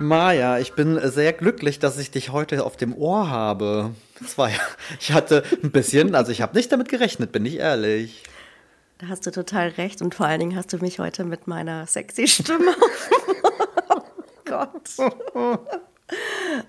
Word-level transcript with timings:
Maja, 0.00 0.58
ich 0.58 0.72
bin 0.72 0.98
sehr 1.10 1.34
glücklich, 1.34 1.78
dass 1.78 1.98
ich 1.98 2.10
dich 2.10 2.32
heute 2.32 2.64
auf 2.64 2.78
dem 2.78 2.96
Ohr 2.96 3.28
habe. 3.28 3.90
Das 4.18 4.38
war 4.38 4.48
ja, 4.48 4.56
ich 4.98 5.12
hatte 5.12 5.42
ein 5.62 5.70
bisschen, 5.70 6.14
also 6.14 6.32
ich 6.32 6.40
habe 6.40 6.56
nicht 6.56 6.72
damit 6.72 6.88
gerechnet, 6.88 7.32
bin 7.32 7.44
ich 7.44 7.58
ehrlich. 7.58 8.22
Da 8.96 9.08
hast 9.08 9.26
du 9.26 9.30
total 9.30 9.68
recht 9.68 10.00
und 10.00 10.14
vor 10.14 10.24
allen 10.24 10.40
Dingen 10.40 10.56
hast 10.56 10.72
du 10.72 10.78
mich 10.78 10.98
heute 11.00 11.24
mit 11.24 11.46
meiner 11.46 11.86
sexy 11.86 12.26
Stimme. 12.26 12.74
oh 13.90 14.00
Gott. 14.46 14.90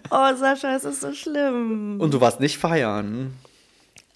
Oh 0.09 0.35
Sascha, 0.35 0.75
es 0.75 0.83
ist 0.83 0.99
so 0.99 1.13
schlimm. 1.13 2.01
Und 2.01 2.13
du 2.13 2.19
warst 2.19 2.41
nicht 2.41 2.57
feiern. 2.57 3.33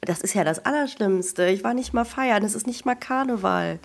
Das 0.01 0.19
ist 0.21 0.33
ja 0.33 0.43
das 0.43 0.65
Allerschlimmste. 0.65 1.47
Ich 1.47 1.63
war 1.63 1.73
nicht 1.73 1.93
mal 1.93 2.05
feiern. 2.05 2.43
Es 2.43 2.53
ist 2.53 2.67
nicht 2.67 2.85
mal 2.85 2.95
Karneval. 2.95 3.79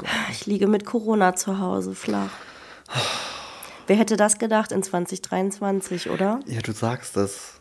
Oh 0.00 0.04
ich 0.32 0.44
liege 0.46 0.66
mit 0.66 0.84
Corona 0.84 1.36
zu 1.36 1.60
Hause 1.60 1.94
flach. 1.94 2.32
Wer 3.86 3.96
hätte 3.96 4.16
das 4.16 4.38
gedacht 4.38 4.72
in 4.72 4.82
2023, 4.82 6.10
oder? 6.10 6.40
Ja, 6.46 6.60
du 6.60 6.72
sagst 6.72 7.16
es. 7.16 7.60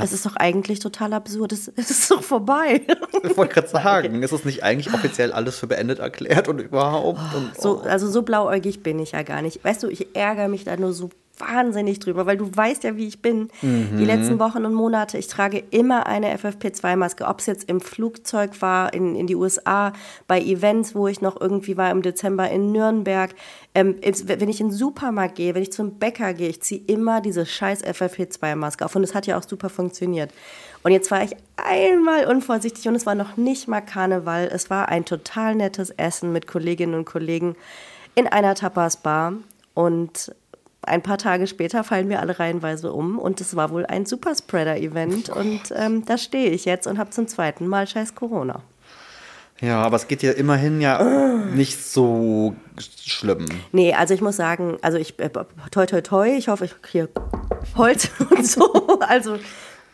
es 0.00 0.12
ist 0.12 0.24
doch 0.24 0.36
eigentlich 0.36 0.78
total 0.78 1.12
absurd. 1.12 1.52
Es, 1.52 1.68
ist 1.68 2.10
doch 2.10 2.22
vorbei. 2.22 2.82
Ich 3.22 3.36
wollte 3.36 3.54
gerade 3.54 3.68
sagen, 3.68 4.16
okay. 4.16 4.24
ist 4.24 4.32
es 4.32 4.44
nicht 4.44 4.62
eigentlich 4.62 4.94
offiziell 4.94 5.32
alles 5.32 5.58
für 5.58 5.66
beendet 5.66 5.98
erklärt 5.98 6.48
und 6.48 6.60
überhaupt? 6.60 7.18
Und, 7.34 7.50
oh. 7.56 7.60
so, 7.60 7.80
also 7.80 8.08
so 8.08 8.22
blauäugig 8.22 8.82
bin 8.82 8.98
ich 8.98 9.12
ja 9.12 9.22
gar 9.22 9.42
nicht. 9.42 9.64
Weißt 9.64 9.82
du, 9.82 9.88
ich 9.88 10.14
ärgere 10.14 10.48
mich 10.48 10.64
da 10.64 10.76
nur 10.76 10.92
so 10.92 11.10
wahnsinnig 11.38 11.98
drüber, 11.98 12.26
weil 12.26 12.36
du 12.36 12.50
weißt 12.54 12.84
ja, 12.84 12.96
wie 12.96 13.06
ich 13.06 13.20
bin. 13.20 13.48
Mhm. 13.62 13.96
Die 13.98 14.04
letzten 14.04 14.38
Wochen 14.38 14.64
und 14.64 14.74
Monate, 14.74 15.18
ich 15.18 15.28
trage 15.28 15.62
immer 15.70 16.06
eine 16.06 16.36
FFP2-Maske, 16.36 17.26
ob 17.26 17.40
es 17.40 17.46
jetzt 17.46 17.68
im 17.68 17.80
Flugzeug 17.80 18.60
war, 18.62 18.94
in, 18.94 19.14
in 19.16 19.26
die 19.26 19.36
USA, 19.36 19.92
bei 20.26 20.40
Events, 20.40 20.94
wo 20.94 21.08
ich 21.08 21.20
noch 21.20 21.40
irgendwie 21.40 21.76
war 21.76 21.90
im 21.90 22.02
Dezember 22.02 22.50
in 22.50 22.72
Nürnberg. 22.72 23.34
Ähm, 23.74 23.96
wenn 24.02 24.48
ich 24.48 24.60
in 24.60 24.68
den 24.68 24.74
Supermarkt 24.74 25.34
gehe, 25.36 25.54
wenn 25.54 25.62
ich 25.62 25.72
zum 25.72 25.98
Bäcker 25.98 26.34
gehe, 26.34 26.48
ich 26.48 26.62
ziehe 26.62 26.82
immer 26.86 27.20
diese 27.20 27.44
scheiß 27.44 27.84
FFP2-Maske 27.84 28.84
auf 28.84 28.96
und 28.96 29.04
es 29.04 29.14
hat 29.14 29.26
ja 29.26 29.38
auch 29.38 29.44
super 29.46 29.68
funktioniert. 29.68 30.32
Und 30.82 30.92
jetzt 30.92 31.10
war 31.10 31.22
ich 31.24 31.36
einmal 31.56 32.26
unvorsichtig 32.26 32.86
und 32.88 32.94
es 32.94 33.06
war 33.06 33.14
noch 33.14 33.36
nicht 33.36 33.66
mal 33.66 33.80
Karneval. 33.80 34.48
Es 34.52 34.70
war 34.70 34.88
ein 34.88 35.04
total 35.04 35.56
nettes 35.56 35.90
Essen 35.90 36.32
mit 36.32 36.46
Kolleginnen 36.46 36.94
und 36.94 37.06
Kollegen 37.06 37.56
in 38.14 38.26
einer 38.26 38.54
Tapas-Bar 38.54 39.34
und 39.74 40.34
ein 40.86 41.02
paar 41.02 41.18
Tage 41.18 41.46
später 41.46 41.84
fallen 41.84 42.08
wir 42.08 42.20
alle 42.20 42.38
reihenweise 42.38 42.92
um 42.92 43.18
und 43.18 43.40
es 43.40 43.56
war 43.56 43.70
wohl 43.70 43.86
ein 43.86 44.06
Superspreader-Event 44.06 45.28
und 45.28 45.60
ähm, 45.74 46.04
da 46.04 46.18
stehe 46.18 46.50
ich 46.50 46.64
jetzt 46.64 46.86
und 46.86 46.98
habe 46.98 47.10
zum 47.10 47.26
zweiten 47.26 47.66
Mal 47.66 47.86
scheiß 47.86 48.14
Corona. 48.14 48.62
Ja, 49.60 49.82
aber 49.82 49.96
es 49.96 50.06
geht 50.06 50.22
ja 50.22 50.32
immerhin 50.32 50.80
ja 50.82 51.02
nicht 51.54 51.82
so 51.82 52.54
schlimm. 52.78 53.46
Nee, 53.72 53.94
also 53.94 54.12
ich 54.12 54.20
muss 54.20 54.36
sagen, 54.36 54.76
also 54.82 54.98
ich, 54.98 55.18
äh, 55.18 55.30
toi 55.70 55.86
toi 55.86 56.00
toi, 56.02 56.28
ich 56.36 56.48
hoffe, 56.48 56.66
ich 56.66 56.82
kriege 56.82 57.08
Holz 57.74 58.10
und 58.30 58.46
so, 58.46 59.00
also 59.00 59.38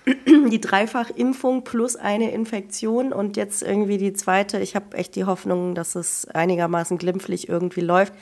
die 0.26 0.60
Dreifachimpfung 0.60 1.62
plus 1.62 1.94
eine 1.94 2.32
Infektion 2.32 3.12
und 3.12 3.36
jetzt 3.36 3.62
irgendwie 3.62 3.98
die 3.98 4.12
zweite. 4.12 4.58
Ich 4.58 4.74
habe 4.74 4.96
echt 4.96 5.14
die 5.14 5.24
Hoffnung, 5.24 5.76
dass 5.76 5.94
es 5.94 6.26
einigermaßen 6.26 6.98
glimpflich 6.98 7.48
irgendwie 7.48 7.82
läuft. 7.82 8.12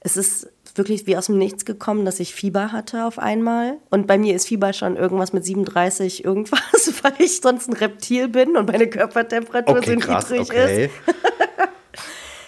Es 0.00 0.16
ist 0.16 0.48
wirklich 0.74 1.06
wie 1.06 1.16
aus 1.16 1.26
dem 1.26 1.38
Nichts 1.38 1.64
gekommen, 1.64 2.04
dass 2.04 2.20
ich 2.20 2.34
Fieber 2.34 2.72
hatte 2.72 3.04
auf 3.04 3.18
einmal. 3.18 3.78
Und 3.90 4.06
bei 4.06 4.18
mir 4.18 4.34
ist 4.34 4.48
Fieber 4.48 4.72
schon 4.72 4.96
irgendwas 4.96 5.32
mit 5.32 5.44
37 5.44 6.24
irgendwas, 6.24 6.60
weil 7.02 7.14
ich 7.18 7.40
sonst 7.40 7.68
ein 7.68 7.74
Reptil 7.74 8.28
bin 8.28 8.56
und 8.56 8.68
meine 8.68 8.88
Körpertemperatur 8.88 9.76
okay, 9.78 9.98
so 10.00 10.12
niedrig 10.12 10.40
okay. 10.40 10.84
ist. 10.86 10.92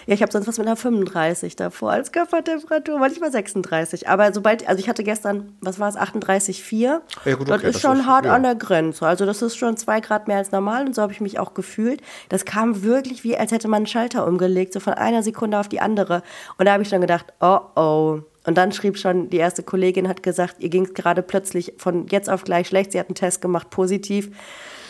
Ja, 0.07 0.13
ich 0.13 0.21
habe 0.21 0.31
sonst 0.31 0.47
was 0.47 0.57
mit 0.57 0.65
einer 0.65 0.77
35 0.77 1.57
davor 1.57 1.91
als 1.91 2.13
Körpertemperatur, 2.13 2.97
manchmal 2.97 3.29
36. 3.29 4.07
Aber 4.07 4.33
sobald, 4.33 4.67
also 4.67 4.79
ich 4.79 4.87
hatte 4.87 5.03
gestern, 5.03 5.57
was 5.59 5.79
war 5.79 5.89
es, 5.89 5.97
38,4. 5.97 7.01
Ja, 7.25 7.35
gut, 7.35 7.51
okay, 7.51 7.61
das 7.61 7.75
ist 7.75 7.81
schon 7.81 7.99
ist, 7.99 8.05
hart 8.05 8.25
ja. 8.25 8.33
an 8.33 8.43
der 8.43 8.55
Grenze. 8.55 9.05
Also 9.05 9.25
das 9.25 9.41
ist 9.41 9.57
schon 9.57 9.75
zwei 9.75 9.99
Grad 9.99 10.29
mehr 10.29 10.37
als 10.37 10.53
normal 10.53 10.85
und 10.85 10.95
so 10.95 11.01
habe 11.01 11.11
ich 11.11 11.19
mich 11.19 11.39
auch 11.39 11.53
gefühlt. 11.53 12.01
Das 12.29 12.45
kam 12.45 12.83
wirklich 12.83 13.25
wie, 13.25 13.37
als 13.37 13.51
hätte 13.51 13.67
man 13.67 13.79
einen 13.79 13.87
Schalter 13.87 14.25
umgelegt, 14.25 14.71
so 14.71 14.79
von 14.79 14.93
einer 14.93 15.23
Sekunde 15.23 15.59
auf 15.59 15.67
die 15.67 15.81
andere. 15.81 16.23
Und 16.57 16.67
da 16.67 16.71
habe 16.71 16.83
ich 16.83 16.89
dann 16.89 17.01
gedacht, 17.01 17.25
oh 17.41 17.59
oh. 17.75 18.19
Und 18.45 18.57
dann 18.57 18.71
schrieb 18.71 18.97
schon, 18.97 19.29
die 19.29 19.37
erste 19.37 19.61
Kollegin 19.61 20.07
hat 20.07 20.23
gesagt, 20.23 20.55
ihr 20.59 20.69
ging 20.69 20.85
es 20.85 20.93
gerade 20.93 21.21
plötzlich 21.21 21.73
von 21.77 22.07
jetzt 22.07 22.29
auf 22.29 22.45
gleich 22.45 22.69
schlecht. 22.69 22.93
Sie 22.93 22.99
hat 22.99 23.07
einen 23.07 23.15
Test 23.15 23.41
gemacht, 23.41 23.69
positiv. 23.71 24.31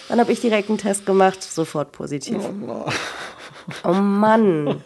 Dann 0.09 0.19
habe 0.19 0.31
ich 0.31 0.39
direkt 0.39 0.69
einen 0.69 0.77
Test 0.77 1.05
gemacht, 1.05 1.43
sofort 1.43 1.91
positiv. 1.91 2.37
Oh, 2.65 2.85
oh 3.83 3.93
Mann, 3.93 4.81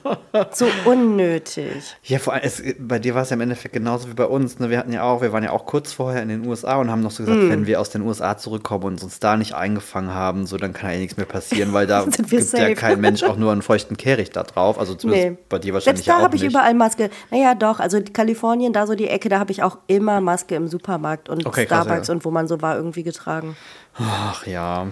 so 0.52 0.66
unnötig. 0.86 1.96
Ja, 2.04 2.18
vor 2.18 2.34
allem, 2.34 2.44
es, 2.44 2.64
bei 2.80 2.98
dir 2.98 3.14
war 3.14 3.22
es 3.22 3.30
ja 3.30 3.36
im 3.36 3.42
Endeffekt 3.42 3.74
genauso 3.74 4.10
wie 4.10 4.14
bei 4.14 4.26
uns. 4.26 4.58
Ne? 4.60 4.70
Wir 4.70 4.80
hatten 4.80 4.92
ja 4.92 5.04
auch, 5.04 5.22
wir 5.22 5.32
waren 5.32 5.44
ja 5.44 5.52
auch 5.52 5.66
kurz 5.66 5.94
vorher 5.94 6.24
in 6.24 6.30
den 6.30 6.48
USA 6.48 6.78
und 6.78 6.90
haben 6.90 7.02
noch 7.02 7.12
so 7.12 7.24
gesagt, 7.24 7.40
mm. 7.40 7.50
wenn 7.50 7.68
wir 7.68 7.80
aus 7.80 7.92
den 7.92 8.02
USA 8.02 8.38
zurückkommen 8.38 8.86
und 8.86 9.04
uns 9.04 9.20
da 9.20 9.38
nicht 9.38 9.54
eingefangen 9.54 10.14
haben, 10.14 10.48
so 10.48 10.58
dann 10.58 10.74
kann 10.74 10.92
ja 10.92 10.98
nichts 10.98 11.18
mehr 11.18 11.28
passieren, 11.28 11.74
weil 11.74 11.86
da 11.86 12.06
gibt 12.30 12.54
ja 12.54 12.74
kein 12.74 13.00
Mensch 13.00 13.24
auch 13.24 13.38
nur 13.38 13.52
einen 13.52 13.62
feuchten 13.62 13.98
Kehricht 13.98 14.36
da 14.36 14.44
drauf. 14.44 14.80
Also 14.80 14.96
zumindest 14.96 15.30
nee. 15.30 15.38
bei 15.50 15.60
dir 15.60 15.74
wahrscheinlich 15.74 16.04
Selbst 16.06 16.20
da 16.20 16.24
habe 16.24 16.36
ich 16.36 16.44
überall 16.44 16.74
Maske. 16.74 17.12
Naja, 17.30 17.54
doch, 17.54 17.80
also 17.80 18.00
Kalifornien, 18.14 18.74
da 18.74 18.88
so 18.88 18.96
die 18.96 19.08
Ecke, 19.08 19.30
da 19.30 19.40
habe 19.40 19.52
ich 19.52 19.62
auch 19.62 19.78
immer 19.86 20.22
Maske 20.22 20.56
im 20.56 20.68
Supermarkt 20.68 21.30
und 21.30 21.46
okay, 21.46 21.66
Starbucks 21.66 21.88
krass, 21.88 22.08
ja. 22.08 22.14
und 22.16 22.26
wo 22.26 22.32
man 22.32 22.48
so 22.48 22.62
war 22.62 22.76
irgendwie 22.76 23.04
getragen. 23.04 23.56
Ach 24.00 24.48
ja. 24.48 24.88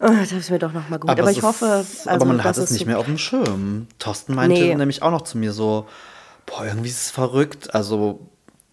Oh, 0.00 0.08
das 0.08 0.32
ist 0.32 0.50
mir 0.50 0.58
doch 0.58 0.72
noch 0.72 0.88
mal 0.88 0.98
gut. 0.98 1.10
Aber, 1.10 1.22
aber 1.22 1.30
ich 1.30 1.42
hoffe. 1.42 1.66
Also, 1.66 2.08
aber 2.08 2.24
man 2.24 2.44
hat 2.44 2.56
es 2.56 2.70
nicht 2.70 2.86
mehr 2.86 2.98
auf 2.98 3.06
dem 3.06 3.18
Schirm. 3.18 3.86
Thorsten 3.98 4.34
meinte 4.34 4.60
nee. 4.60 4.74
nämlich 4.74 5.02
auch 5.02 5.10
noch 5.10 5.22
zu 5.22 5.38
mir 5.38 5.52
so: 5.52 5.88
Boah, 6.46 6.66
irgendwie 6.66 6.88
ist 6.88 7.06
es 7.06 7.10
verrückt. 7.10 7.74
Also, 7.74 8.20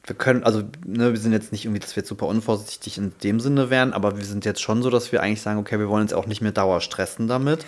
wir 0.03 0.15
können, 0.15 0.43
also, 0.43 0.61
ne, 0.85 1.11
wir 1.11 1.19
sind 1.19 1.31
jetzt 1.31 1.51
nicht 1.51 1.65
irgendwie, 1.65 1.79
dass 1.79 1.95
wir 1.95 2.01
jetzt 2.01 2.09
super 2.09 2.27
unvorsichtig 2.27 2.99
in 2.99 3.11
dem 3.23 3.39
Sinne 3.39 3.71
wären, 3.71 3.93
aber 3.93 4.17
wir 4.17 4.25
sind 4.25 4.45
jetzt 4.45 4.61
schon 4.61 4.83
so, 4.83 4.89
dass 4.89 5.11
wir 5.11 5.23
eigentlich 5.23 5.41
sagen: 5.41 5.59
Okay, 5.59 5.79
wir 5.79 5.89
wollen 5.89 6.03
uns 6.03 6.13
auch 6.13 6.27
nicht 6.27 6.41
mehr 6.41 6.51
Dauer 6.51 6.79
stressen 6.81 7.27
damit. 7.27 7.65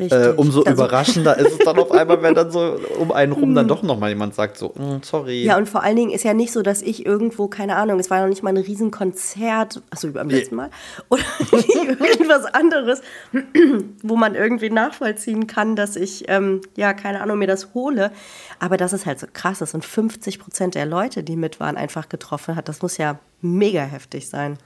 Äh, 0.00 0.34
umso 0.36 0.62
also, 0.62 0.72
überraschender 0.72 1.36
ist 1.38 1.52
es 1.52 1.58
dann 1.58 1.78
auf 1.78 1.92
einmal, 1.92 2.22
wenn 2.22 2.34
dann 2.34 2.50
so 2.50 2.78
um 2.98 3.12
einen 3.12 3.32
rum 3.32 3.54
dann 3.54 3.64
hm. 3.64 3.68
doch 3.68 3.82
nochmal 3.82 4.10
jemand 4.10 4.34
sagt, 4.34 4.56
so, 4.56 4.68
mm, 4.68 5.02
sorry. 5.02 5.44
Ja, 5.44 5.56
und 5.56 5.68
vor 5.68 5.82
allen 5.82 5.96
Dingen 5.96 6.10
ist 6.10 6.24
ja 6.24 6.34
nicht 6.34 6.52
so, 6.52 6.62
dass 6.62 6.82
ich 6.82 7.04
irgendwo, 7.04 7.48
keine 7.48 7.76
Ahnung, 7.76 8.00
es 8.00 8.10
war 8.10 8.20
noch 8.20 8.28
nicht 8.28 8.42
mal 8.42 8.50
ein 8.50 8.56
Riesenkonzert, 8.56 9.82
wie 10.00 10.08
beim 10.08 10.28
nee. 10.28 10.34
letzten 10.34 10.56
Mal, 10.56 10.70
oder 11.08 11.22
irgendwas 11.52 12.46
anderes, 12.46 13.02
wo 14.02 14.16
man 14.16 14.34
irgendwie 14.34 14.70
nachvollziehen 14.70 15.46
kann, 15.46 15.76
dass 15.76 15.96
ich, 15.96 16.24
ähm, 16.28 16.60
ja, 16.76 16.92
keine 16.92 17.20
Ahnung, 17.20 17.38
mir 17.38 17.46
das 17.46 17.74
hole. 17.74 18.10
Aber 18.58 18.76
das 18.76 18.92
ist 18.92 19.06
halt 19.06 19.20
so 19.20 19.26
krass, 19.32 19.58
das 19.58 19.72
sind 19.72 19.84
50 19.84 20.38
Prozent 20.38 20.74
der 20.74 20.86
Leute, 20.86 21.22
die 21.22 21.36
mit 21.36 21.60
waren, 21.60 21.76
einfach 21.76 22.08
getroffen 22.08 22.56
hat. 22.56 22.68
Das 22.68 22.82
muss 22.82 22.96
ja 22.96 23.18
mega 23.42 23.82
heftig 23.82 24.28
sein. 24.28 24.58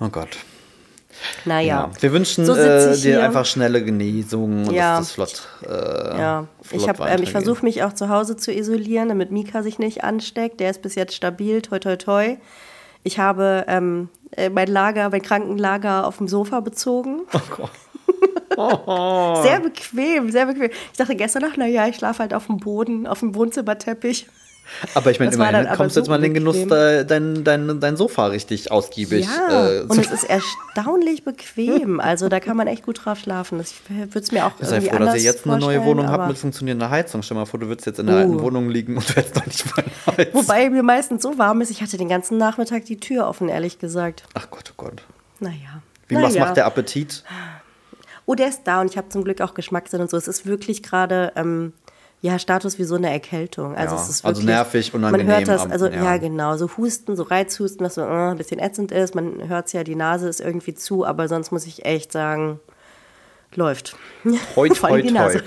Oh 0.00 0.08
Gott. 0.08 0.38
Naja. 1.44 1.90
Ja. 1.92 2.02
Wir 2.02 2.12
wünschen 2.12 2.44
so 2.44 2.54
äh, 2.54 2.96
dir 2.96 3.22
einfach 3.22 3.46
schnelle 3.46 3.82
Genesung 3.84 4.66
und 4.66 4.74
ja. 4.74 4.98
dass 4.98 5.08
das 5.08 5.12
flott. 5.12 5.48
Äh, 5.62 6.18
ja, 6.18 6.46
flott 6.62 6.82
ich, 6.82 7.00
ähm, 7.06 7.22
ich 7.22 7.30
versuche 7.30 7.64
mich 7.64 7.82
auch 7.82 7.92
zu 7.92 8.08
Hause 8.08 8.36
zu 8.36 8.52
isolieren, 8.52 9.08
damit 9.08 9.30
Mika 9.30 9.62
sich 9.62 9.78
nicht 9.78 10.04
ansteckt. 10.04 10.60
Der 10.60 10.70
ist 10.70 10.82
bis 10.82 10.94
jetzt 10.94 11.14
stabil, 11.14 11.62
toi, 11.62 11.78
toi, 11.78 11.96
toi. 11.96 12.36
Ich 13.02 13.18
habe 13.18 13.64
ähm, 13.68 14.08
äh, 14.32 14.48
mein 14.48 14.68
Lager, 14.68 15.10
mein 15.10 15.22
Krankenlager 15.22 16.06
auf 16.06 16.18
dem 16.18 16.28
Sofa 16.28 16.60
bezogen. 16.60 17.22
Oh 17.32 17.40
Gott. 17.56 17.70
Oh. 18.56 19.34
sehr 19.42 19.60
bequem, 19.60 20.30
sehr 20.30 20.46
bequem. 20.46 20.70
Ich 20.92 20.98
dachte 20.98 21.14
gestern 21.16 21.42
Nacht, 21.42 21.58
naja, 21.58 21.86
ich 21.86 21.96
schlafe 21.96 22.20
halt 22.20 22.34
auf 22.34 22.46
dem 22.46 22.58
Boden, 22.58 23.06
auf 23.06 23.20
dem 23.20 23.34
Wohnzimmerteppich. 23.34 24.26
Aber 24.94 25.10
ich 25.10 25.20
meine, 25.20 25.32
immerhin 25.32 25.68
kommst 25.76 25.96
du 25.96 26.00
jetzt 26.00 26.08
mal 26.08 26.16
in 26.16 26.22
den 26.22 26.34
Genuss, 26.34 26.56
dein, 26.66 27.44
dein, 27.44 27.80
dein 27.80 27.96
Sofa 27.96 28.26
richtig 28.26 28.70
ausgiebig. 28.70 29.26
Ja, 29.26 29.70
äh, 29.70 29.80
und 29.82 29.98
es 29.98 30.10
ist 30.10 30.24
erstaunlich 30.24 31.24
bequem. 31.24 32.00
Also 32.00 32.28
da 32.28 32.40
kann 32.40 32.56
man 32.56 32.66
echt 32.66 32.84
gut 32.84 33.04
drauf 33.04 33.18
schlafen. 33.18 33.60
Ich 33.60 33.74
würde 33.88 34.18
es 34.18 34.32
mir 34.32 34.46
auch 34.46 34.52
Sei 34.60 34.80
froh, 34.80 34.98
dass 34.98 35.16
ihr 35.16 35.22
jetzt 35.22 35.46
eine 35.46 35.58
neue 35.58 35.84
Wohnung 35.84 36.08
habt 36.08 36.28
mit 36.28 36.38
funktionierender 36.38 36.90
Heizung. 36.90 37.22
Stell 37.22 37.36
mal 37.36 37.46
vor, 37.46 37.60
du 37.60 37.68
würdest 37.68 37.86
jetzt 37.86 37.98
in 37.98 38.06
der 38.06 38.16
uh. 38.16 38.18
alten 38.20 38.40
Wohnung 38.40 38.68
liegen 38.70 38.96
und 38.96 39.16
wärst 39.16 39.36
noch 39.36 39.46
nicht 39.46 39.64
mal 39.76 39.84
heiz. 40.16 40.28
Wobei 40.32 40.70
mir 40.70 40.82
meistens 40.82 41.22
so 41.22 41.38
warm 41.38 41.60
ist, 41.60 41.70
ich 41.70 41.82
hatte 41.82 41.96
den 41.96 42.08
ganzen 42.08 42.38
Nachmittag 42.38 42.84
die 42.84 42.98
Tür 42.98 43.28
offen, 43.28 43.48
ehrlich 43.48 43.78
gesagt. 43.78 44.24
Ach 44.34 44.50
Gott, 44.50 44.72
oh 44.72 44.74
Gott. 44.76 45.02
Naja. 45.40 45.82
Wie, 46.08 46.16
was 46.16 46.36
macht 46.36 46.56
der 46.56 46.66
Appetit? 46.66 47.24
Oh, 48.26 48.34
der 48.34 48.48
ist 48.48 48.62
da 48.64 48.80
und 48.80 48.90
ich 48.90 48.96
habe 48.96 49.08
zum 49.08 49.24
Glück 49.24 49.40
auch 49.40 49.54
Geschmackssinn 49.54 50.00
und 50.00 50.10
so. 50.10 50.16
Es 50.16 50.28
ist 50.28 50.46
wirklich 50.46 50.82
gerade... 50.82 51.32
Ähm, 51.36 51.72
ja, 52.24 52.38
Status 52.38 52.78
wie 52.78 52.84
so 52.84 52.94
eine 52.94 53.12
Erkältung. 53.12 53.76
Also, 53.76 53.96
ja, 53.96 54.00
es 54.00 54.08
ist 54.08 54.24
also 54.24 54.40
wirklich, 54.40 54.56
also 54.56 54.64
nervig, 54.64 54.94
unangenehm. 54.94 55.26
Man 55.26 55.36
hört 55.36 55.46
das, 55.46 55.70
also 55.70 55.88
ja. 55.88 56.04
ja, 56.04 56.16
genau, 56.16 56.56
so 56.56 56.70
Husten, 56.78 57.16
so 57.16 57.22
Reizhusten, 57.22 57.84
was 57.84 57.96
so 57.96 58.00
äh, 58.00 58.30
ein 58.30 58.38
bisschen 58.38 58.60
ätzend 58.60 58.92
ist. 58.92 59.14
Man 59.14 59.46
hört 59.46 59.66
es 59.66 59.74
ja, 59.74 59.84
die 59.84 59.94
Nase 59.94 60.26
ist 60.30 60.40
irgendwie 60.40 60.72
zu, 60.72 61.04
aber 61.04 61.28
sonst 61.28 61.52
muss 61.52 61.66
ich 61.66 61.84
echt 61.84 62.12
sagen, 62.12 62.60
läuft. 63.56 63.96
Heut, 64.56 64.82
heut, 64.82 65.04
heut. 65.04 65.44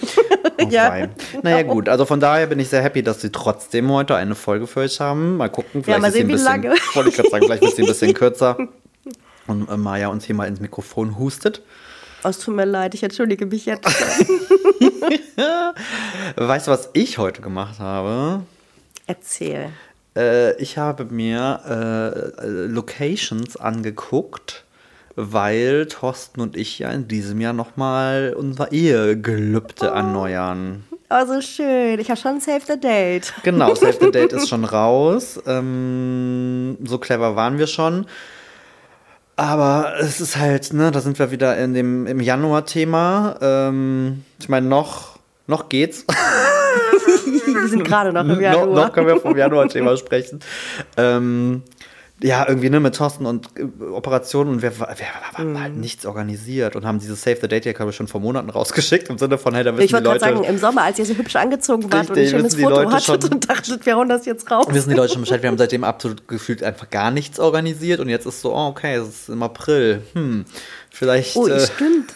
Oh, 0.60 0.68
ja, 0.70 1.08
naja, 1.42 1.64
genau. 1.64 1.74
gut. 1.74 1.90
Also 1.90 2.06
von 2.06 2.20
daher 2.20 2.46
bin 2.46 2.60
ich 2.60 2.70
sehr 2.70 2.84
happy, 2.84 3.02
dass 3.02 3.22
sie 3.22 3.32
trotzdem 3.32 3.92
heute 3.92 4.16
eine 4.16 4.36
Folge 4.36 4.68
für 4.68 4.82
euch 4.82 5.00
haben. 5.00 5.38
Mal 5.38 5.50
gucken, 5.50 5.84
vielleicht 5.84 5.98
ja, 5.98 6.00
mal 6.00 6.12
sehen, 6.12 6.30
ist 6.30 6.42
sie 6.44 6.48
ein 6.48 6.62
bisschen, 6.62 6.74
lange. 6.74 6.80
wollte 6.94 7.10
ich 7.10 7.16
gerade 7.16 7.30
sagen, 7.32 7.46
vielleicht 7.46 7.64
wird 7.64 7.76
sie 7.76 7.82
ein 7.82 7.88
bisschen 7.88 8.14
kürzer. 8.16 8.56
Und 9.48 9.68
äh, 9.68 9.78
Maja 9.78 10.10
uns 10.10 10.26
hier 10.26 10.36
mal 10.36 10.48
ins 10.48 10.60
Mikrofon 10.60 11.18
hustet. 11.18 11.64
Oh, 12.28 12.30
es 12.30 12.40
tut 12.40 12.56
mir 12.58 12.66
leid, 12.66 12.94
ich 12.94 13.04
entschuldige 13.04 13.46
mich 13.46 13.66
jetzt. 13.66 13.86
weißt 16.36 16.68
du, 16.68 16.72
was 16.72 16.90
ich 16.92 17.18
heute 17.18 17.42
gemacht 17.42 17.80
habe? 17.80 18.42
Erzähl. 19.06 19.70
Äh, 20.14 20.62
ich 20.62 20.78
habe 20.78 21.06
mir 21.06 22.34
äh, 22.44 22.46
Locations 22.68 23.56
angeguckt, 23.56 24.66
weil 25.16 25.86
Thorsten 25.86 26.42
und 26.42 26.58
ich 26.58 26.80
ja 26.80 26.92
in 26.92 27.08
diesem 27.08 27.40
Jahr 27.40 27.54
nochmal 27.54 28.36
unser 28.38 28.74
Ehegelübde 28.74 29.90
oh. 29.90 29.96
erneuern. 29.96 30.84
Oh, 31.10 31.26
so 31.26 31.40
schön. 31.40 31.98
Ich 31.98 32.10
habe 32.10 32.20
schon 32.20 32.42
Save 32.42 32.64
the 32.68 32.78
Date. 32.78 33.34
Genau, 33.44 33.74
Save 33.74 34.00
the 34.02 34.12
Date 34.12 34.34
ist 34.34 34.50
schon 34.54 34.66
raus. 34.66 35.40
Ähm, 35.48 36.78
so 36.84 36.98
clever 36.98 37.38
waren 37.38 37.58
wir 37.58 37.68
schon. 37.68 38.06
Aber 39.38 39.94
es 40.00 40.20
ist 40.20 40.36
halt, 40.36 40.74
ne, 40.74 40.90
da 40.90 41.00
sind 41.00 41.20
wir 41.20 41.30
wieder 41.30 41.56
in 41.58 41.76
dem, 41.76 42.08
im 42.08 42.20
Januar-Thema. 42.20 43.38
Ähm, 43.40 44.24
ich 44.40 44.50
meine, 44.50 44.68
noch, 44.68 45.20
noch 45.46 45.70
geht's. 45.70 46.06
wir 47.46 47.68
sind 47.68 47.84
gerade 47.84 48.12
noch 48.12 48.26
im 48.26 48.42
Januar. 48.42 48.66
No, 48.66 48.74
noch 48.74 48.92
können 48.92 49.06
wir 49.06 49.22
vom 49.22 49.38
Januar-Thema 49.38 49.96
sprechen. 49.96 50.40
Ähm, 50.98 51.62
ja, 52.22 52.48
irgendwie 52.48 52.70
ne, 52.72 52.80
mit 52.80 52.96
Thorsten 52.96 53.28
und 53.28 53.48
äh, 53.56 53.84
Operationen 53.84 54.54
und 54.54 54.62
wir, 54.64 54.80
wir, 54.80 54.88
wir 54.96 55.38
haben 55.38 55.60
halt 55.60 55.76
nichts 55.76 56.06
organisiert 56.06 56.76
und 56.76 56.84
haben 56.84 57.00
dieses 57.00 57.22
Save 57.22 57.38
the 57.42 57.48
Date 57.48 57.66
ja, 57.66 57.74
glaube 57.74 57.92
ich, 57.92 57.96
schon 57.96 58.08
vor 58.08 58.20
Monaten 58.20 58.50
rausgeschickt 58.50 59.10
im 59.10 59.20
Sinne 59.20 59.38
von, 59.38 59.54
hey, 59.54 59.64
da 59.64 59.74
wissen 59.74 59.84
ich 59.84 59.92
die 59.94 60.04
Leute... 60.04 60.20
Sagen, 60.22 60.44
im 60.44 60.58
Sommer, 60.58 60.84
als 60.84 60.98
ihr 60.98 61.06
so 61.06 61.14
hübsch 61.14 61.36
angezogen 61.36 61.92
wart 61.92 62.10
richtig, 62.10 62.34
und 62.34 62.46
ein 62.46 62.50
schönes 62.50 62.56
Foto 62.56 62.92
hattet 62.92 63.04
schon, 63.04 63.34
und 63.34 63.50
dachtet, 63.50 63.86
wir 63.86 63.96
hauen 63.96 64.10
das 64.10 64.26
jetzt 64.26 64.50
raus. 64.50 64.66
Wissen 64.70 64.90
die 64.90 64.96
Leute 64.96 65.14
schon 65.14 65.22
Bescheid, 65.22 65.44
wir 65.44 65.50
haben 65.50 65.60
seitdem 65.60 65.84
absolut 65.84 66.28
gefühlt 66.28 66.64
einfach 66.64 66.90
gar 66.90 67.12
nichts 67.12 67.40
organisiert 67.40 68.00
und 68.00 68.10
jetzt 68.10 68.26
ist 68.26 68.42
so, 68.42 68.52
oh, 68.52 68.68
okay, 68.68 68.96
es 68.96 69.08
ist 69.10 69.30
im 69.30 69.44
April, 69.44 70.02
hm, 70.14 70.46
vielleicht... 70.90 71.36
Oh, 71.36 71.48
äh, 71.48 71.60
stimmt. 71.60 72.16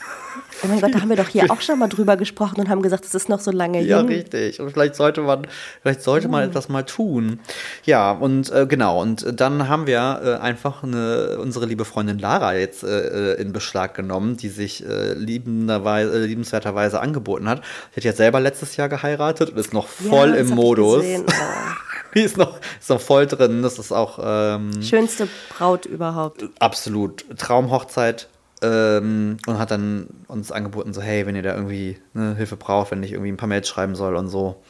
Oh 0.63 0.68
mein 0.68 0.81
Gott, 0.81 0.94
da 0.94 1.01
haben 1.01 1.09
wir 1.09 1.15
doch 1.15 1.27
hier 1.27 1.45
auch 1.50 1.62
schon 1.62 1.80
mal 1.80 1.88
drüber 1.88 2.18
gesprochen 2.18 2.59
und 2.59 2.69
haben 2.69 2.81
gesagt, 2.81 3.06
es 3.06 3.15
ist 3.15 3.30
noch 3.30 3.39
so 3.39 3.51
lange 3.51 3.80
hin. 3.80 3.88
Ja, 3.88 4.01
richtig. 4.01 4.59
Und 4.59 4.71
vielleicht 4.71 4.95
sollte 4.95 5.21
man, 5.21 5.48
vielleicht 5.81 6.01
sollte 6.01 6.27
man 6.27 6.44
etwas 6.44 6.69
mal 6.69 6.83
tun. 6.83 7.39
Ja, 7.86 8.12
und 8.12 8.51
äh, 8.51 8.65
genau. 8.68 9.01
Und 9.01 9.39
dann 9.39 9.68
haben 9.68 9.88
wir 9.88 10.21
äh, 10.24 10.42
einfach 10.42 10.83
eine, 10.83 11.38
unsere 11.39 11.65
liebe 11.65 11.86
Freundin 11.86 12.19
Lara 12.19 12.56
jetzt 12.56 12.83
äh, 12.83 13.33
in 13.36 13.53
Beschlag 13.53 13.94
genommen, 13.95 14.38
die 14.38 14.50
sich 14.50 14.86
äh, 14.86 15.13
liebenderweise, 15.13 16.13
äh, 16.13 16.25
liebenswerterweise 16.25 17.00
angeboten 17.00 17.48
hat. 17.50 17.62
Sie 17.92 17.98
hat 17.98 18.03
ja 18.03 18.13
selber 18.13 18.39
letztes 18.39 18.77
Jahr 18.77 18.89
geheiratet 18.89 19.51
und 19.51 19.57
ist 19.57 19.74
noch 19.74 19.88
voll 19.88 20.30
ja, 20.30 20.36
im 20.36 20.50
Modus. 20.50 21.03
Oh. 21.24 22.13
Die 22.13 22.21
ist 22.21 22.38
noch, 22.38 22.59
ist 22.80 22.89
noch 22.89 23.00
voll 23.00 23.25
drin. 23.25 23.62
Das 23.62 23.80
ist 23.80 23.92
auch. 23.92 24.19
Ähm, 24.21 24.81
Schönste 24.81 25.27
Braut 25.50 25.86
überhaupt. 25.86 26.44
Absolut. 26.59 27.25
Traumhochzeit 27.38 28.27
ähm, 28.62 29.38
und 29.46 29.60
hat 29.60 29.72
dann 29.72 30.08
uns 30.28 30.52
angeboten, 30.52 30.94
so, 30.94 31.02
hey, 31.02 31.25
wenn 31.25 31.36
ihr 31.36 31.44
da 31.44 31.56
irgendwie 31.56 31.98
ne, 32.13 32.36
Hilfe 32.36 32.58
braucht, 32.58 32.92
wenn 32.92 33.04
ich 33.04 33.12
irgendwie 33.12 33.31
ein 33.31 33.38
paar 33.38 33.50
Mails 33.50 33.68
schreiben 33.68 33.96
soll 33.96 34.16
und 34.16 34.30
so. 34.30 34.62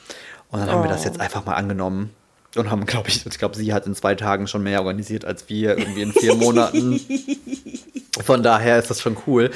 Und 0.50 0.60
dann 0.60 0.70
oh. 0.70 0.74
haben 0.74 0.84
wir 0.84 0.90
das 0.90 1.04
jetzt 1.04 1.20
oh. 1.20 1.22
einfach 1.22 1.46
mal 1.46 1.56
angenommen 1.56 2.12
und 2.56 2.70
haben, 2.70 2.86
glaube 2.86 3.10
ich, 3.10 3.26
ich 3.26 3.38
glaube, 3.38 3.56
sie 3.56 3.74
hat 3.74 3.86
in 3.86 3.96
zwei 3.96 4.16
Tagen 4.16 4.48
schon 4.48 4.64
mehr 4.64 4.80
organisiert 4.80 5.26
als 5.26 5.48
wir 5.50 5.78
irgendwie 5.78 6.02
in 6.02 6.14
vier 6.14 6.36
Monaten. 6.38 7.00
Von 8.24 8.44
daher 8.44 8.78
ist 8.78 8.90
das 8.90 9.02
schon 9.02 9.18
cool. 9.26 9.52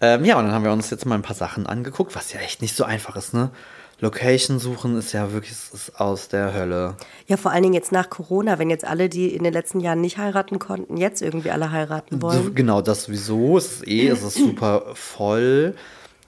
Ähm, 0.00 0.24
ja, 0.24 0.38
und 0.38 0.44
dann 0.44 0.54
haben 0.54 0.64
wir 0.64 0.72
uns 0.72 0.90
jetzt 0.90 1.04
mal 1.06 1.14
ein 1.14 1.22
paar 1.22 1.36
Sachen 1.36 1.66
angeguckt, 1.66 2.14
was 2.14 2.32
ja 2.32 2.40
echt 2.40 2.62
nicht 2.62 2.74
so 2.74 2.84
einfach 2.84 3.16
ist, 3.16 3.34
ne? 3.34 3.50
Location 4.00 4.58
suchen 4.60 4.96
ist 4.96 5.12
ja 5.12 5.32
wirklich 5.32 5.52
ist 5.52 6.00
aus 6.00 6.28
der 6.28 6.54
Hölle. 6.54 6.96
Ja, 7.26 7.36
vor 7.36 7.50
allen 7.50 7.64
Dingen 7.64 7.74
jetzt 7.74 7.90
nach 7.90 8.08
Corona, 8.08 8.58
wenn 8.58 8.70
jetzt 8.70 8.84
alle, 8.84 9.08
die 9.08 9.34
in 9.34 9.42
den 9.42 9.52
letzten 9.52 9.80
Jahren 9.80 10.00
nicht 10.00 10.18
heiraten 10.18 10.60
konnten, 10.60 10.96
jetzt 10.96 11.20
irgendwie 11.20 11.50
alle 11.50 11.72
heiraten 11.72 12.22
wollen. 12.22 12.44
So, 12.44 12.52
genau, 12.52 12.80
das 12.80 13.04
sowieso. 13.04 13.58
Es 13.58 13.72
ist 13.72 13.88
eh, 13.88 14.08
es 14.08 14.22
ist 14.22 14.36
super 14.36 14.82
voll. 14.94 15.74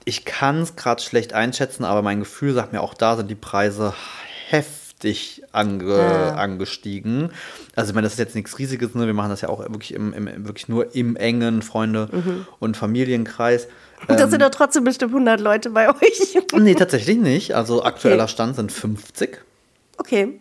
Ich 0.03 0.25
kann 0.25 0.61
es 0.61 0.75
gerade 0.75 1.01
schlecht 1.01 1.33
einschätzen, 1.33 1.85
aber 1.85 2.01
mein 2.01 2.19
Gefühl 2.19 2.53
sagt 2.53 2.73
mir 2.73 2.81
auch, 2.81 2.93
da 2.93 3.15
sind 3.15 3.29
die 3.29 3.35
Preise 3.35 3.93
heftig 4.49 4.80
ange, 5.51 5.97
ja. 5.97 6.35
angestiegen. 6.35 7.31
Also 7.75 7.91
ich 7.91 7.95
meine, 7.95 8.05
das 8.05 8.13
ist 8.13 8.19
jetzt 8.19 8.35
nichts 8.35 8.57
Riesiges, 8.59 8.95
ne? 8.95 9.05
wir 9.05 9.13
machen 9.13 9.29
das 9.29 9.41
ja 9.41 9.49
auch 9.49 9.59
wirklich, 9.59 9.93
im, 9.93 10.13
im 10.13 10.45
wirklich 10.45 10.69
nur 10.69 10.95
im 10.95 11.15
engen 11.15 11.61
Freunde- 11.61 12.09
mhm. 12.11 12.47
und 12.59 12.77
Familienkreis. 12.77 13.67
Und 14.07 14.19
das 14.19 14.23
ähm, 14.23 14.29
sind 14.31 14.41
doch 14.41 14.49
trotzdem 14.49 14.83
bestimmt 14.83 15.11
100 15.11 15.39
Leute 15.39 15.69
bei 15.69 15.89
euch. 15.89 16.37
nee, 16.57 16.75
tatsächlich 16.75 17.17
nicht. 17.17 17.53
Also 17.53 17.83
aktueller 17.83 18.23
okay. 18.23 18.31
Stand 18.31 18.55
sind 18.55 18.71
50. 18.71 19.39
Okay. 19.97 20.39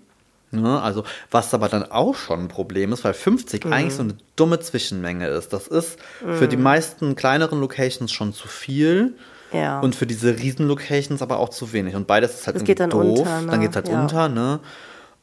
Ne, 0.53 0.83
also, 0.83 1.05
was 1.31 1.55
aber 1.55 1.69
dann 1.69 1.85
auch 1.85 2.17
schon 2.17 2.41
ein 2.41 2.49
Problem 2.49 2.93
ist, 2.93 3.05
weil 3.05 3.15
50 3.15 3.65
mhm. 3.65 3.73
eigentlich 3.73 3.95
so 3.95 4.03
eine 4.03 4.17
dumme 4.35 4.59
Zwischenmenge 4.59 5.29
ist. 5.29 5.53
Das 5.53 5.69
ist 5.69 5.99
mhm. 6.25 6.35
für 6.35 6.49
die 6.49 6.57
meisten 6.57 7.15
kleineren 7.15 7.61
Locations 7.61 8.11
schon 8.11 8.33
zu 8.33 8.49
viel. 8.49 9.15
Ja. 9.53 9.81
Und 9.81 9.95
für 9.95 10.07
diese 10.07 10.39
Riesen-Locations 10.39 11.23
aber 11.23 11.39
auch 11.39 11.49
zu 11.49 11.73
wenig. 11.73 11.95
Und 11.95 12.07
beides 12.07 12.35
ist 12.35 12.47
halt 12.47 12.57
das 12.57 12.65
geht 12.65 12.81
dann 12.81 12.91
doof. 12.91 13.21
Unter, 13.21 13.41
ne? 13.41 13.47
Dann 13.51 13.61
geht 13.61 13.71
es 13.71 13.77
halt 13.77 13.89
ja. 13.89 14.01
unter, 14.01 14.29
ne? 14.29 14.61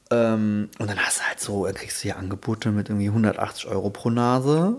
Ähm, 0.10 0.70
und 0.80 0.90
dann 0.90 0.98
hast 0.98 1.20
du 1.20 1.24
halt 1.24 1.40
so, 1.40 1.68
kriegst 1.74 2.00
du 2.00 2.04
hier 2.04 2.18
Angebote 2.18 2.72
mit 2.72 2.90
irgendwie 2.90 3.08
180 3.08 3.68
Euro 3.68 3.90
pro 3.90 4.10
Nase 4.10 4.78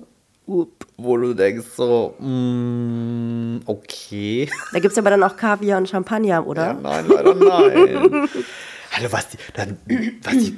wo 0.96 1.16
du 1.16 1.34
denkst 1.34 1.66
so, 1.76 2.14
mm, 2.18 3.60
okay. 3.66 4.50
Da 4.72 4.78
gibt 4.78 4.92
es 4.92 4.98
aber 4.98 5.10
dann 5.10 5.22
auch 5.22 5.36
Kaviar 5.36 5.78
und 5.78 5.88
Champagner, 5.88 6.46
oder? 6.46 6.68
Ja, 6.68 6.72
nein, 6.72 7.06
leider 7.06 7.34
nein. 7.34 8.28
Hallo, 8.92 9.12
was 9.12 9.28
die, 9.28 9.36
dann, 9.54 9.76
was 10.22 10.38
die 10.38 10.56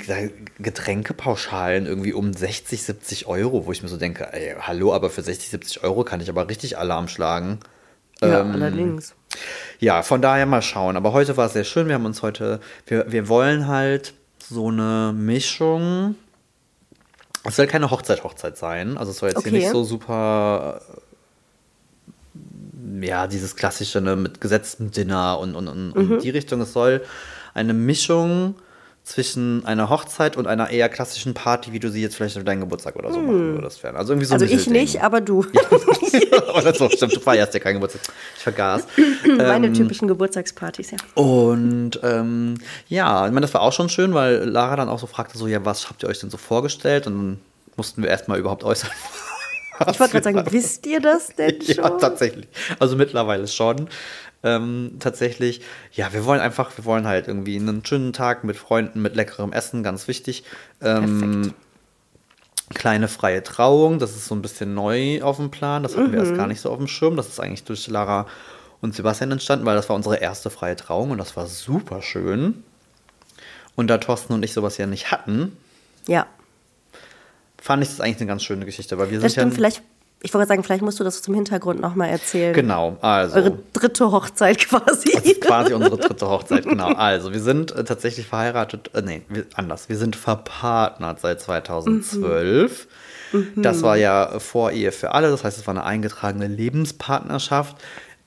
Getränkepauschalen 0.60 1.86
irgendwie 1.86 2.12
um 2.12 2.32
60, 2.32 2.80
70 2.84 3.26
Euro, 3.26 3.66
wo 3.66 3.72
ich 3.72 3.82
mir 3.82 3.88
so 3.88 3.96
denke, 3.96 4.32
ey, 4.32 4.54
hallo, 4.60 4.94
aber 4.94 5.10
für 5.10 5.22
60, 5.22 5.50
70 5.50 5.82
Euro 5.82 6.04
kann 6.04 6.20
ich 6.20 6.30
aber 6.30 6.48
richtig 6.48 6.78
Alarm 6.78 7.08
schlagen. 7.08 7.58
Ja, 8.20 8.40
ähm, 8.40 8.52
allerdings. 8.52 9.14
Ja, 9.78 10.02
von 10.02 10.20
daher 10.20 10.46
mal 10.46 10.62
schauen. 10.62 10.96
Aber 10.96 11.12
heute 11.12 11.36
war 11.36 11.46
es 11.46 11.54
sehr 11.54 11.64
schön. 11.64 11.88
Wir 11.88 11.94
haben 11.94 12.04
uns 12.04 12.22
heute, 12.22 12.60
wir, 12.86 13.10
wir 13.10 13.28
wollen 13.28 13.66
halt 13.66 14.14
so 14.38 14.68
eine 14.68 15.12
Mischung 15.16 16.16
es 17.44 17.56
soll 17.56 17.66
keine 17.66 17.90
Hochzeit-Hochzeit 17.90 18.58
sein. 18.58 18.98
Also 18.98 19.12
es 19.12 19.18
soll 19.18 19.30
jetzt 19.30 19.38
okay. 19.38 19.50
hier 19.50 19.60
nicht 19.60 19.70
so 19.70 19.82
super 19.82 20.82
ja, 23.00 23.26
dieses 23.26 23.56
klassische 23.56 24.00
ne, 24.00 24.16
mit 24.16 24.40
gesetztem 24.40 24.90
Dinner 24.90 25.38
und, 25.38 25.54
und, 25.54 25.68
und, 25.68 25.94
mhm. 25.94 26.12
und 26.12 26.22
die 26.22 26.30
Richtung. 26.30 26.60
Es 26.60 26.72
soll 26.72 27.02
eine 27.54 27.72
Mischung 27.72 28.56
zwischen 29.10 29.66
einer 29.66 29.90
Hochzeit 29.90 30.36
und 30.36 30.46
einer 30.46 30.70
eher 30.70 30.88
klassischen 30.88 31.34
Party, 31.34 31.72
wie 31.72 31.80
du 31.80 31.90
sie 31.90 32.00
jetzt 32.00 32.14
vielleicht 32.14 32.36
auf 32.38 32.44
deinem 32.44 32.60
Geburtstag 32.60 32.94
oder 32.94 33.10
so 33.10 33.16
hm. 33.16 33.26
machen 33.26 33.54
würdest. 33.54 33.84
Also, 33.84 34.12
irgendwie 34.12 34.26
so 34.26 34.34
also 34.34 34.44
ich 34.46 34.68
nicht, 34.68 35.02
aber 35.02 35.20
du. 35.20 35.44
oder 36.54 36.72
so, 36.78 36.88
stimmt, 36.88 37.16
du 37.16 37.20
feierst 37.20 37.52
ja 37.52 37.58
keinen 37.58 37.74
Geburtstag. 37.74 38.02
Ich 38.36 38.42
vergaß. 38.42 38.86
Meine 39.36 39.66
ähm, 39.66 39.74
typischen 39.74 40.06
Geburtstagspartys, 40.06 40.92
ja. 40.92 40.98
Und 41.20 41.98
ähm, 42.04 42.54
ja, 42.88 43.26
ich 43.26 43.32
meine, 43.32 43.42
das 43.42 43.52
war 43.52 43.62
auch 43.62 43.72
schon 43.72 43.88
schön, 43.88 44.14
weil 44.14 44.48
Lara 44.48 44.76
dann 44.76 44.88
auch 44.88 45.00
so 45.00 45.08
fragte, 45.08 45.36
so, 45.36 45.48
ja, 45.48 45.64
was 45.64 45.88
habt 45.88 46.04
ihr 46.04 46.08
euch 46.08 46.20
denn 46.20 46.30
so 46.30 46.36
vorgestellt? 46.36 47.08
Und 47.08 47.14
dann 47.14 47.40
mussten 47.74 48.02
wir 48.02 48.10
erstmal 48.10 48.38
überhaupt 48.38 48.62
äußern. 48.62 48.90
Ich 49.90 49.98
wollte 49.98 50.20
gerade 50.20 50.24
sagen, 50.24 50.52
wisst 50.52 50.84
ihr 50.84 51.00
das 51.00 51.28
denn 51.28 51.62
schon? 51.62 51.76
Ja, 51.76 51.88
tatsächlich. 51.88 52.46
Also 52.78 52.96
mittlerweile 52.96 53.48
schon 53.48 53.88
ähm, 54.42 54.96
tatsächlich. 55.00 55.60
Ja, 55.92 56.12
wir 56.12 56.24
wollen 56.24 56.40
einfach, 56.40 56.76
wir 56.76 56.84
wollen 56.84 57.06
halt 57.06 57.28
irgendwie 57.28 57.56
einen 57.56 57.84
schönen 57.84 58.12
Tag 58.12 58.44
mit 58.44 58.56
Freunden, 58.56 59.02
mit 59.02 59.16
leckerem 59.16 59.52
Essen, 59.52 59.82
ganz 59.82 60.08
wichtig. 60.08 60.44
Ähm, 60.80 61.54
kleine 62.72 63.08
freie 63.08 63.42
Trauung, 63.42 63.98
das 63.98 64.16
ist 64.16 64.26
so 64.26 64.34
ein 64.34 64.42
bisschen 64.42 64.74
neu 64.74 65.22
auf 65.22 65.36
dem 65.36 65.50
Plan. 65.50 65.82
Das 65.82 65.96
hatten 65.96 66.08
mhm. 66.08 66.12
wir 66.12 66.20
erst 66.20 66.36
gar 66.36 66.46
nicht 66.46 66.60
so 66.60 66.70
auf 66.70 66.78
dem 66.78 66.88
Schirm. 66.88 67.16
Das 67.16 67.28
ist 67.28 67.40
eigentlich 67.40 67.64
durch 67.64 67.86
Lara 67.88 68.26
und 68.80 68.94
Sebastian 68.94 69.32
entstanden, 69.32 69.66
weil 69.66 69.76
das 69.76 69.88
war 69.88 69.96
unsere 69.96 70.16
erste 70.16 70.50
freie 70.50 70.76
Trauung 70.76 71.10
und 71.10 71.18
das 71.18 71.36
war 71.36 71.46
super 71.46 72.00
schön. 72.02 72.64
Und 73.76 73.88
da 73.88 73.98
Thorsten 73.98 74.32
und 74.32 74.42
ich 74.44 74.52
sowas 74.52 74.78
ja 74.78 74.86
nicht 74.86 75.10
hatten, 75.10 75.56
ja. 76.06 76.26
fand 77.60 77.82
ich 77.82 77.88
das 77.88 78.00
eigentlich 78.00 78.18
eine 78.18 78.26
ganz 78.26 78.42
schöne 78.42 78.64
Geschichte. 78.64 78.98
Weil 78.98 79.10
wir 79.10 79.20
das 79.20 79.32
sind 79.32 79.40
stimmt, 79.40 79.52
ja 79.52 79.56
vielleicht 79.56 79.82
ich 80.22 80.34
wollte 80.34 80.48
sagen, 80.48 80.62
vielleicht 80.62 80.82
musst 80.82 81.00
du 81.00 81.04
das 81.04 81.22
zum 81.22 81.34
Hintergrund 81.34 81.80
nochmal 81.80 82.10
erzählen. 82.10 82.52
Genau, 82.52 82.98
also. 83.00 83.36
Eure 83.36 83.58
dritte 83.72 84.10
Hochzeit 84.12 84.58
quasi. 84.58 85.10
Ist 85.10 85.40
quasi 85.40 85.72
unsere 85.72 85.96
dritte 85.98 86.28
Hochzeit, 86.28 86.64
genau. 86.64 86.92
Also, 86.92 87.32
wir 87.32 87.40
sind 87.40 87.72
äh, 87.72 87.84
tatsächlich 87.84 88.26
verheiratet, 88.26 88.90
äh, 88.94 89.00
nee, 89.02 89.22
anders. 89.54 89.88
Wir 89.88 89.96
sind 89.96 90.16
verpartnert 90.16 91.20
seit 91.20 91.40
2012. 91.40 92.86
Mhm. 93.32 93.62
Das 93.62 93.82
war 93.82 93.96
ja 93.96 94.38
Vorehe 94.40 94.92
für 94.92 95.12
alle, 95.12 95.30
das 95.30 95.44
heißt, 95.44 95.58
es 95.58 95.66
war 95.66 95.74
eine 95.74 95.84
eingetragene 95.84 96.48
Lebenspartnerschaft 96.48 97.76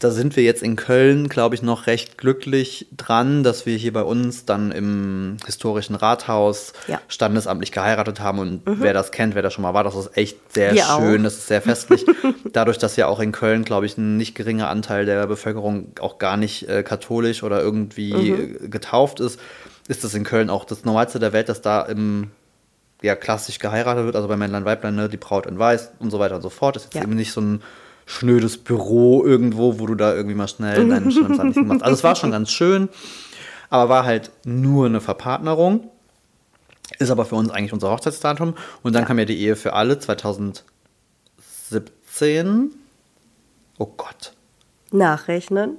da 0.04 0.12
sind 0.12 0.36
wir 0.36 0.44
jetzt 0.44 0.62
in 0.62 0.76
Köln, 0.76 1.30
glaube 1.30 1.56
ich, 1.56 1.62
noch 1.62 1.88
recht 1.88 2.18
glücklich 2.18 2.88
dran, 2.96 3.44
dass 3.44 3.66
wir 3.66 3.78
hier 3.78 3.94
bei 3.94 4.04
uns 4.04 4.46
dann 4.46 4.72
im 4.72 5.38
historischen 5.46 5.96
Rathaus 5.96 6.74
ja. 6.88 7.00
standesamtlich 7.08 7.72
geheiratet 7.72 8.20
haben. 8.20 8.40
Und 8.40 8.66
mhm. 8.66 8.78
wer 8.80 8.94
das 8.94 9.12
kennt, 9.12 9.36
wer 9.36 9.42
da 9.42 9.50
schon 9.50 9.62
mal 9.62 9.74
war, 9.74 9.84
das 9.84 9.96
ist 9.96 10.18
echt 10.18 10.54
sehr 10.54 10.74
wir 10.74 10.84
schön, 10.84 11.22
auch. 11.22 11.24
das 11.24 11.36
ist 11.36 11.48
sehr 11.48 11.62
festlich. 11.62 12.06
Dadurch, 12.52 12.78
dass 12.78 12.98
ja 12.98 13.08
auch 13.08 13.20
in 13.20 13.32
Köln, 13.32 13.64
glaube 13.64 13.86
ich, 13.86 13.98
ein 13.98 14.18
nicht 14.18 14.36
geringer 14.36 14.70
Anteil 14.70 15.06
der 15.06 15.26
Bevölkerung 15.28 15.94
auch 16.00 16.18
gar 16.18 16.36
nicht 16.36 16.68
äh, 16.68 16.84
katholisch 16.84 17.44
oder 17.44 17.62
irgendwie 17.62 18.14
mhm. 18.14 18.70
getauft 18.70 19.22
ist, 19.22 19.40
ist 19.88 20.04
das 20.04 20.14
in 20.14 20.24
Köln 20.26 20.50
auch 20.50 20.66
das 20.66 20.84
Normalste 20.84 21.20
der 21.20 21.34
Welt, 21.34 21.50
dass 21.50 21.62
da 21.62 21.82
im 21.82 22.32
ja, 23.02 23.16
klassisch 23.16 23.60
geheiratet 23.60 24.06
wird, 24.06 24.16
also 24.16 24.28
bei 24.28 24.38
Männlein, 24.38 24.66
Weiblein, 24.66 24.96
ne, 24.96 25.10
die 25.10 25.18
Braut 25.18 25.46
in 25.46 25.60
Weiß 25.60 25.92
und 26.00 26.10
so 26.10 26.20
weiter 26.20 26.36
und 26.36 26.42
so 26.42 26.50
fort. 26.50 26.76
Das 26.76 26.84
ist 26.84 26.94
jetzt 26.94 27.02
ja. 27.02 27.04
eben 27.04 27.16
nicht 27.16 27.34
so 27.34 27.42
ein 27.42 27.62
schnödes 28.06 28.58
Büro 28.58 29.26
irgendwo, 29.26 29.80
wo 29.80 29.88
du 29.88 29.96
da 29.96 30.14
irgendwie 30.14 30.36
mal 30.36 30.48
schnell 30.48 30.88
deinen 30.88 31.12
Schlimmsten 31.12 31.68
machst. 31.72 31.84
Also 31.84 31.96
es 31.96 32.04
war 32.04 32.16
schon 32.16 32.32
ganz 32.32 32.52
schön, 32.52 32.88
aber 33.70 33.90
war 33.90 34.06
halt 34.06 34.32
nur 34.46 34.86
eine 34.86 35.02
Verpartnerung. 35.02 35.90
Ist 37.00 37.12
aber 37.12 37.26
für 37.26 37.36
uns 37.36 37.50
eigentlich 37.50 37.74
unser 37.74 37.90
Hochzeitsdatum. 37.90 38.56
Und 38.84 38.94
dann 38.94 39.02
ja. 39.04 39.08
kam 39.08 39.20
ja 39.20 39.26
die 39.26 39.40
Ehe 39.40 39.56
für 39.56 39.74
alle 39.74 40.00
2017. 40.00 42.72
Oh 43.80 43.88
Gott. 43.98 44.34
Nachrechnen. 44.92 45.78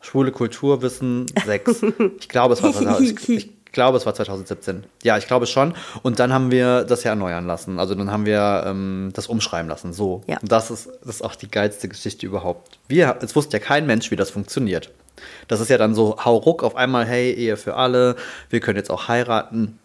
Schwule 0.00 0.32
Kulturwissen 0.32 1.26
6. 1.44 1.84
Ich 2.18 2.28
glaube, 2.28 2.54
es 2.54 2.62
war 2.62 2.72
2000, 2.72 3.20
ich, 3.20 3.28
ich 3.28 3.55
glaube, 3.76 3.98
es 3.98 4.06
war 4.06 4.14
2017. 4.14 4.84
Ja, 5.04 5.16
ich 5.18 5.28
glaube 5.28 5.46
schon. 5.46 5.74
Und 6.02 6.18
dann 6.18 6.32
haben 6.32 6.50
wir 6.50 6.82
das 6.82 7.04
ja 7.04 7.10
erneuern 7.10 7.46
lassen. 7.46 7.78
Also 7.78 7.94
dann 7.94 8.10
haben 8.10 8.26
wir 8.26 8.64
ähm, 8.66 9.10
das 9.12 9.28
umschreiben 9.28 9.68
lassen. 9.68 9.92
So. 9.92 10.22
Ja. 10.26 10.38
Und 10.40 10.50
das 10.50 10.70
ist, 10.72 10.88
das 11.04 11.16
ist 11.16 11.22
auch 11.22 11.36
die 11.36 11.48
geilste 11.48 11.86
Geschichte 11.88 12.26
überhaupt. 12.26 12.78
Wir, 12.88 13.16
es 13.20 13.36
wusste 13.36 13.58
ja 13.58 13.62
kein 13.62 13.86
Mensch, 13.86 14.10
wie 14.10 14.16
das 14.16 14.30
funktioniert. 14.30 14.90
Das 15.46 15.60
ist 15.60 15.68
ja 15.68 15.78
dann 15.78 15.94
so, 15.94 16.16
hau 16.24 16.36
ruck 16.36 16.64
auf 16.64 16.74
einmal, 16.74 17.04
hey, 17.04 17.32
Ehe 17.32 17.56
für 17.56 17.74
alle, 17.74 18.16
wir 18.50 18.60
können 18.60 18.78
jetzt 18.78 18.90
auch 18.90 19.08
heiraten. 19.08 19.78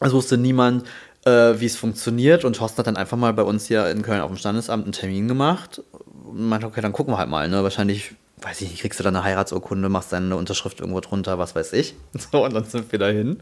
Es 0.00 0.12
wusste 0.12 0.38
niemand, 0.38 0.84
äh, 1.26 1.60
wie 1.60 1.66
es 1.66 1.76
funktioniert. 1.76 2.46
Und 2.46 2.56
Thorsten 2.56 2.78
hat 2.78 2.86
dann 2.86 2.96
einfach 2.96 3.18
mal 3.18 3.34
bei 3.34 3.42
uns 3.42 3.66
hier 3.66 3.88
in 3.90 4.02
Köln 4.02 4.22
auf 4.22 4.30
dem 4.30 4.38
Standesamt 4.38 4.84
einen 4.84 4.92
Termin 4.92 5.28
gemacht. 5.28 5.82
Und 6.24 6.48
meinte, 6.48 6.66
okay, 6.66 6.80
dann 6.80 6.92
gucken 6.92 7.12
wir 7.12 7.18
halt 7.18 7.28
mal. 7.28 7.48
Ne? 7.48 7.62
Wahrscheinlich 7.62 8.14
weiß 8.42 8.60
ich 8.60 8.70
nicht, 8.70 8.82
kriegst 8.82 9.00
du 9.00 9.04
dann 9.04 9.16
eine 9.16 9.24
Heiratsurkunde, 9.24 9.88
machst 9.88 10.12
deine 10.12 10.36
Unterschrift 10.36 10.80
irgendwo 10.80 11.00
drunter, 11.00 11.38
was 11.38 11.54
weiß 11.54 11.72
ich. 11.72 11.94
So, 12.32 12.44
und 12.44 12.54
dann 12.54 12.64
sind 12.64 12.90
wir 12.92 12.98
dahin. 12.98 13.40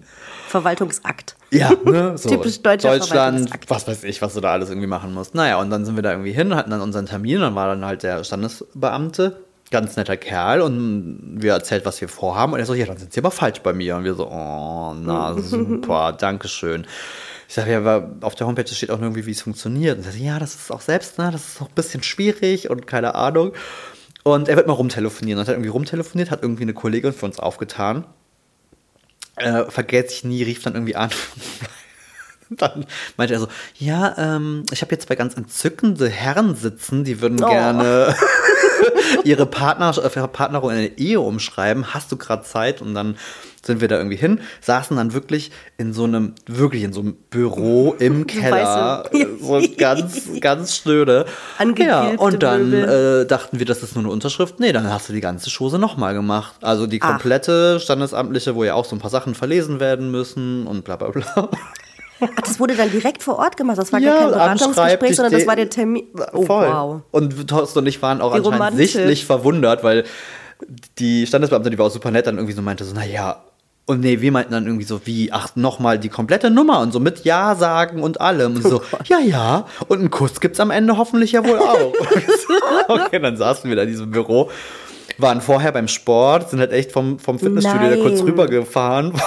Verwaltungsakt. 0.48 1.36
Ja, 1.50 1.72
ne? 1.84 2.16
So 2.18 2.28
Typisch 2.28 2.60
deutscher 2.60 2.90
Deutschland, 2.90 3.50
was 3.68 3.88
weiß 3.88 4.04
ich, 4.04 4.22
was 4.22 4.34
du 4.34 4.40
da 4.40 4.52
alles 4.52 4.68
irgendwie 4.68 4.86
machen 4.86 5.14
musst. 5.14 5.34
Naja, 5.34 5.58
und 5.58 5.70
dann 5.70 5.84
sind 5.84 5.96
wir 5.96 6.02
da 6.02 6.12
irgendwie 6.12 6.32
hin, 6.32 6.54
hatten 6.54 6.70
dann 6.70 6.80
unseren 6.80 7.06
Termin, 7.06 7.40
dann 7.40 7.54
war 7.54 7.68
dann 7.68 7.84
halt 7.84 8.02
der 8.02 8.22
Standesbeamte, 8.24 9.40
ganz 9.70 9.96
netter 9.96 10.16
Kerl, 10.16 10.60
und 10.60 11.36
wir 11.40 11.52
erzählt, 11.52 11.84
was 11.86 12.00
wir 12.00 12.08
vorhaben. 12.08 12.52
Und 12.52 12.60
er 12.60 12.66
so, 12.66 12.74
ja, 12.74 12.86
dann 12.86 12.98
sind 12.98 13.12
sie 13.12 13.20
aber 13.20 13.30
falsch 13.30 13.60
bei 13.60 13.72
mir. 13.72 13.96
Und 13.96 14.04
wir 14.04 14.14
so, 14.14 14.28
oh, 14.28 14.94
na, 14.94 15.34
super, 15.38 16.12
Dankeschön. 16.12 16.86
Ich 17.48 17.54
sage 17.54 17.72
ja, 17.72 17.78
aber 17.78 18.10
auf 18.20 18.34
der 18.34 18.46
Homepage 18.46 18.66
steht 18.66 18.90
auch 18.90 19.00
irgendwie, 19.00 19.26
wie 19.26 19.30
es 19.30 19.42
funktioniert. 19.42 19.98
Und 19.98 20.06
er 20.06 20.12
sagt, 20.12 20.22
ja, 20.22 20.38
das 20.38 20.54
ist 20.54 20.70
auch 20.70 20.80
selbst, 20.80 21.18
ne, 21.18 21.30
das 21.32 21.48
ist 21.48 21.62
auch 21.62 21.68
ein 21.68 21.74
bisschen 21.74 22.02
schwierig 22.02 22.70
und 22.70 22.86
keine 22.86 23.14
Ahnung. 23.14 23.52
Und 24.24 24.48
er 24.48 24.56
wird 24.56 24.66
mal 24.66 24.72
rumtelefonieren. 24.72 25.38
Und 25.38 25.46
hat 25.46 25.54
irgendwie 25.54 25.68
rumtelefoniert, 25.68 26.30
hat 26.30 26.42
irgendwie 26.42 26.62
eine 26.62 26.74
Kollegin 26.74 27.12
für 27.12 27.26
uns 27.26 27.38
aufgetan. 27.38 28.06
Äh, 29.36 29.64
vergät 29.70 30.10
sich 30.10 30.24
nie, 30.24 30.42
rief 30.42 30.62
dann 30.62 30.74
irgendwie 30.74 30.96
an. 30.96 31.10
dann 32.50 32.86
meinte 33.16 33.34
er 33.34 33.40
so, 33.40 33.48
ja, 33.76 34.16
ähm, 34.16 34.64
ich 34.72 34.82
habe 34.82 34.92
jetzt 34.92 35.06
zwei 35.06 35.14
ganz 35.14 35.36
entzückende 35.36 36.08
Herren 36.08 36.54
sitzen, 36.54 37.04
die 37.04 37.20
würden 37.20 37.42
oh. 37.42 37.48
gerne 37.48 38.14
ihre 39.24 39.46
Partner, 39.46 39.94
ihre 39.96 40.28
Partnerin 40.28 40.70
in 40.70 40.76
eine 40.76 40.98
Ehe 40.98 41.20
umschreiben. 41.20 41.94
Hast 41.94 42.10
du 42.12 42.16
gerade 42.16 42.42
Zeit? 42.42 42.82
Und 42.82 42.94
dann 42.94 43.16
sind 43.64 43.80
wir 43.80 43.88
da 43.88 43.96
irgendwie 43.96 44.16
hin, 44.16 44.40
saßen 44.60 44.96
dann 44.96 45.12
wirklich 45.12 45.50
in 45.78 45.92
so 45.92 46.04
einem, 46.04 46.34
wirklich 46.46 46.82
in 46.82 46.92
so 46.92 47.00
einem 47.00 47.14
Büro 47.30 47.94
im 47.98 48.26
Keller, 48.26 49.08
so 49.40 49.62
ganz, 49.78 50.28
ganz 50.40 50.76
schnöde. 50.76 51.26
Ja, 52.12 52.18
und 52.18 52.42
dann 52.42 52.72
äh, 52.72 53.26
dachten 53.26 53.58
wir, 53.58 53.66
das 53.66 53.82
ist 53.82 53.94
nur 53.94 54.04
eine 54.04 54.12
Unterschrift. 54.12 54.60
Nee, 54.60 54.72
dann 54.72 54.92
hast 54.92 55.08
du 55.08 55.12
die 55.12 55.20
ganze 55.20 55.50
Chose 55.50 55.78
nochmal 55.78 56.14
gemacht. 56.14 56.56
Also 56.62 56.86
die 56.86 56.98
komplette 56.98 57.76
Ach. 57.76 57.82
standesamtliche, 57.82 58.54
wo 58.54 58.64
ja 58.64 58.74
auch 58.74 58.84
so 58.84 58.96
ein 58.96 58.98
paar 58.98 59.10
Sachen 59.10 59.34
verlesen 59.34 59.80
werden 59.80 60.10
müssen 60.10 60.66
und 60.66 60.84
bla 60.84 60.96
bla 60.96 61.08
bla. 61.08 61.48
Ach, 62.20 62.40
das 62.42 62.60
wurde 62.60 62.74
dann 62.74 62.90
direkt 62.90 63.22
vor 63.22 63.38
Ort 63.38 63.56
gemacht. 63.56 63.78
Das 63.78 63.92
war 63.92 64.00
ja, 64.00 64.14
kein 64.14 64.28
Beratungsgespräch, 64.28 65.16
sondern 65.16 65.32
das 65.32 65.46
war 65.46 65.56
der 65.56 65.70
Termin. 65.70 66.04
Oh, 66.32 66.46
Voll. 66.46 66.66
wow. 66.68 67.00
Und 67.10 67.48
Thorsten 67.48 67.80
und 67.80 67.86
ich 67.86 68.00
waren 68.02 68.20
auch 68.20 68.32
Wie 68.32 68.38
anscheinend 68.38 68.60
romantisch. 68.60 68.92
sichtlich 68.92 69.24
verwundert, 69.26 69.82
weil 69.82 70.04
die 70.98 71.26
Standesbeamte, 71.26 71.70
die 71.70 71.78
war 71.78 71.86
auch 71.86 71.90
super 71.90 72.10
nett, 72.10 72.26
dann 72.26 72.36
irgendwie 72.36 72.54
so 72.54 72.62
meinte 72.62 72.84
so, 72.84 72.94
naja, 72.94 73.42
und 73.86 74.00
nee, 74.00 74.22
wir 74.22 74.32
meinten 74.32 74.52
dann 74.52 74.66
irgendwie 74.66 74.86
so, 74.86 75.02
wie, 75.04 75.30
ach, 75.30 75.56
nochmal 75.56 75.98
die 75.98 76.08
komplette 76.08 76.50
Nummer 76.50 76.80
und 76.80 76.92
so 76.92 77.00
mit 77.00 77.24
Ja 77.24 77.54
sagen 77.54 78.02
und 78.02 78.18
allem. 78.18 78.56
Und 78.56 78.62
so, 78.62 78.80
oh 78.80 78.96
ja, 79.04 79.18
ja. 79.18 79.66
Und 79.88 79.98
einen 79.98 80.10
Kuss 80.10 80.40
gibt's 80.40 80.58
am 80.58 80.70
Ende 80.70 80.96
hoffentlich 80.96 81.32
ja 81.32 81.44
wohl 81.44 81.58
auch. 81.58 81.92
okay, 82.88 83.18
dann 83.20 83.36
saßen 83.36 83.68
wir 83.68 83.76
da 83.76 83.82
in 83.82 83.88
diesem 83.88 84.10
Büro, 84.10 84.50
waren 85.18 85.42
vorher 85.42 85.70
beim 85.72 85.88
Sport, 85.88 86.50
sind 86.50 86.60
halt 86.60 86.72
echt 86.72 86.92
vom, 86.92 87.18
vom 87.18 87.38
Fitnessstudio 87.38 87.90
da 87.90 87.96
kurz 87.96 88.22
rübergefahren. 88.22 89.12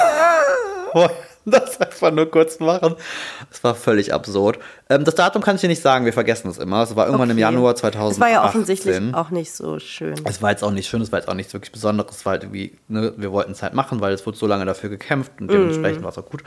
das 1.52 1.80
einfach 1.80 2.12
nur 2.12 2.30
kurz 2.30 2.60
machen. 2.60 2.96
Das 3.50 3.64
war 3.64 3.74
völlig 3.74 4.14
absurd. 4.14 4.60
Ähm, 4.90 5.06
das 5.06 5.16
Datum 5.16 5.42
kann 5.42 5.56
ich 5.56 5.62
dir 5.62 5.70
nicht 5.70 5.82
sagen, 5.82 6.04
wir 6.04 6.12
vergessen 6.12 6.50
es 6.50 6.58
immer. 6.58 6.84
Es 6.84 6.96
war 6.96 7.06
irgendwann 7.06 7.30
okay. 7.30 7.32
im 7.32 7.38
Januar 7.38 7.76
2018. 7.76 8.12
Es 8.12 8.20
war 8.20 8.30
ja 8.30 8.46
offensichtlich 8.46 9.14
auch 9.14 9.30
nicht 9.30 9.54
so 9.54 9.80
schön. 9.80 10.16
Es 10.26 10.42
war 10.42 10.52
jetzt 10.52 10.64
auch 10.64 10.72
nicht 10.72 10.90
schön, 10.90 11.02
es 11.02 11.12
war 11.12 11.20
jetzt 11.20 11.30
auch 11.30 11.34
nichts 11.34 11.54
wirklich 11.54 11.72
Besonderes. 11.72 12.18
Es 12.18 12.26
war 12.26 12.34
halt 12.34 12.44
irgendwie, 12.44 12.78
ne, 12.90 13.14
wir 13.16 13.32
wollten 13.32 13.54
es 13.54 13.64
halt 13.64 13.74
machen, 13.74 14.02
weil 14.02 14.14
es 14.14 14.26
wurde 14.26 14.38
so 14.38 14.46
lange 14.46 14.66
dafür 14.66 14.90
gekämpft 14.90 15.32
und 15.40 15.50
dementsprechend 15.50 16.02
mm. 16.02 16.04
war 16.04 16.12
es 16.12 16.18
auch 16.18 16.26
gut. 16.26 16.44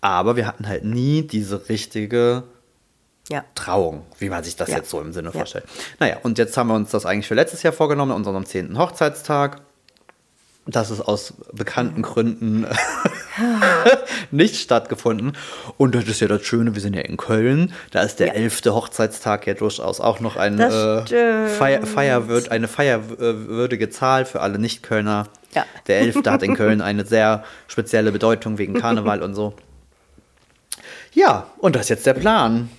Aber 0.00 0.36
wir 0.36 0.46
hatten 0.46 0.68
halt 0.68 0.84
nie 0.84 1.22
diese 1.22 1.68
richtige 1.68 2.44
ja. 3.28 3.44
Trauung, 3.54 4.06
wie 4.18 4.30
man 4.30 4.44
sich 4.44 4.56
das 4.56 4.68
ja. 4.68 4.76
jetzt 4.76 4.90
so 4.90 5.00
im 5.00 5.12
Sinne 5.12 5.28
ja. 5.28 5.32
vorstellt. 5.32 5.64
Naja, 5.98 6.18
und 6.22 6.38
jetzt 6.38 6.56
haben 6.56 6.68
wir 6.68 6.74
uns 6.74 6.90
das 6.90 7.04
eigentlich 7.04 7.26
für 7.26 7.34
letztes 7.34 7.62
Jahr 7.62 7.72
vorgenommen, 7.72 8.12
an 8.12 8.18
unserem 8.18 8.46
10. 8.46 8.78
Hochzeitstag. 8.78 9.60
Das 10.66 10.90
ist 10.90 11.00
aus 11.00 11.34
bekannten 11.52 12.02
Gründen 12.02 12.66
nicht 14.30 14.56
stattgefunden. 14.56 15.36
Und 15.76 15.94
das 15.94 16.04
ist 16.04 16.20
ja 16.20 16.28
das 16.28 16.44
Schöne, 16.44 16.74
wir 16.74 16.82
sind 16.82 16.94
ja 16.94 17.02
in 17.02 17.16
Köln. 17.16 17.72
Da 17.90 18.02
ist 18.02 18.20
der 18.20 18.34
elfte 18.34 18.74
Hochzeitstag 18.74 19.46
ja 19.46 19.54
durchaus 19.54 20.00
auch 20.00 20.20
noch 20.20 20.36
ein, 20.36 20.58
äh, 20.58 21.48
Feier, 21.48 21.86
Feierwürd, 21.86 22.50
eine 22.50 22.68
feierwürdige 22.68 23.90
Zahl 23.90 24.24
für 24.24 24.40
alle 24.40 24.58
Nicht-Kölner. 24.58 25.28
Ja. 25.54 25.64
Der 25.86 26.00
elfte 26.00 26.30
hat 26.30 26.42
in 26.42 26.54
Köln 26.54 26.80
eine 26.80 27.04
sehr 27.04 27.44
spezielle 27.66 28.12
Bedeutung 28.12 28.58
wegen 28.58 28.74
Karneval 28.80 29.22
und 29.22 29.34
so. 29.34 29.54
Ja, 31.12 31.46
und 31.58 31.74
das 31.74 31.82
ist 31.82 31.88
jetzt 31.88 32.06
der 32.06 32.14
Plan. 32.14 32.70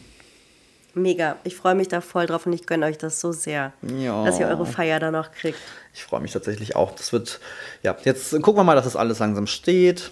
Mega. 0.93 1.37
Ich 1.43 1.55
freue 1.55 1.75
mich 1.75 1.87
da 1.87 2.01
voll 2.01 2.25
drauf 2.25 2.45
und 2.45 2.53
ich 2.53 2.65
gönne 2.65 2.85
euch 2.85 2.97
das 2.97 3.21
so 3.21 3.31
sehr, 3.31 3.71
ja. 3.81 4.25
dass 4.25 4.39
ihr 4.39 4.47
eure 4.47 4.65
Feier 4.65 4.99
da 4.99 5.11
noch 5.11 5.31
kriegt. 5.31 5.59
Ich 5.93 6.03
freue 6.03 6.19
mich 6.19 6.31
tatsächlich 6.31 6.75
auch. 6.75 6.91
Das 6.91 7.13
wird, 7.13 7.39
ja, 7.81 7.95
jetzt 8.03 8.31
gucken 8.41 8.57
wir 8.57 8.63
mal, 8.63 8.75
dass 8.75 8.85
das 8.85 8.95
alles 8.95 9.19
langsam 9.19 9.47
steht. 9.47 10.11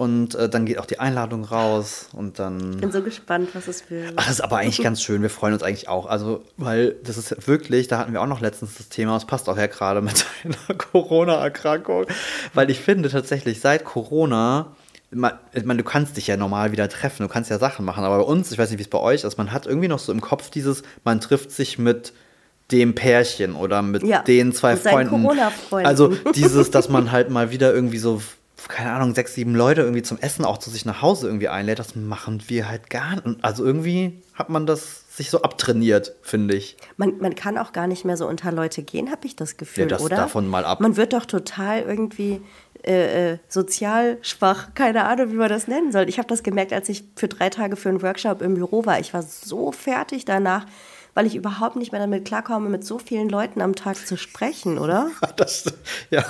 Und 0.00 0.34
äh, 0.34 0.48
dann 0.48 0.64
geht 0.64 0.78
auch 0.78 0.86
die 0.86 0.98
Einladung 0.98 1.44
raus 1.44 2.08
und 2.14 2.38
dann. 2.38 2.72
Ich 2.72 2.80
bin 2.80 2.90
so 2.90 3.02
gespannt, 3.02 3.50
was 3.52 3.68
es 3.68 3.90
wird. 3.90 4.14
Ach, 4.16 4.24
das 4.24 4.36
ist 4.36 4.40
aber 4.40 4.56
eigentlich 4.56 4.80
ganz 4.82 5.02
schön. 5.02 5.20
Wir 5.20 5.28
freuen 5.28 5.52
uns 5.52 5.62
eigentlich 5.62 5.90
auch. 5.90 6.06
Also, 6.06 6.42
weil 6.56 6.92
das 7.04 7.18
ist 7.18 7.46
wirklich, 7.46 7.86
da 7.86 7.98
hatten 7.98 8.14
wir 8.14 8.22
auch 8.22 8.26
noch 8.26 8.40
letztens 8.40 8.76
das 8.78 8.88
Thema, 8.88 9.18
es 9.18 9.26
passt 9.26 9.46
auch 9.50 9.58
ja 9.58 9.66
gerade 9.66 10.00
mit 10.00 10.24
einer 10.44 10.78
Corona-Erkrankung. 10.78 12.06
Weil 12.54 12.70
ich 12.70 12.80
finde 12.80 13.10
tatsächlich, 13.10 13.60
seit 13.60 13.84
Corona 13.84 14.74
ich 15.12 15.18
meine, 15.64 15.82
du 15.82 15.84
kannst 15.84 16.16
dich 16.16 16.28
ja 16.28 16.36
normal 16.38 16.72
wieder 16.72 16.88
treffen, 16.88 17.24
du 17.24 17.28
kannst 17.28 17.50
ja 17.50 17.58
Sachen 17.58 17.84
machen, 17.84 18.04
aber 18.04 18.18
bei 18.18 18.24
uns, 18.24 18.52
ich 18.52 18.58
weiß 18.58 18.70
nicht, 18.70 18.78
wie 18.78 18.84
es 18.84 18.88
bei 18.88 19.00
euch 19.00 19.24
ist, 19.24 19.36
man 19.36 19.52
hat 19.52 19.66
irgendwie 19.66 19.88
noch 19.88 19.98
so 19.98 20.12
im 20.12 20.20
Kopf 20.20 20.50
dieses, 20.50 20.82
man 21.04 21.20
trifft 21.20 21.50
sich 21.50 21.78
mit 21.78 22.14
dem 22.70 22.94
Pärchen 22.94 23.54
oder 23.54 23.82
mit 23.82 24.04
ja, 24.04 24.22
den 24.22 24.52
zwei 24.52 24.74
mit 24.74 24.82
Freunden. 24.82 25.28
Also 25.72 26.14
dieses, 26.34 26.70
dass 26.70 26.88
man 26.88 27.10
halt 27.10 27.28
mal 27.28 27.50
wieder 27.50 27.74
irgendwie 27.74 27.98
so, 27.98 28.22
keine 28.68 28.92
Ahnung, 28.92 29.14
sechs, 29.14 29.34
sieben 29.34 29.54
Leute 29.54 29.82
irgendwie 29.82 30.02
zum 30.02 30.18
Essen 30.18 30.44
auch 30.44 30.58
zu 30.58 30.70
sich 30.70 30.84
nach 30.84 31.02
Hause 31.02 31.26
irgendwie 31.26 31.48
einlädt, 31.48 31.78
das 31.78 31.96
machen 31.96 32.42
wir 32.48 32.68
halt 32.68 32.90
gar 32.90 33.16
nicht. 33.16 33.42
Also 33.42 33.64
irgendwie 33.64 34.22
hat 34.34 34.48
man 34.48 34.66
das 34.66 35.04
sich 35.16 35.30
so 35.30 35.42
abtrainiert, 35.42 36.14
finde 36.22 36.54
ich. 36.54 36.76
Man, 36.96 37.18
man 37.18 37.34
kann 37.34 37.58
auch 37.58 37.72
gar 37.72 37.86
nicht 37.86 38.04
mehr 38.04 38.16
so 38.16 38.26
unter 38.26 38.52
Leute 38.52 38.82
gehen, 38.82 39.10
habe 39.10 39.26
ich 39.26 39.36
das 39.36 39.56
Gefühl, 39.56 39.82
ja, 39.82 39.88
das 39.88 40.02
oder? 40.02 40.16
davon 40.16 40.48
mal 40.48 40.64
ab. 40.64 40.80
Man 40.80 40.96
wird 40.96 41.12
doch 41.12 41.26
total 41.26 41.82
irgendwie 41.82 42.40
äh, 42.82 43.32
äh, 43.32 43.38
sozial 43.48 44.18
schwach, 44.22 44.68
keine 44.74 45.04
Ahnung, 45.04 45.32
wie 45.32 45.36
man 45.36 45.50
das 45.50 45.68
nennen 45.68 45.92
soll. 45.92 46.08
Ich 46.08 46.18
habe 46.18 46.28
das 46.28 46.42
gemerkt, 46.42 46.72
als 46.72 46.88
ich 46.88 47.04
für 47.16 47.28
drei 47.28 47.50
Tage 47.50 47.76
für 47.76 47.90
einen 47.90 48.00
Workshop 48.00 48.40
im 48.40 48.54
Büro 48.54 48.86
war. 48.86 48.98
Ich 48.98 49.12
war 49.12 49.22
so 49.22 49.72
fertig 49.72 50.24
danach, 50.24 50.64
weil 51.12 51.26
ich 51.26 51.34
überhaupt 51.34 51.76
nicht 51.76 51.92
mehr 51.92 52.00
damit 52.00 52.24
klarkomme, 52.24 52.70
mit 52.70 52.86
so 52.86 52.98
vielen 52.98 53.28
Leuten 53.28 53.60
am 53.60 53.74
Tag 53.74 54.06
zu 54.06 54.16
sprechen, 54.16 54.78
oder? 54.78 55.10
Das, 55.36 55.64
ja. 56.10 56.24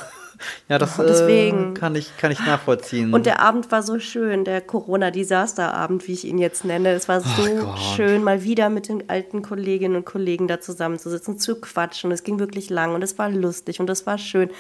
Ja, 0.68 0.78
das 0.78 0.96
Deswegen. 0.96 1.74
Äh, 1.74 1.78
kann, 1.78 1.94
ich, 1.94 2.16
kann 2.16 2.30
ich 2.30 2.38
nachvollziehen. 2.40 3.12
Und 3.12 3.26
der 3.26 3.40
Abend 3.40 3.70
war 3.70 3.82
so 3.82 3.98
schön, 3.98 4.44
der 4.44 4.60
Corona-Desaster-Abend, 4.60 6.06
wie 6.06 6.12
ich 6.12 6.26
ihn 6.26 6.38
jetzt 6.38 6.64
nenne. 6.64 6.92
Es 6.92 7.08
war 7.08 7.20
so 7.20 7.42
oh 7.42 7.76
schön, 7.96 8.22
mal 8.22 8.42
wieder 8.42 8.68
mit 8.68 8.88
den 8.88 9.08
alten 9.08 9.42
Kolleginnen 9.42 9.96
und 9.96 10.04
Kollegen 10.04 10.48
da 10.48 10.60
zusammenzusitzen, 10.60 11.38
zu 11.38 11.56
quatschen. 11.60 12.10
Es 12.12 12.22
ging 12.22 12.38
wirklich 12.38 12.70
lang 12.70 12.94
und 12.94 13.02
es 13.02 13.18
war 13.18 13.30
lustig 13.30 13.80
und 13.80 13.90
es 13.90 14.06
war 14.06 14.18
schön. 14.18 14.50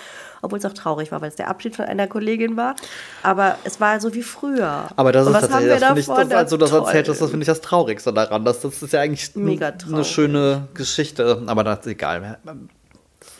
Obwohl 0.42 0.58
es 0.58 0.64
auch 0.64 0.72
traurig 0.72 1.12
war, 1.12 1.20
weil 1.20 1.28
es 1.28 1.36
der 1.36 1.48
Abschied 1.48 1.76
von 1.76 1.84
einer 1.84 2.06
Kollegin 2.06 2.56
war. 2.56 2.74
Aber 3.22 3.58
es 3.64 3.78
war 3.80 4.00
so 4.00 4.14
wie 4.14 4.22
früher. 4.22 4.88
Aber 4.96 5.12
das 5.12 5.26
ist 5.26 5.32
tatsächlich, 5.32 5.80
das 5.80 5.98
ich, 5.98 6.06
das, 6.06 6.30
als 6.32 6.50
du 6.50 6.56
das 6.56 6.72
erzählt 6.72 7.08
hast, 7.08 7.20
das 7.20 7.30
finde 7.30 7.44
ich 7.44 7.48
das 7.48 7.60
Traurigste 7.60 8.12
daran. 8.12 8.44
Das, 8.44 8.60
das 8.60 8.82
ist 8.82 8.92
ja 8.92 9.00
eigentlich 9.00 9.34
Mega 9.34 9.72
eine 9.86 10.04
schöne 10.04 10.68
Geschichte. 10.74 11.42
Aber 11.46 11.62
das 11.62 11.80
ist 11.80 11.86
egal 11.88 12.38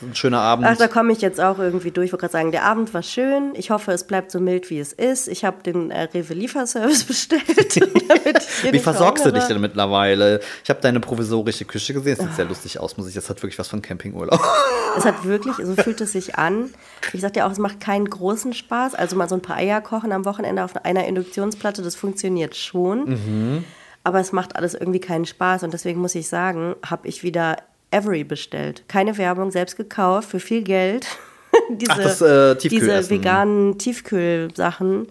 ein 0.01 0.15
schöner 0.15 0.39
Abend? 0.39 0.67
Ach, 0.67 0.77
da 0.77 0.87
komme 0.87 1.11
ich 1.11 1.21
jetzt 1.21 1.39
auch 1.39 1.59
irgendwie 1.59 1.91
durch. 1.91 2.07
Ich 2.07 2.11
wollte 2.11 2.21
gerade 2.21 2.31
sagen, 2.33 2.51
der 2.51 2.63
Abend 2.63 2.93
war 2.93 3.03
schön. 3.03 3.53
Ich 3.55 3.69
hoffe, 3.69 3.91
es 3.91 4.05
bleibt 4.05 4.31
so 4.31 4.39
mild, 4.39 4.69
wie 4.69 4.79
es 4.79 4.93
ist. 4.93 5.27
Ich 5.27 5.45
habe 5.45 5.63
den 5.63 5.91
äh, 5.91 6.03
Rewe-Lieferservice 6.03 7.03
bestellt. 7.07 7.45
wie 8.71 8.79
versorgst 8.79 9.25
du 9.25 9.31
dich 9.31 9.43
denn 9.45 9.61
mittlerweile? 9.61 10.39
Ich 10.63 10.69
habe 10.69 10.81
deine 10.81 10.99
provisorische 10.99 11.65
Küche 11.65 11.93
gesehen. 11.93 12.13
Es 12.13 12.19
sieht 12.19 12.35
sehr 12.35 12.45
lustig 12.45 12.79
aus, 12.79 12.97
muss 12.97 13.07
ich. 13.07 13.15
Das 13.15 13.29
hat 13.29 13.41
wirklich 13.41 13.59
was 13.59 13.67
von 13.67 13.81
Campingurlaub. 13.81 14.41
Es 14.97 15.05
hat 15.05 15.23
wirklich, 15.23 15.55
so 15.55 15.73
fühlt 15.81 16.01
es 16.01 16.11
sich 16.11 16.35
an. 16.35 16.69
Ich 17.13 17.21
sagte 17.21 17.39
ja 17.39 17.47
auch, 17.47 17.51
es 17.51 17.59
macht 17.59 17.79
keinen 17.79 18.09
großen 18.09 18.53
Spaß. 18.53 18.93
Also 18.93 19.15
mal 19.15 19.29
so 19.29 19.35
ein 19.35 19.41
paar 19.41 19.55
Eier 19.55 19.79
kochen 19.79 20.11
am 20.11 20.25
Wochenende 20.25 20.65
auf 20.65 20.75
einer 20.83 21.07
Induktionsplatte, 21.07 21.81
das 21.81 21.95
funktioniert 21.95 22.57
schon. 22.57 23.05
Mhm. 23.05 23.63
Aber 24.03 24.19
es 24.19 24.33
macht 24.33 24.57
alles 24.57 24.73
irgendwie 24.73 24.99
keinen 24.99 25.25
Spaß. 25.25 25.63
Und 25.63 25.73
deswegen 25.73 26.01
muss 26.01 26.13
ich 26.15 26.27
sagen, 26.27 26.75
habe 26.85 27.07
ich 27.07 27.23
wieder 27.23 27.57
Avery 27.91 28.23
bestellt. 28.23 28.83
Keine 28.87 29.17
Werbung, 29.17 29.51
selbst 29.51 29.75
gekauft 29.77 30.29
für 30.29 30.39
viel 30.39 30.63
Geld. 30.63 31.05
diese, 31.69 31.91
Ach, 31.91 31.97
das, 31.97 32.21
äh, 32.21 32.55
diese 32.55 33.09
veganen 33.09 33.77
Tiefkühlsachen. 33.77 35.07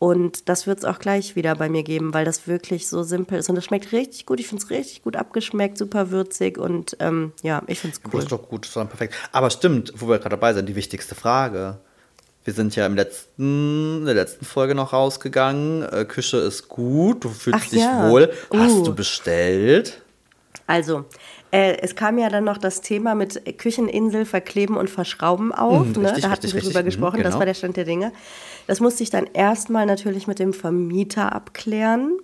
Und 0.00 0.48
das 0.48 0.66
wird 0.66 0.78
es 0.78 0.84
auch 0.84 0.98
gleich 0.98 1.34
wieder 1.34 1.54
bei 1.54 1.68
mir 1.68 1.82
geben, 1.82 2.12
weil 2.12 2.24
das 2.26 2.46
wirklich 2.46 2.88
so 2.88 3.02
simpel 3.04 3.38
ist. 3.38 3.48
Und 3.48 3.54
das 3.54 3.64
schmeckt 3.64 3.92
richtig 3.92 4.26
gut. 4.26 4.38
Ich 4.38 4.48
finde 4.48 4.62
es 4.62 4.68
richtig 4.68 5.02
gut 5.02 5.16
abgeschmeckt, 5.16 5.78
super 5.78 6.10
würzig. 6.10 6.58
Und 6.58 6.96
ähm, 7.00 7.32
ja, 7.42 7.62
ich 7.68 7.80
finde 7.80 7.96
es 7.96 8.02
cool. 8.04 8.10
Das 8.12 8.24
ist 8.24 8.32
doch 8.32 8.48
gut, 8.48 8.66
das 8.66 8.76
ist 8.76 8.88
perfekt. 8.88 9.14
Aber 9.32 9.48
stimmt, 9.50 9.94
wo 9.96 10.08
wir 10.08 10.18
gerade 10.18 10.30
dabei 10.30 10.52
sind, 10.52 10.68
die 10.68 10.76
wichtigste 10.76 11.14
Frage. 11.14 11.78
Wir 12.44 12.52
sind 12.52 12.76
ja 12.76 12.84
im 12.84 12.94
letzten, 12.94 14.00
in 14.00 14.04
der 14.04 14.14
letzten 14.14 14.44
Folge 14.44 14.74
noch 14.74 14.92
rausgegangen. 14.92 15.82
Äh, 15.90 16.04
Küche 16.04 16.36
ist 16.36 16.68
gut, 16.68 17.24
du 17.24 17.30
fühlst 17.30 17.60
Ach, 17.62 17.70
dich 17.70 17.80
ja. 17.80 18.10
wohl. 18.10 18.30
Hast 18.52 18.72
uh. 18.72 18.84
du 18.84 18.94
bestellt? 18.94 20.02
Also, 20.66 21.06
äh, 21.54 21.78
es 21.82 21.94
kam 21.94 22.18
ja 22.18 22.28
dann 22.28 22.42
noch 22.42 22.58
das 22.58 22.80
Thema 22.80 23.14
mit 23.14 23.58
Kücheninsel 23.58 24.24
verkleben 24.24 24.76
und 24.76 24.90
verschrauben 24.90 25.52
auf. 25.52 25.86
Mhm, 25.86 26.02
richtig, 26.02 26.02
ne? 26.02 26.20
Da 26.20 26.30
hatten 26.30 26.42
richtig, 26.42 26.54
wir 26.54 26.60
drüber 26.62 26.80
richtig, 26.80 26.84
gesprochen, 26.96 27.18
genau. 27.18 27.28
das 27.28 27.38
war 27.38 27.46
der 27.46 27.54
Stand 27.54 27.76
der 27.76 27.84
Dinge. 27.84 28.12
Das 28.66 28.80
musste 28.80 29.04
ich 29.04 29.10
dann 29.10 29.28
erstmal 29.32 29.86
natürlich 29.86 30.26
mit 30.26 30.40
dem 30.40 30.52
Vermieter 30.52 31.32
abklären. 31.32 32.18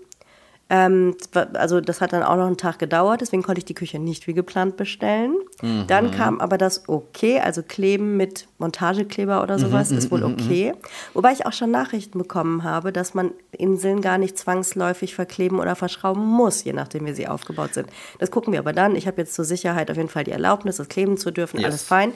Ähm, 0.72 1.16
also 1.54 1.80
das 1.80 2.00
hat 2.00 2.12
dann 2.12 2.22
auch 2.22 2.36
noch 2.36 2.46
einen 2.46 2.56
Tag 2.56 2.78
gedauert, 2.78 3.20
deswegen 3.20 3.42
konnte 3.42 3.58
ich 3.58 3.64
die 3.64 3.74
Küche 3.74 3.98
nicht 3.98 4.28
wie 4.28 4.34
geplant 4.34 4.76
bestellen. 4.76 5.34
Mhm. 5.62 5.88
Dann 5.88 6.12
kam 6.12 6.40
aber 6.40 6.58
das 6.58 6.88
okay, 6.88 7.40
also 7.40 7.64
Kleben 7.64 8.16
mit 8.16 8.46
Montagekleber 8.58 9.42
oder 9.42 9.58
mhm, 9.58 9.62
sowas 9.62 9.90
mhm, 9.90 9.98
ist 9.98 10.12
wohl 10.12 10.20
mhm, 10.20 10.34
okay. 10.34 10.74
Wobei 11.12 11.32
ich 11.32 11.44
auch 11.44 11.52
schon 11.52 11.72
Nachrichten 11.72 12.18
bekommen 12.18 12.62
habe, 12.62 12.92
dass 12.92 13.14
man 13.14 13.32
Inseln 13.50 14.00
gar 14.00 14.16
nicht 14.16 14.38
zwangsläufig 14.38 15.16
verkleben 15.16 15.58
oder 15.58 15.74
verschrauben 15.74 16.24
muss, 16.24 16.62
je 16.62 16.72
nachdem 16.72 17.04
wie 17.04 17.14
sie 17.14 17.26
aufgebaut 17.26 17.74
sind. 17.74 17.88
Das 18.20 18.30
gucken 18.30 18.52
wir 18.52 18.60
aber 18.60 18.72
dann. 18.72 18.94
Ich 18.94 19.08
habe 19.08 19.20
jetzt 19.20 19.34
zur 19.34 19.44
Sicherheit 19.44 19.90
auf 19.90 19.96
jeden 19.96 20.08
Fall 20.08 20.22
die 20.22 20.30
Erlaubnis, 20.30 20.76
das 20.76 20.88
kleben 20.88 21.16
zu 21.16 21.32
dürfen, 21.32 21.58
yes. 21.58 21.66
alles 21.66 21.82
fein. 21.82 22.12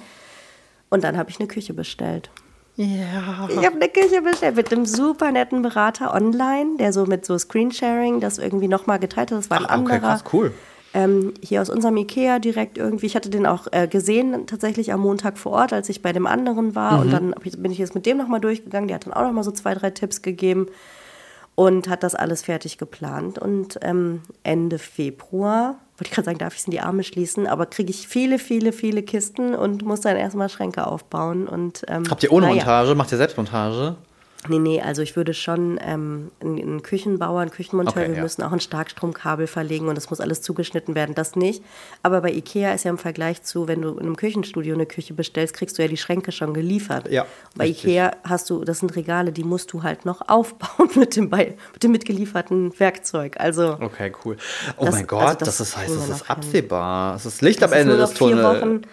Und 0.90 1.02
dann 1.02 1.16
habe 1.16 1.28
ich 1.28 1.40
eine 1.40 1.48
Küche 1.48 1.74
bestellt. 1.74 2.30
Ja. 2.76 3.48
Ich 3.48 3.64
habe 3.64 3.76
eine 3.76 3.88
Küche 3.88 4.20
bestellt 4.22 4.56
mit 4.56 4.72
einem 4.72 4.84
super 4.84 5.30
netten 5.30 5.62
Berater 5.62 6.12
online, 6.12 6.76
der 6.78 6.92
so 6.92 7.06
mit 7.06 7.24
so 7.24 7.38
Screensharing 7.38 8.20
das 8.20 8.38
irgendwie 8.38 8.68
nochmal 8.68 8.98
geteilt 8.98 9.30
hat. 9.30 9.38
Das 9.38 9.50
war 9.50 9.58
ein 9.58 9.66
Ach, 9.66 9.70
anderer. 9.70 9.96
Okay, 9.96 10.04
krass, 10.04 10.24
cool. 10.32 10.52
Ähm, 10.92 11.34
hier 11.40 11.60
aus 11.60 11.70
unserem 11.70 11.96
Ikea 11.96 12.38
direkt 12.38 12.78
irgendwie. 12.78 13.06
Ich 13.06 13.16
hatte 13.16 13.30
den 13.30 13.46
auch 13.46 13.66
äh, 13.72 13.88
gesehen, 13.88 14.46
tatsächlich 14.46 14.92
am 14.92 15.00
Montag 15.00 15.38
vor 15.38 15.52
Ort, 15.52 15.72
als 15.72 15.88
ich 15.88 16.02
bei 16.02 16.12
dem 16.12 16.26
anderen 16.26 16.74
war. 16.74 16.92
Mhm. 16.92 17.00
Und 17.00 17.10
dann 17.12 17.34
bin 17.58 17.72
ich 17.72 17.78
jetzt 17.78 17.94
mit 17.94 18.06
dem 18.06 18.16
nochmal 18.16 18.40
durchgegangen. 18.40 18.88
Der 18.88 18.96
hat 18.96 19.06
dann 19.06 19.12
auch 19.12 19.22
nochmal 19.22 19.44
so 19.44 19.50
zwei, 19.50 19.74
drei 19.74 19.90
Tipps 19.90 20.22
gegeben 20.22 20.66
und 21.54 21.88
hat 21.88 22.02
das 22.02 22.14
alles 22.14 22.42
fertig 22.42 22.78
geplant. 22.78 23.38
Und 23.38 23.78
ähm, 23.82 24.22
Ende 24.42 24.78
Februar 24.78 25.78
wollte 25.96 26.06
ich 26.06 26.10
gerade 26.10 26.26
sagen, 26.26 26.38
darf 26.38 26.54
ich 26.54 26.60
es 26.60 26.66
in 26.66 26.72
die 26.72 26.80
Arme 26.80 27.04
schließen, 27.04 27.46
aber 27.46 27.66
kriege 27.66 27.90
ich 27.90 28.08
viele, 28.08 28.38
viele, 28.38 28.72
viele 28.72 29.02
Kisten 29.02 29.54
und 29.54 29.84
muss 29.84 30.00
dann 30.00 30.16
erstmal 30.16 30.48
Schränke 30.48 30.86
aufbauen. 30.86 31.46
Und, 31.46 31.84
ähm, 31.88 32.04
Habt 32.10 32.22
ihr 32.24 32.32
ohne 32.32 32.46
naja. 32.46 32.56
Montage? 32.56 32.94
Macht 32.96 33.12
ihr 33.12 33.18
selbst 33.18 33.36
Montage? 33.36 33.96
Nee, 34.48 34.58
nee, 34.58 34.80
also 34.80 35.02
ich 35.02 35.16
würde 35.16 35.32
schon 35.32 35.78
ähm, 35.82 36.30
einen 36.40 36.82
Küchenbauer, 36.82 37.40
einen 37.40 37.50
Küchenmonteur, 37.50 38.02
okay, 38.02 38.10
wir 38.10 38.16
ja. 38.16 38.22
müssen 38.22 38.42
auch 38.42 38.52
ein 38.52 38.60
Starkstromkabel 38.60 39.46
verlegen 39.46 39.88
und 39.88 39.94
das 39.94 40.10
muss 40.10 40.20
alles 40.20 40.42
zugeschnitten 40.42 40.94
werden, 40.94 41.14
das 41.14 41.34
nicht. 41.36 41.62
Aber 42.02 42.20
bei 42.20 42.32
Ikea 42.32 42.72
ist 42.72 42.84
ja 42.84 42.90
im 42.90 42.98
Vergleich 42.98 43.42
zu, 43.42 43.68
wenn 43.68 43.80
du 43.82 43.92
in 43.92 44.00
einem 44.00 44.16
Küchenstudio 44.16 44.74
eine 44.74 44.86
Küche 44.86 45.14
bestellst, 45.14 45.54
kriegst 45.54 45.78
du 45.78 45.82
ja 45.82 45.88
die 45.88 45.96
Schränke 45.96 46.32
schon 46.32 46.52
geliefert. 46.52 47.10
Ja, 47.10 47.26
bei 47.56 47.64
richtig. 47.64 47.84
Ikea 47.84 48.12
hast 48.24 48.50
du, 48.50 48.64
das 48.64 48.80
sind 48.80 48.94
Regale, 48.96 49.32
die 49.32 49.44
musst 49.44 49.72
du 49.72 49.82
halt 49.82 50.04
noch 50.04 50.20
aufbauen 50.28 50.90
mit 50.94 51.16
dem, 51.16 51.30
bei, 51.30 51.56
mit 51.72 51.82
dem 51.82 51.92
mitgelieferten 51.92 52.78
Werkzeug. 52.78 53.36
Also 53.38 53.78
Okay, 53.80 54.12
cool. 54.24 54.36
Oh 54.76 54.84
das, 54.84 54.94
mein 54.94 55.06
Gott, 55.06 55.22
also 55.22 55.44
das, 55.44 55.58
das, 55.58 55.76
heißt, 55.76 55.94
es 55.94 56.08
ist 56.08 56.30
absehbar. 56.30 57.16
Es 57.16 57.26
ist 57.26 57.42
Licht 57.42 57.62
am 57.62 57.72
Ende 57.72 57.96
des 57.96 58.14
Tunnels. 58.14 58.84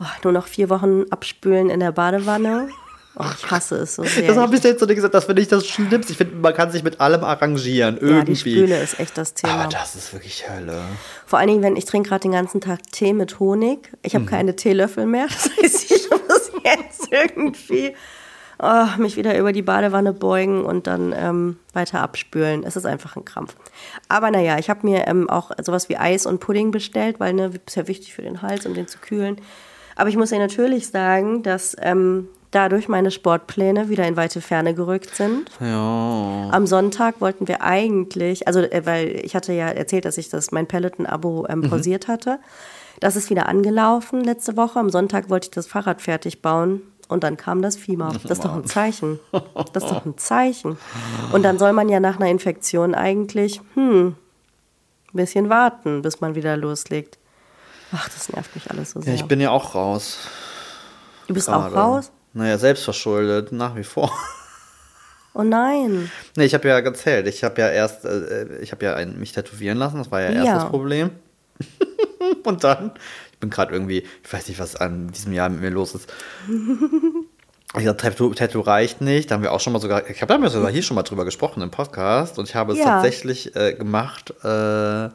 Oh, 0.00 0.04
nur 0.24 0.32
noch 0.32 0.46
vier 0.46 0.68
Wochen 0.68 1.04
abspülen 1.10 1.70
in 1.70 1.80
der 1.80 1.92
Badewanne. 1.92 2.68
Oh, 3.14 3.24
ich 3.36 3.50
hasse 3.50 3.76
es 3.76 3.94
so 3.94 4.04
sehr. 4.04 4.26
Das 4.26 4.36
habe 4.36 4.56
ich 4.56 4.62
jetzt 4.64 4.80
so 4.80 4.86
nicht 4.86 4.96
gesagt, 4.96 5.12
das 5.14 5.24
finde 5.24 5.42
ich 5.42 5.48
das 5.48 5.66
Schlimmste. 5.66 6.12
Ich 6.12 6.18
finde, 6.18 6.36
man 6.36 6.54
kann 6.54 6.70
sich 6.70 6.82
mit 6.82 7.00
allem 7.00 7.24
arrangieren. 7.24 7.98
Irgendwie. 7.98 8.16
Ja, 8.16 8.24
die 8.24 8.36
Spüle 8.36 8.82
ist 8.82 8.98
echt 8.98 9.18
das 9.18 9.34
Thema. 9.34 9.54
Aber 9.54 9.68
das 9.68 9.94
ist 9.94 10.12
wirklich 10.14 10.48
Hölle. 10.48 10.80
Vor 11.26 11.38
allen 11.38 11.48
Dingen, 11.48 11.62
wenn 11.62 11.76
ich 11.76 11.84
trinke 11.84 12.08
gerade 12.08 12.22
den 12.22 12.32
ganzen 12.32 12.60
Tag 12.62 12.80
Tee 12.90 13.12
mit 13.12 13.38
Honig. 13.38 13.92
Ich 14.02 14.14
habe 14.14 14.24
mhm. 14.24 14.28
keine 14.28 14.56
Teelöffel 14.56 15.06
mehr. 15.06 15.26
Das 15.32 15.50
heißt, 15.62 15.90
ich 15.90 16.10
muss 16.10 16.52
jetzt 16.64 17.08
irgendwie 17.10 17.94
oh, 18.62 18.86
mich 18.98 19.16
wieder 19.16 19.36
über 19.38 19.52
die 19.52 19.62
Badewanne 19.62 20.12
beugen 20.12 20.64
und 20.64 20.86
dann 20.86 21.12
ähm, 21.14 21.56
weiter 21.72 22.00
abspülen. 22.00 22.64
Es 22.64 22.76
ist 22.76 22.86
einfach 22.86 23.16
ein 23.16 23.24
Krampf. 23.24 23.56
Aber 24.08 24.30
naja, 24.30 24.58
ich 24.58 24.70
habe 24.70 24.86
mir 24.86 25.06
ähm, 25.08 25.28
auch 25.28 25.50
sowas 25.62 25.88
wie 25.88 25.96
Eis 25.96 26.24
und 26.24 26.40
Pudding 26.40 26.70
bestellt, 26.70 27.20
weil 27.20 27.34
ne, 27.34 27.50
ist 27.66 27.76
ja 27.76 27.88
wichtig 27.88 28.14
für 28.14 28.22
den 28.22 28.40
Hals, 28.40 28.64
um 28.64 28.74
den 28.74 28.88
zu 28.88 28.98
kühlen. 28.98 29.36
Aber 29.96 30.08
ich 30.08 30.16
muss 30.16 30.30
ja 30.30 30.38
natürlich 30.38 30.88
sagen, 30.88 31.42
dass 31.42 31.76
ähm, 31.80 32.28
dadurch 32.52 32.88
meine 32.88 33.10
Sportpläne 33.10 33.88
wieder 33.88 34.06
in 34.06 34.16
weite 34.16 34.40
Ferne 34.40 34.74
gerückt 34.74 35.16
sind. 35.16 35.50
Ja. 35.60 36.48
Am 36.50 36.66
Sonntag 36.66 37.20
wollten 37.20 37.48
wir 37.48 37.62
eigentlich, 37.62 38.46
also 38.46 38.60
äh, 38.60 38.86
weil 38.86 39.20
ich 39.24 39.34
hatte 39.34 39.52
ja 39.52 39.66
erzählt, 39.68 40.04
dass 40.04 40.18
ich 40.18 40.28
das 40.28 40.52
mein 40.52 40.68
Peloton-Abo 40.68 41.46
ähm, 41.48 41.60
mhm. 41.60 41.70
pausiert 41.70 42.06
mhm. 42.06 42.12
hatte. 42.12 42.38
Das 43.00 43.16
ist 43.16 43.30
wieder 43.30 43.48
angelaufen 43.48 44.22
letzte 44.22 44.56
Woche. 44.56 44.78
Am 44.78 44.90
Sonntag 44.90 45.28
wollte 45.28 45.46
ich 45.46 45.50
das 45.50 45.66
Fahrrad 45.66 46.00
fertig 46.00 46.40
bauen. 46.40 46.82
Und 47.08 47.24
dann 47.24 47.36
kam 47.36 47.60
das 47.60 47.76
Fieber. 47.76 48.12
Das 48.22 48.38
ist 48.38 48.44
doch 48.44 48.54
ein 48.54 48.64
Zeichen. 48.64 49.18
Das 49.72 49.82
ist 49.82 49.90
doch 49.90 50.06
ein 50.06 50.14
Zeichen. 50.16 50.78
Und 51.32 51.42
dann 51.42 51.58
soll 51.58 51.72
man 51.72 51.88
ja 51.88 52.00
nach 52.00 52.16
einer 52.16 52.30
Infektion 52.30 52.94
eigentlich, 52.94 53.60
hm, 53.74 54.14
ein 55.12 55.16
bisschen 55.16 55.50
warten, 55.50 56.02
bis 56.02 56.20
man 56.20 56.34
wieder 56.34 56.56
loslegt. 56.56 57.18
Ach, 57.92 58.08
das 58.08 58.30
nervt 58.30 58.54
mich 58.54 58.70
alles 58.70 58.92
so 58.92 59.00
sehr. 59.00 59.14
Ja, 59.14 59.20
ich 59.20 59.26
bin 59.26 59.40
ja 59.40 59.50
auch 59.50 59.74
raus. 59.74 60.18
Du 61.26 61.34
bist 61.34 61.48
Gerade. 61.48 61.74
auch 61.74 61.76
raus? 61.76 62.12
Naja, 62.34 62.58
selbstverschuldet, 62.58 63.52
nach 63.52 63.76
wie 63.76 63.84
vor. 63.84 64.12
Oh 65.34 65.42
nein. 65.42 66.10
Nee, 66.36 66.44
ich 66.44 66.54
habe 66.54 66.68
ja 66.68 66.78
erzählt, 66.78 67.26
ich 67.26 67.42
habe 67.42 67.60
ja 67.60 67.70
erst, 67.70 68.04
äh, 68.04 68.58
ich 68.58 68.72
habe 68.72 68.84
ja 68.84 68.94
ein, 68.94 69.18
mich 69.18 69.32
tätowieren 69.32 69.78
lassen, 69.78 69.98
das 69.98 70.10
war 70.10 70.20
ja 70.20 70.28
erst 70.28 70.46
ja. 70.46 70.54
das 70.56 70.68
Problem. 70.68 71.10
Und 72.44 72.64
dann, 72.64 72.92
ich 73.32 73.38
bin 73.38 73.50
gerade 73.50 73.72
irgendwie, 73.72 74.04
ich 74.22 74.32
weiß 74.32 74.48
nicht, 74.48 74.60
was 74.60 74.76
an 74.76 75.08
diesem 75.08 75.32
Jahr 75.32 75.48
mit 75.48 75.60
mir 75.60 75.70
los 75.70 75.94
ist. 75.94 76.12
Ich 77.74 77.86
dachte, 77.86 78.08
Tattoo, 78.08 78.34
Tattoo 78.34 78.60
reicht 78.60 79.00
nicht. 79.00 79.30
Da 79.30 79.34
haben 79.34 79.42
wir 79.42 79.50
auch 79.50 79.60
schon 79.60 79.72
mal 79.72 79.78
sogar, 79.78 80.06
ich 80.10 80.20
habe 80.20 80.38
da 80.38 80.50
sogar 80.50 80.70
hier 80.70 80.82
schon 80.82 80.94
mal 80.94 81.04
drüber 81.04 81.24
gesprochen 81.24 81.62
im 81.62 81.70
Podcast 81.70 82.38
und 82.38 82.46
ich 82.46 82.54
habe 82.54 82.74
es 82.74 82.78
ja. 82.78 82.84
tatsächlich 82.84 83.56
äh, 83.56 83.72
gemacht, 83.72 84.34
äh, 84.44 85.08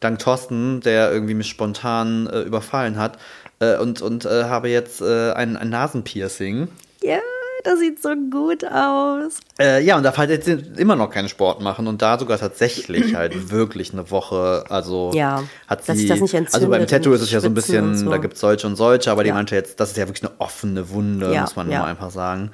dank 0.00 0.18
Thorsten, 0.18 0.80
der 0.80 1.12
irgendwie 1.12 1.34
mich 1.34 1.50
spontan 1.50 2.26
äh, 2.26 2.40
überfallen 2.40 2.96
hat 2.96 3.18
äh, 3.60 3.76
und, 3.78 4.02
und 4.02 4.24
äh, 4.24 4.44
habe 4.44 4.68
jetzt 4.68 5.00
äh, 5.00 5.32
ein, 5.32 5.56
ein 5.56 5.70
Nasenpiercing. 5.70 6.68
Ja, 7.02 7.20
das 7.64 7.78
sieht 7.78 8.02
so 8.02 8.10
gut 8.30 8.64
aus. 8.64 9.38
Äh, 9.58 9.82
ja, 9.82 9.96
und 9.96 10.02
darf 10.02 10.18
halt 10.18 10.30
jetzt 10.30 10.48
immer 10.48 10.96
noch 10.96 11.10
keinen 11.10 11.28
Sport 11.28 11.62
machen 11.62 11.86
und 11.86 12.02
da 12.02 12.18
sogar 12.18 12.38
tatsächlich 12.38 13.14
halt 13.14 13.50
wirklich 13.50 13.92
eine 13.92 14.10
Woche, 14.10 14.64
also 14.68 15.10
ja, 15.14 15.42
hat 15.66 15.84
sie, 15.84 16.06
das 16.06 16.20
nicht 16.20 16.54
also 16.54 16.68
beim 16.68 16.86
Tattoo 16.86 17.12
ist 17.12 17.22
es 17.22 17.30
ja 17.30 17.40
so 17.40 17.46
ein 17.46 17.54
bisschen, 17.54 17.96
so. 17.96 18.10
da 18.10 18.18
gibt 18.18 18.34
es 18.34 18.40
solche 18.40 18.66
und 18.66 18.76
solche, 18.76 19.10
aber 19.10 19.22
ja. 19.22 19.28
die 19.28 19.32
meinte 19.32 19.54
jetzt, 19.54 19.80
das 19.80 19.90
ist 19.90 19.96
ja 19.96 20.06
wirklich 20.06 20.24
eine 20.24 20.38
offene 20.38 20.90
Wunde, 20.90 21.32
ja, 21.32 21.42
muss 21.42 21.56
man 21.56 21.70
ja. 21.70 21.80
mal 21.80 21.86
einfach 21.86 22.10
sagen. 22.10 22.50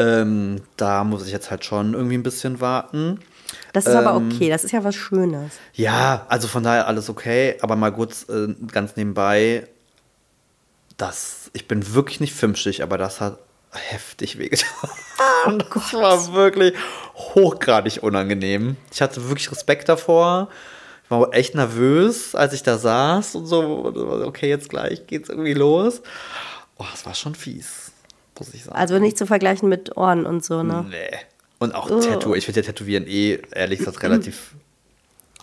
Ähm, 0.00 0.62
da 0.76 1.04
muss 1.04 1.26
ich 1.26 1.32
jetzt 1.32 1.50
halt 1.50 1.64
schon 1.64 1.94
irgendwie 1.94 2.16
ein 2.16 2.22
bisschen 2.22 2.60
warten. 2.60 3.20
Das 3.72 3.86
ist 3.86 3.92
ähm, 3.92 4.06
aber 4.06 4.16
okay, 4.16 4.48
das 4.48 4.64
ist 4.64 4.72
ja 4.72 4.82
was 4.82 4.96
Schönes. 4.96 5.52
Ja, 5.74 6.26
also 6.28 6.48
von 6.48 6.62
daher 6.62 6.88
alles 6.88 7.08
okay, 7.08 7.56
aber 7.60 7.76
mal 7.76 7.92
kurz 7.92 8.26
äh, 8.28 8.48
ganz 8.72 8.96
nebenbei, 8.96 9.68
das, 11.00 11.50
ich 11.52 11.66
bin 11.66 11.94
wirklich 11.94 12.20
nicht 12.20 12.34
fünfzig, 12.34 12.82
aber 12.82 12.98
das 12.98 13.20
hat 13.20 13.38
heftig 13.72 14.38
wehgetan. 14.38 14.90
Oh 15.46 15.50
das 15.74 15.92
war 15.92 16.32
wirklich 16.34 16.74
hochgradig 17.14 18.02
unangenehm. 18.02 18.76
Ich 18.92 19.00
hatte 19.00 19.28
wirklich 19.28 19.50
Respekt 19.50 19.88
davor. 19.88 20.48
Ich 21.04 21.10
war 21.10 21.32
echt 21.32 21.54
nervös, 21.54 22.34
als 22.34 22.52
ich 22.52 22.62
da 22.62 22.78
saß 22.78 23.34
und 23.34 23.46
so, 23.46 23.92
okay, 24.26 24.48
jetzt 24.48 24.68
gleich 24.68 25.06
geht's 25.06 25.28
irgendwie 25.28 25.54
los. 25.54 26.02
Oh, 26.78 26.84
das 26.90 27.04
war 27.04 27.14
schon 27.14 27.34
fies, 27.34 27.92
muss 28.38 28.54
ich 28.54 28.64
sagen. 28.64 28.76
Also 28.76 28.98
nicht 28.98 29.18
zu 29.18 29.26
vergleichen 29.26 29.68
mit 29.68 29.96
Ohren 29.96 30.26
und 30.26 30.44
so, 30.44 30.62
ne? 30.62 30.86
Nee. 30.88 31.18
Und 31.58 31.74
auch 31.74 31.90
oh. 31.90 32.00
Tattoo. 32.00 32.34
Ich 32.34 32.46
finde 32.46 32.60
ja 32.60 32.66
Tätowieren 32.66 33.06
eh, 33.06 33.40
ehrlich 33.52 33.80
gesagt, 33.80 34.02
relativ 34.02 34.54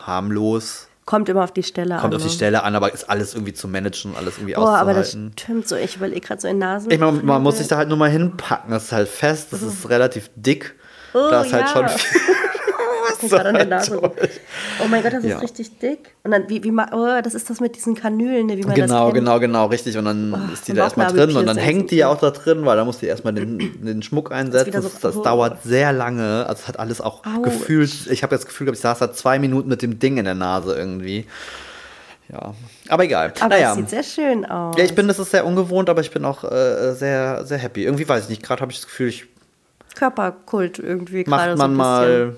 harmlos. 0.01 0.86
Kommt 1.07 1.29
immer 1.29 1.45
auf 1.45 1.53
die 1.53 1.63
Stelle 1.63 1.87
Kommt 1.87 1.95
an. 1.95 2.01
Kommt 2.01 2.15
auf 2.15 2.21
die 2.21 2.27
ne? 2.27 2.33
Stelle 2.33 2.63
an, 2.63 2.75
aber 2.75 2.93
ist 2.93 3.09
alles 3.09 3.33
irgendwie 3.33 3.53
zu 3.53 3.69
managen, 3.69 4.13
alles 4.17 4.37
irgendwie 4.37 4.57
Oh, 4.57 4.59
auszuhalten. 4.59 4.81
aber 4.89 4.93
das 4.93 5.11
stimmt 5.11 5.65
so. 5.67 5.77
Ich 5.77 5.95
überlege 5.95 6.19
gerade 6.19 6.41
so 6.41 6.49
in 6.49 6.57
Nasen. 6.59 6.91
Ich 6.91 6.99
meine, 6.99 7.13
man 7.23 7.41
muss 7.41 7.59
sich 7.59 7.69
da 7.69 7.77
halt 7.77 7.87
nur 7.87 7.97
mal 7.97 8.09
hinpacken. 8.09 8.71
Das 8.71 8.83
ist 8.83 8.91
halt 8.91 9.07
fest, 9.07 9.53
das 9.53 9.61
ist 9.61 9.89
relativ 9.89 10.29
dick. 10.35 10.75
Oh, 11.13 11.29
da 11.31 11.43
ist 11.43 11.53
halt 11.53 11.67
ja. 11.67 11.73
schon 11.73 11.87
viel. 11.87 12.21
guck 13.19 13.29
gerade 13.29 13.49
an 13.49 13.55
der 13.55 13.65
Nase 13.65 13.95
rum. 13.97 14.11
Oh 14.83 14.87
mein 14.89 15.03
Gott, 15.03 15.13
das 15.13 15.23
ist 15.23 15.29
Ja. 15.29 15.39
richtig 15.39 15.79
dick. 15.79 16.15
Und 16.23 16.31
dann, 16.31 16.49
wie, 16.49 16.63
wie, 16.63 16.71
oh, 16.71 17.21
das 17.23 17.33
ist 17.33 17.49
das 17.49 17.59
mit 17.59 17.75
diesen 17.75 17.95
Kanülen, 17.95 18.47
ne, 18.47 18.57
wie 18.57 18.61
man 18.61 18.75
das 18.75 18.85
Genau, 18.87 19.11
genau, 19.11 19.39
genau, 19.39 19.65
richtig. 19.67 19.97
Und 19.97 20.05
dann 20.05 20.33
Oh, 20.33 20.53
ist 20.53 20.67
die 20.67 20.73
da 20.73 20.83
erstmal 20.83 21.07
drin 21.07 21.35
und 21.35 21.45
dann 21.45 21.57
hängt 21.57 21.91
die 21.91 21.97
ja 21.97 22.07
auch 22.09 22.19
da 22.19 22.31
drin, 22.31 22.65
weil 22.65 22.77
da 22.77 22.85
muss 22.85 22.99
die 22.99 23.05
erstmal 23.07 23.33
den, 23.33 23.57
den 23.83 24.01
Schmuck 24.03 24.31
einsetzen. 24.31 24.71
Das, 24.71 24.83
so- 24.83 24.99
das 25.01 25.17
oh. 25.17 25.23
dauert 25.23 25.63
sehr 25.63 25.93
lange. 25.93 26.45
Also 26.47 26.61
es 26.61 26.67
hat 26.67 26.79
alles 26.79 27.01
auch 27.01 27.25
Au. 27.25 27.41
gefühlt, 27.41 28.07
ich 28.09 28.23
habe 28.23 28.35
das 28.35 28.45
Gefühl, 28.45 28.69
ich 28.71 28.79
saß 28.79 28.99
da 28.99 29.11
zwei 29.13 29.39
Minuten 29.39 29.69
mit 29.69 29.81
dem 29.81 29.99
Ding 29.99 30.17
in 30.17 30.25
der 30.25 30.35
Nase 30.35 30.75
irgendwie. 30.75 31.25
Ja, 32.29 32.53
aber 32.89 33.05
egal. 33.05 33.33
Aber 33.39 33.55
naja. 33.55 33.71
es 33.71 33.77
sieht 33.77 33.89
sehr 33.89 34.03
schön 34.03 34.45
aus. 34.45 34.75
Ja, 34.77 34.83
ich 34.83 34.93
bin, 34.93 35.07
das 35.07 35.17
ist 35.17 35.31
sehr 35.31 35.45
ungewohnt, 35.45 35.89
aber 35.89 36.01
ich 36.01 36.11
bin 36.11 36.25
auch 36.25 36.43
äh, 36.43 36.93
sehr, 36.93 37.45
sehr 37.45 37.57
happy. 37.57 37.83
Irgendwie 37.85 38.07
weiß 38.07 38.23
ich 38.23 38.29
nicht, 38.29 38.43
gerade 38.43 38.61
habe 38.61 38.71
ich 38.71 38.79
das 38.79 38.85
Gefühl, 38.87 39.07
ich 39.07 39.25
Körperkult 39.95 40.77
irgendwie 40.79 41.23
gerade 41.23 41.55
macht 41.55 41.57
man 41.57 41.73
mal. 41.75 42.35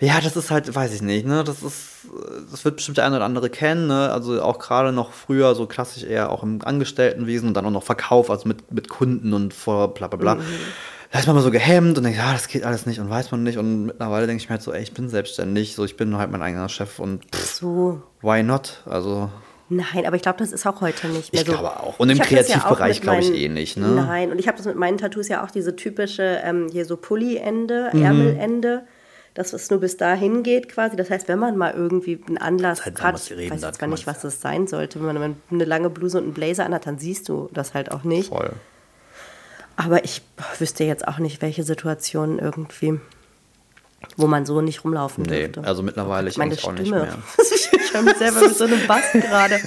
Ja, 0.00 0.20
das 0.22 0.36
ist 0.36 0.50
halt, 0.52 0.72
weiß 0.72 0.94
ich 0.94 1.02
nicht, 1.02 1.26
ne? 1.26 1.42
Das 1.42 1.62
ist, 1.62 2.06
das 2.50 2.64
wird 2.64 2.76
bestimmt 2.76 2.98
der 2.98 3.04
eine 3.06 3.16
oder 3.16 3.24
andere 3.24 3.50
kennen, 3.50 3.88
ne? 3.88 4.10
Also 4.12 4.40
auch 4.42 4.58
gerade 4.60 4.92
noch 4.92 5.12
früher, 5.12 5.54
so 5.56 5.66
klassisch 5.66 6.04
eher 6.04 6.30
auch 6.30 6.42
im 6.44 6.60
Angestelltenwesen 6.62 7.48
und 7.48 7.54
dann 7.54 7.66
auch 7.66 7.70
noch 7.72 7.82
Verkauf, 7.82 8.30
also 8.30 8.46
mit, 8.46 8.70
mit 8.72 8.88
Kunden 8.88 9.32
und 9.32 9.52
vor 9.52 9.94
bla 9.94 10.06
bla 10.06 10.16
bla. 10.16 10.34
Mhm. 10.36 10.42
Da 11.10 11.18
ist 11.18 11.26
man 11.26 11.34
mal 11.34 11.42
so 11.42 11.50
gehemmt 11.50 11.96
und 11.98 12.04
denkt, 12.04 12.18
ja, 12.18 12.32
das 12.32 12.48
geht 12.48 12.64
alles 12.64 12.84
nicht 12.86 13.00
und 13.00 13.08
weiß 13.10 13.30
man 13.32 13.42
nicht. 13.42 13.58
Und 13.58 13.86
mittlerweile 13.86 14.26
denke 14.26 14.42
ich 14.42 14.48
mir 14.48 14.54
halt 14.54 14.62
so, 14.62 14.72
ey, 14.72 14.82
ich 14.82 14.92
bin 14.92 15.08
selbstständig, 15.08 15.74
so 15.74 15.84
ich 15.84 15.96
bin 15.96 16.16
halt 16.18 16.30
mein 16.30 16.42
eigener 16.42 16.68
Chef 16.68 16.98
und 16.98 17.24
pff, 17.34 17.54
So. 17.54 18.02
why 18.20 18.42
not? 18.42 18.82
Also, 18.86 19.30
Nein, 19.70 20.06
aber 20.06 20.16
ich 20.16 20.22
glaube, 20.22 20.38
das 20.38 20.52
ist 20.52 20.64
auch 20.66 20.80
heute 20.80 21.08
nicht 21.08 21.32
mehr 21.32 21.42
Ich 21.42 21.46
so. 21.46 21.52
glaube 21.54 21.70
auch. 21.80 21.98
Und 21.98 22.08
im 22.08 22.14
Ich 22.14 22.18
ja 22.18 22.24
Kreativbereich 22.24 22.96
mit 22.96 23.02
glaube 23.02 23.20
ich 23.20 23.32
eh 23.34 23.48
nicht, 23.48 23.76
ne? 23.78 23.88
Nein, 23.88 24.30
und 24.30 24.38
ich 24.38 24.46
habe 24.48 24.56
das 24.58 24.66
mit 24.66 24.76
meinen 24.76 24.96
Tattoos 24.98 25.28
ja 25.28 25.44
auch 25.44 25.50
diese 25.50 25.74
typische, 25.76 26.40
ähm, 26.44 26.68
hier 26.70 26.84
so 26.84 26.96
Pulli-Ende, 26.96 27.90
Mhm. 27.92 28.02
Ärmelende, 28.02 28.82
dass 29.38 29.52
es 29.52 29.70
nur 29.70 29.78
bis 29.78 29.96
dahin 29.96 30.42
geht 30.42 30.68
quasi. 30.68 30.96
Das 30.96 31.10
heißt, 31.10 31.28
wenn 31.28 31.38
man 31.38 31.56
mal 31.56 31.72
irgendwie 31.72 32.20
einen 32.26 32.38
Anlass 32.38 32.84
halt 32.84 33.00
hat, 33.00 33.20
ich 33.22 33.30
reden, 33.36 33.52
weiß 33.54 33.62
jetzt 33.62 33.78
gar 33.78 33.86
nicht, 33.86 34.06
was 34.06 34.20
das 34.20 34.40
sein 34.40 34.66
sollte. 34.66 35.00
Wenn 35.04 35.14
man 35.16 35.36
eine 35.50 35.64
lange 35.64 35.90
Bluse 35.90 36.18
und 36.18 36.24
einen 36.24 36.34
Blazer 36.34 36.66
anhat, 36.66 36.86
dann 36.86 36.98
siehst 36.98 37.28
du 37.28 37.48
das 37.52 37.72
halt 37.72 37.92
auch 37.92 38.02
nicht. 38.02 38.30
Voll. 38.30 38.50
Aber 39.76 40.02
ich 40.04 40.22
wüsste 40.58 40.82
jetzt 40.82 41.06
auch 41.06 41.18
nicht, 41.18 41.40
welche 41.40 41.62
Situationen 41.62 42.40
irgendwie, 42.40 42.98
wo 44.16 44.26
man 44.26 44.44
so 44.44 44.60
nicht 44.60 44.82
rumlaufen 44.82 45.22
Nee, 45.22 45.46
dürfte. 45.46 45.62
also 45.68 45.84
mittlerweile 45.84 46.28
ich 46.28 46.36
Meine 46.36 46.50
eigentlich 46.50 46.64
auch 46.64 46.72
nicht 46.72 46.88
Stimme. 46.88 47.02
mehr. 47.02 47.18
ich 47.54 47.94
höre 47.94 48.02
mich 48.02 48.16
selber 48.16 48.40
mit 48.40 48.56
so 48.56 48.64
einem 48.64 48.86
Bass 48.88 49.04
gerade. 49.12 49.60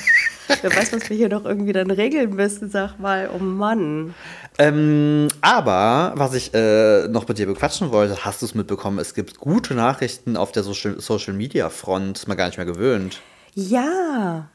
Wer 0.62 0.76
weiß, 0.76 0.94
was 0.94 1.10
wir 1.10 1.18
hier 1.18 1.30
noch 1.30 1.46
irgendwie 1.46 1.74
dann 1.74 1.92
regeln 1.92 2.36
müssen, 2.36 2.70
sag 2.70 3.00
mal. 3.00 3.30
Oh 3.34 3.40
Mann. 3.40 4.14
Ähm, 4.58 5.28
aber 5.42 6.14
was 6.16 6.34
ich 6.34 6.54
äh, 6.54 7.08
noch 7.08 7.28
mit 7.28 7.38
dir 7.38 7.46
bequatschen 7.48 7.92
wollte, 7.92 8.26
hast 8.26 8.42
du 8.42 8.46
es 8.46 8.54
mitbekommen? 8.56 9.00
Es 9.00 9.14
gibt 9.14 9.38
gute 9.40 9.74
Nachrichten 9.74 10.38
auf 10.38 10.52
der 10.52 10.64
Social, 10.64 11.00
Social 11.00 11.34
Media 11.34 11.70
Front, 11.70 12.20
ist 12.20 12.28
man 12.28 12.38
gar 12.38 12.48
nicht 12.48 12.58
mehr 12.58 12.66
gewöhnt. 12.66 13.22
Ja. 13.56 14.48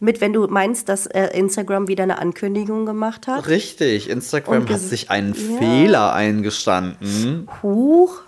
Mit, 0.00 0.20
wenn 0.20 0.32
du 0.32 0.46
meinst, 0.46 0.88
dass 0.88 1.06
äh, 1.06 1.26
Instagram 1.36 1.88
wieder 1.88 2.04
eine 2.04 2.18
Ankündigung 2.18 2.86
gemacht 2.86 3.26
hat. 3.26 3.48
Richtig, 3.48 4.08
Instagram 4.08 4.68
hat 4.68 4.80
sich 4.80 5.10
einen 5.10 5.34
Ja. 5.34 5.58
Fehler 5.58 6.12
eingestanden. 6.12 7.48
Huch. 7.62 8.22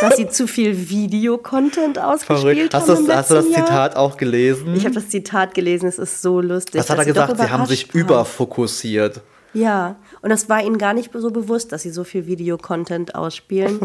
Dass 0.00 0.16
sie 0.16 0.28
zu 0.28 0.46
viel 0.46 0.88
Videocontent 0.88 1.98
ausgespielt 1.98 2.72
Verrückt. 2.72 2.74
Hast, 2.74 2.88
haben. 2.88 3.06
das- 3.06 3.16
hast 3.16 3.30
du 3.30 3.34
das 3.34 3.48
Jahr. 3.50 3.66
Zitat 3.66 3.96
auch 3.96 4.16
gelesen? 4.16 4.74
Ich 4.74 4.84
habe 4.84 4.94
das 4.94 5.08
Zitat 5.08 5.54
gelesen, 5.54 5.86
es 5.88 5.98
ist 5.98 6.22
so 6.22 6.40
lustig. 6.40 6.80
Was 6.80 6.90
hat 6.90 6.98
er 6.98 7.04
gesagt? 7.04 7.36
Sie 7.38 7.50
haben 7.50 7.66
sich 7.66 7.88
waren. 7.92 8.00
überfokussiert. 8.00 9.20
Ja, 9.54 9.96
und 10.22 10.30
das 10.30 10.48
war 10.48 10.62
ihnen 10.64 10.78
gar 10.78 10.94
nicht 10.94 11.10
so 11.12 11.30
bewusst, 11.30 11.72
dass 11.72 11.82
sie 11.82 11.90
so 11.90 12.04
viel 12.04 12.26
Videocontent 12.26 13.14
ausspielen. 13.14 13.78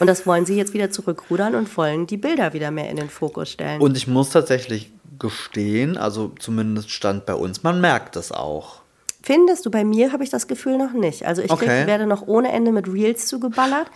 Und 0.00 0.06
das 0.06 0.26
wollen 0.26 0.46
sie 0.46 0.56
jetzt 0.56 0.72
wieder 0.72 0.90
zurückrudern 0.90 1.54
und 1.54 1.76
wollen 1.76 2.06
die 2.06 2.16
Bilder 2.16 2.54
wieder 2.54 2.70
mehr 2.70 2.88
in 2.90 2.96
den 2.96 3.10
Fokus 3.10 3.50
stellen. 3.50 3.80
Und 3.82 3.96
ich 3.96 4.06
muss 4.08 4.30
tatsächlich 4.30 4.90
gestehen, 5.18 5.98
also 5.98 6.32
zumindest 6.38 6.90
stand 6.90 7.26
bei 7.26 7.34
uns, 7.34 7.62
man 7.62 7.80
merkt 7.82 8.16
es 8.16 8.32
auch. 8.32 8.80
Findest 9.22 9.64
du, 9.66 9.70
bei 9.70 9.84
mir 9.84 10.10
habe 10.12 10.24
ich 10.24 10.30
das 10.30 10.48
Gefühl 10.48 10.78
noch 10.78 10.92
nicht. 10.94 11.26
Also 11.26 11.42
ich 11.42 11.48
krieg, 11.48 11.62
Okay. 11.68 11.86
werde 11.86 12.06
noch 12.06 12.26
ohne 12.26 12.50
Ende 12.50 12.72
mit 12.72 12.88
Reels 12.88 13.26
zugeballert. 13.26 13.86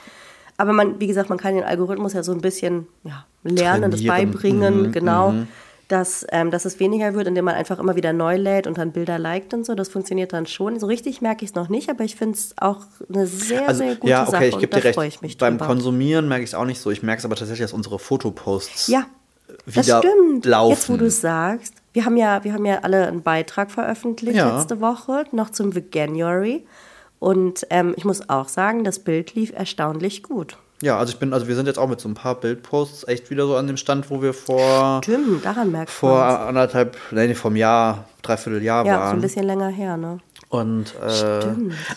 Aber 0.59 0.73
man, 0.73 0.99
wie 1.01 1.07
gesagt, 1.07 1.29
man 1.29 1.39
kann 1.39 1.55
den 1.55 1.65
Algorithmus 1.65 2.13
ja 2.15 2.23
so 2.23 2.33
ein 2.33 2.41
bisschen 2.41 2.87
ja, 3.05 3.27
lernen 3.45 3.85
und 3.85 3.95
das 3.95 4.05
beibringen, 4.05 4.85
Mhm, 4.85 4.93
genau. 4.93 5.35
Dass, 5.89 6.27
ähm, 6.33 6.51
dass 6.51 6.65
es 6.65 6.81
weniger 6.81 7.15
wird, 7.15 7.29
indem 7.29 7.45
man 7.45 7.55
einfach 7.55 7.79
immer 7.79 7.95
wieder 7.95 8.13
neu 8.13 8.37
lädt 8.37 8.67
und 8.67 8.77
dann 8.77 8.91
Bilder 8.91 9.21
liked 9.21 9.55
und 9.55 9.65
so. 9.65 9.77
Das 9.77 9.89
funktioniert 9.89 10.33
dann 10.33 10.47
schon. 10.47 10.81
So 10.81 10.87
richtig 10.89 11.23
merke 11.23 11.45
ich 11.45 11.51
es 11.51 11.55
noch 11.55 11.69
nicht, 11.69 11.89
aber 11.91 12.03
ich 12.03 12.17
finde 12.17 12.37
es 12.37 12.55
auch 12.59 12.79
eine 13.09 13.25
sehr, 13.29 13.69
Also, 13.69 13.85
sehr 13.85 13.95
gute 13.95 14.11
ja, 14.11 14.23
okay, 14.23 14.31
Sache. 14.33 14.47
ich 14.47 14.59
gebe 14.59 14.75
dir 14.75 14.83
recht. 14.83 14.95
freue 14.97 15.07
ich 15.07 15.23
mich 15.23 15.39
Beim 15.39 15.59
drüber. 15.59 15.67
Konsumieren 15.67 16.27
merke 16.27 16.43
ich 16.43 16.51
es 16.51 16.55
auch 16.55 16.65
nicht 16.65 16.81
so. 16.81 16.91
Ich 16.91 17.05
merke 17.05 17.21
es 17.21 17.25
aber 17.25 17.37
tatsächlich, 17.37 17.61
dass 17.67 17.73
unsere 17.73 18.01
Fotoposts 18.01 18.89
Ja, 18.89 19.07
das 19.65 19.77
wieder 19.77 19.99
stimmt. 19.99 20.45
laufen. 20.45 20.73
Jetzt, 20.73 20.91
wo 20.91 20.97
du 20.97 21.09
sagst. 21.09 21.75
Wir 21.93 22.05
haben, 22.05 22.17
ja, 22.17 22.43
wir 22.43 22.53
haben 22.53 22.67
ja 22.67 22.81
alle 22.83 23.07
einen 23.07 23.23
Beitrag 23.23 23.71
veröffentlicht 23.71 24.37
Ja. 24.39 24.57
letzte 24.57 24.81
Woche, 24.81 25.25
noch 25.31 25.51
zum 25.51 25.77
Veganuary. 25.77 26.67
Und 27.19 27.67
ähm, 27.71 27.95
ich 27.97 28.05
muss 28.05 28.29
auch 28.29 28.49
sagen, 28.49 28.85
das 28.85 28.99
Bild 28.99 29.35
lief 29.35 29.53
erstaunlich 29.53 30.23
gut. 30.23 30.57
Ja, 30.83 30.99
also 30.99 31.13
ich 31.15 31.19
bin, 31.19 31.33
also 31.33 31.49
wir 31.49 31.55
sind 31.57 31.67
jetzt 31.67 31.79
auch 31.79 31.89
mit 31.89 32.01
so 32.01 32.09
ein 32.09 32.15
paar 32.15 32.35
Bildposts 32.35 33.09
echt 33.09 33.31
wieder 33.31 33.47
so 33.47 33.57
an 33.57 33.67
dem 33.67 33.79
Stand, 33.79 34.11
wo 34.11 34.21
wir 34.21 34.35
vor, 34.35 35.01
Stimmt, 35.03 35.43
daran 35.45 35.73
merkt 35.73 35.91
vor 35.91 36.23
anderthalb, 36.23 36.99
nee, 37.13 37.35
vom 37.35 37.57
Jahr, 37.57 38.05
dreiviertel 38.21 38.63
Jahr 38.63 38.85
Ja, 38.85 38.95
so 38.95 39.01
waren. 39.01 39.17
ein 39.17 39.21
bisschen 39.23 39.45
länger 39.47 39.69
her, 39.69 39.97
ne? 39.97 40.19
Und 40.49 40.95
äh, 41.03 41.41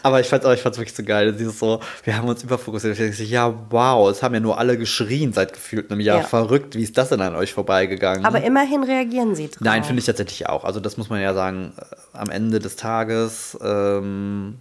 aber 0.02 0.22
ich 0.22 0.26
ich 0.26 0.62
fand's 0.62 0.78
wirklich 0.78 0.96
so 0.96 1.04
geil. 1.04 1.34
Dieses 1.34 1.60
so, 1.60 1.82
wir 2.04 2.18
haben 2.18 2.28
uns 2.28 2.44
überfokussiert. 2.44 2.98
Ich 2.98 3.10
dachte, 3.12 3.24
ja, 3.24 3.54
wow, 3.70 4.10
es 4.10 4.24
haben 4.24 4.34
ja 4.34 4.40
nur 4.40 4.58
alle 4.58 4.76
geschrien 4.76 5.34
seit 5.34 5.54
gefühlt 5.54 5.92
einem 5.92 6.00
Jahr. 6.02 6.22
Ja. 6.22 6.24
Verrückt, 6.24 6.76
wie 6.76 6.82
ist 6.82 6.98
das 6.98 7.10
denn 7.10 7.22
an 7.22 7.36
euch 7.36 7.54
vorbeigegangen? 7.54 8.26
Aber 8.26 8.42
immerhin 8.42 8.84
reagieren 8.84 9.36
sie 9.36 9.50
drauf. 9.50 9.62
Nein, 9.62 9.84
finde 9.84 10.00
ich 10.00 10.08
tatsächlich 10.08 10.50
auch. 10.50 10.64
Also 10.64 10.80
das 10.80 10.98
muss 10.98 11.10
man 11.10 11.22
ja 11.22 11.36
sagen, 11.36 11.74
äh, 11.78 12.18
am 12.18 12.30
Ende 12.32 12.58
des 12.58 12.76
Tages 12.76 13.56
ähm, 13.62 14.56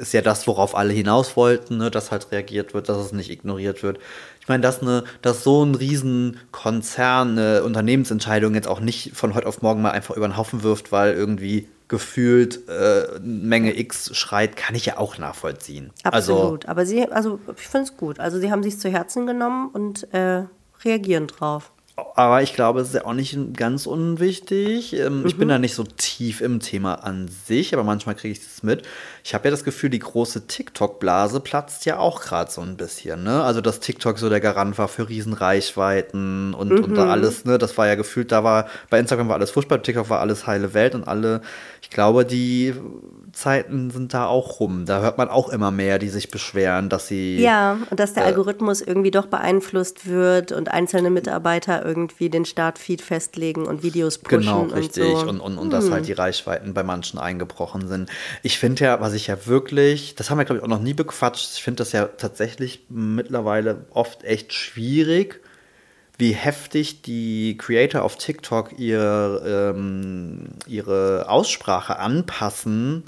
ist 0.00 0.12
ja 0.12 0.22
das, 0.22 0.46
worauf 0.46 0.74
alle 0.74 0.92
hinaus 0.92 1.36
wollten, 1.36 1.76
ne? 1.76 1.90
dass 1.90 2.10
halt 2.10 2.32
reagiert 2.32 2.74
wird, 2.74 2.88
dass 2.88 2.96
es 2.98 3.12
nicht 3.12 3.30
ignoriert 3.30 3.82
wird. 3.82 3.98
Ich 4.40 4.48
meine, 4.48 4.62
dass, 4.62 4.80
eine, 4.82 5.04
dass 5.22 5.44
so 5.44 5.62
ein 5.64 5.74
Riesenkonzern 5.74 7.38
eine 7.38 7.62
Unternehmensentscheidung 7.62 8.54
jetzt 8.54 8.68
auch 8.68 8.80
nicht 8.80 9.14
von 9.14 9.34
heute 9.34 9.46
auf 9.46 9.62
morgen 9.62 9.82
mal 9.82 9.90
einfach 9.90 10.16
über 10.16 10.26
den 10.28 10.36
Haufen 10.36 10.62
wirft, 10.62 10.92
weil 10.92 11.14
irgendwie 11.14 11.68
gefühlt 11.88 12.68
äh, 12.68 13.18
Menge 13.20 13.76
X 13.78 14.16
schreit, 14.16 14.56
kann 14.56 14.74
ich 14.76 14.86
ja 14.86 14.98
auch 14.98 15.18
nachvollziehen. 15.18 15.90
Also, 16.04 16.34
Absolut. 16.34 16.66
Aber 16.66 16.86
sie, 16.86 17.10
also 17.10 17.40
ich 17.56 17.66
finde 17.66 17.90
es 17.90 17.96
gut. 17.96 18.20
Also 18.20 18.38
sie 18.38 18.50
haben 18.52 18.62
sich 18.62 18.78
zu 18.78 18.88
Herzen 18.88 19.26
genommen 19.26 19.70
und 19.72 20.12
äh, 20.14 20.44
reagieren 20.84 21.26
drauf. 21.26 21.72
Aber 22.14 22.40
ich 22.42 22.54
glaube, 22.54 22.80
es 22.80 22.88
ist 22.88 22.94
ja 22.94 23.04
auch 23.04 23.12
nicht 23.12 23.36
ganz 23.56 23.86
unwichtig. 23.86 24.94
Ähm, 24.94 25.24
Ich 25.26 25.36
bin 25.36 25.48
Mhm. 25.48 25.50
da 25.50 25.58
nicht 25.58 25.74
so 25.74 25.84
tief 25.84 26.40
im 26.40 26.60
Thema 26.60 26.94
an 26.94 27.28
sich, 27.28 27.74
aber 27.74 27.84
manchmal 27.84 28.14
kriege 28.14 28.32
ich 28.32 28.40
das 28.42 28.62
mit. 28.62 28.84
Ich 29.24 29.34
habe 29.34 29.44
ja 29.44 29.50
das 29.50 29.64
Gefühl, 29.64 29.90
die 29.90 29.98
große 29.98 30.46
TikTok-Blase 30.46 31.40
platzt 31.40 31.84
ja 31.86 31.98
auch 31.98 32.20
gerade 32.22 32.50
so 32.50 32.60
ein 32.62 32.76
bisschen. 32.76 33.22
Ne? 33.22 33.42
Also, 33.42 33.60
dass 33.60 33.80
TikTok 33.80 34.18
so 34.18 34.28
der 34.28 34.40
Garant 34.40 34.78
war 34.78 34.88
für 34.88 35.08
Riesenreichweiten 35.08 36.54
und, 36.54 36.72
und 36.72 36.90
Mhm. 36.90 36.94
da 36.94 37.08
alles. 37.08 37.44
Ne? 37.44 37.58
Das 37.58 37.76
war 37.78 37.86
ja 37.86 37.94
gefühlt, 37.94 38.32
da 38.32 38.44
war 38.44 38.66
bei 38.88 38.98
Instagram 38.98 39.28
war 39.28 39.36
alles 39.36 39.50
furchtbar, 39.50 39.78
bei 39.78 39.82
TikTok 39.84 40.08
war 40.10 40.20
alles 40.20 40.46
heile 40.46 40.74
Welt 40.74 40.94
und 40.94 41.04
alle. 41.06 41.42
Ich 41.82 41.90
glaube, 41.90 42.24
die 42.24 42.74
Zeiten 43.32 43.90
sind 43.90 44.12
da 44.14 44.26
auch 44.26 44.60
rum. 44.60 44.86
Da 44.86 45.00
hört 45.00 45.18
man 45.18 45.28
auch 45.28 45.48
immer 45.48 45.70
mehr, 45.70 45.98
die 45.98 46.08
sich 46.08 46.30
beschweren, 46.30 46.88
dass 46.88 47.06
sie. 47.08 47.38
Ja, 47.40 47.78
und 47.90 47.98
dass 48.00 48.14
der 48.14 48.24
Äh, 48.24 48.26
Algorithmus 48.26 48.80
irgendwie 48.80 49.10
doch 49.10 49.26
beeinflusst 49.26 50.08
wird 50.08 50.52
und 50.52 50.70
einzelne 50.70 51.10
Mitarbeiter 51.10 51.84
irgendwie 51.84 52.28
den 52.30 52.44
Startfeed 52.44 53.02
festlegen 53.02 53.66
und 53.66 53.82
Videos 53.82 54.18
pushen 54.18 54.40
Genau, 54.40 54.60
und 54.62 54.72
richtig. 54.74 55.04
so. 55.04 55.22
Hm. 55.22 55.28
Und, 55.28 55.40
und, 55.40 55.58
und 55.58 55.72
dass 55.72 55.90
halt 55.90 56.06
die 56.06 56.12
Reichweiten 56.12 56.74
bei 56.74 56.82
manchen 56.82 57.18
eingebrochen 57.18 57.88
sind. 57.88 58.10
Ich 58.42 58.58
finde 58.58 58.84
ja, 58.84 59.00
was 59.00 59.09
ich 59.14 59.26
ja 59.26 59.46
wirklich, 59.46 60.14
das 60.14 60.30
haben 60.30 60.38
wir, 60.38 60.44
glaube 60.44 60.58
ich, 60.58 60.64
auch 60.64 60.68
noch 60.68 60.80
nie 60.80 60.94
bequatscht, 60.94 61.54
ich 61.54 61.62
finde 61.62 61.78
das 61.78 61.92
ja 61.92 62.06
tatsächlich 62.06 62.86
mittlerweile 62.88 63.86
oft 63.90 64.24
echt 64.24 64.52
schwierig, 64.52 65.40
wie 66.18 66.32
heftig 66.32 67.02
die 67.02 67.56
Creator 67.56 68.02
auf 68.02 68.16
TikTok 68.16 68.78
ihr, 68.78 69.42
ähm, 69.44 70.48
ihre 70.66 71.28
Aussprache 71.28 71.98
anpassen, 71.98 73.04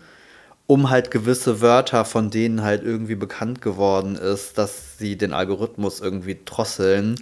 um 0.67 0.89
halt 0.89 1.11
gewisse 1.11 1.61
Wörter, 1.61 2.05
von 2.07 2.31
denen 2.31 2.63
halt 2.63 2.83
irgendwie 2.83 3.15
bekannt 3.15 3.61
geworden 3.61 4.17
ist, 4.17 4.57
dass 4.57 4.97
sie 4.99 5.19
den 5.19 5.35
Algorithmus 5.35 6.01
irgendwie 6.01 6.39
drosseln, 6.45 7.17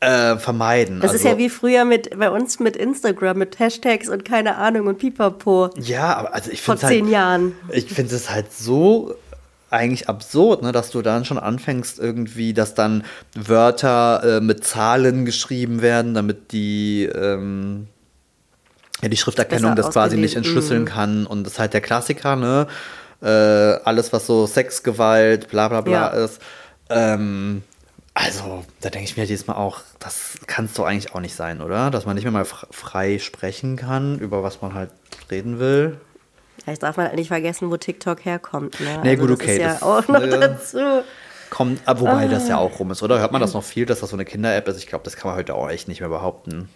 äh, 0.00 0.36
vermeiden. 0.36 1.00
Das 1.00 1.12
ist 1.12 1.20
Also- 1.20 1.28
ja 1.30 1.38
wie 1.38 1.50
früher 1.50 1.84
mit 1.84 2.16
bei 2.18 2.30
uns 2.30 2.60
mit 2.60 2.76
Instagram, 2.76 3.38
mit 3.38 3.58
Hashtags 3.58 4.08
und 4.08 4.24
keine 4.24 4.56
Ahnung 4.56 4.86
und 4.86 4.98
Pipapo. 4.98 5.70
Ja, 5.76 6.16
aber 6.16 6.34
also 6.34 6.50
ich 6.50 6.62
Vor 6.62 6.76
finde 6.76 6.86
halt, 6.86 6.96
zehn 6.96 7.10
Jahren. 7.10 7.52
Ich 7.72 7.86
finde 7.86 8.14
es 8.14 8.30
halt 8.30 8.52
so 8.52 9.14
eigentlich 9.70 10.08
absurd, 10.08 10.62
ne, 10.62 10.72
dass 10.72 10.90
du 10.90 11.02
dann 11.02 11.24
schon 11.24 11.38
anfängst, 11.38 11.98
irgendwie, 11.98 12.54
dass 12.54 12.74
dann 12.74 13.04
Wörter 13.34 14.38
äh, 14.38 14.40
mit 14.40 14.64
Zahlen 14.64 15.24
geschrieben 15.24 15.82
werden, 15.82 16.14
damit 16.14 16.52
die, 16.52 17.04
ähm, 17.04 17.88
ja, 19.02 19.08
die 19.08 19.16
Schrifterkennung 19.16 19.76
das 19.76 19.90
quasi 19.90 20.16
nicht 20.16 20.36
entschlüsseln 20.36 20.84
mm. 20.84 20.86
kann. 20.86 21.26
Und 21.26 21.44
das 21.44 21.54
ist 21.54 21.58
halt 21.58 21.74
der 21.74 21.80
Klassiker, 21.80 22.36
ne? 22.36 22.66
Äh, 23.20 23.28
alles, 23.84 24.12
was 24.12 24.26
so 24.26 24.46
Sexgewalt, 24.46 25.48
bla 25.48 25.68
bla 25.68 25.82
bla 25.82 25.92
ja. 25.92 26.24
ist. 26.24 26.40
Ähm, 26.88 27.62
also, 28.20 28.64
da 28.80 28.90
denke 28.90 29.04
ich 29.04 29.16
mir 29.16 29.22
jedes 29.22 29.46
Mal 29.46 29.54
auch, 29.54 29.80
das 30.00 30.38
kann 30.48 30.64
es 30.64 30.74
doch 30.74 30.84
eigentlich 30.84 31.14
auch 31.14 31.20
nicht 31.20 31.36
sein, 31.36 31.60
oder? 31.60 31.92
Dass 31.92 32.04
man 32.04 32.16
nicht 32.16 32.24
mehr 32.24 32.32
mal 32.32 32.44
frei 32.44 33.20
sprechen 33.20 33.76
kann, 33.76 34.18
über 34.18 34.42
was 34.42 34.60
man 34.60 34.74
halt 34.74 34.90
reden 35.30 35.60
will. 35.60 36.00
Vielleicht 36.64 36.82
darf 36.82 36.96
man 36.96 37.06
halt 37.06 37.16
nicht 37.16 37.28
vergessen, 37.28 37.70
wo 37.70 37.76
TikTok 37.76 38.24
herkommt. 38.24 38.80
Ne? 38.80 38.98
Nee, 39.04 39.10
also 39.10 39.22
gut, 39.22 39.30
okay. 39.30 39.58
Das 39.58 39.74
ist 39.74 39.80
ja 39.82 39.86
auch 39.86 40.08
noch 40.08 40.20
ne, 40.20 40.36
dazu. 40.36 40.78
Kommt, 41.48 41.80
ah, 41.84 42.00
wobei 42.00 42.24
ah. 42.24 42.28
das 42.28 42.48
ja 42.48 42.58
auch 42.58 42.80
rum 42.80 42.90
ist, 42.90 43.04
oder? 43.04 43.20
Hört 43.20 43.30
man 43.30 43.40
das 43.40 43.54
noch 43.54 43.62
viel, 43.62 43.86
dass 43.86 44.00
das 44.00 44.10
so 44.10 44.16
eine 44.16 44.24
Kinder-App 44.24 44.66
ist? 44.66 44.78
Ich 44.78 44.88
glaube, 44.88 45.04
das 45.04 45.16
kann 45.16 45.30
man 45.30 45.38
heute 45.38 45.54
auch 45.54 45.70
echt 45.70 45.86
nicht 45.86 46.00
mehr 46.00 46.08
behaupten. 46.08 46.68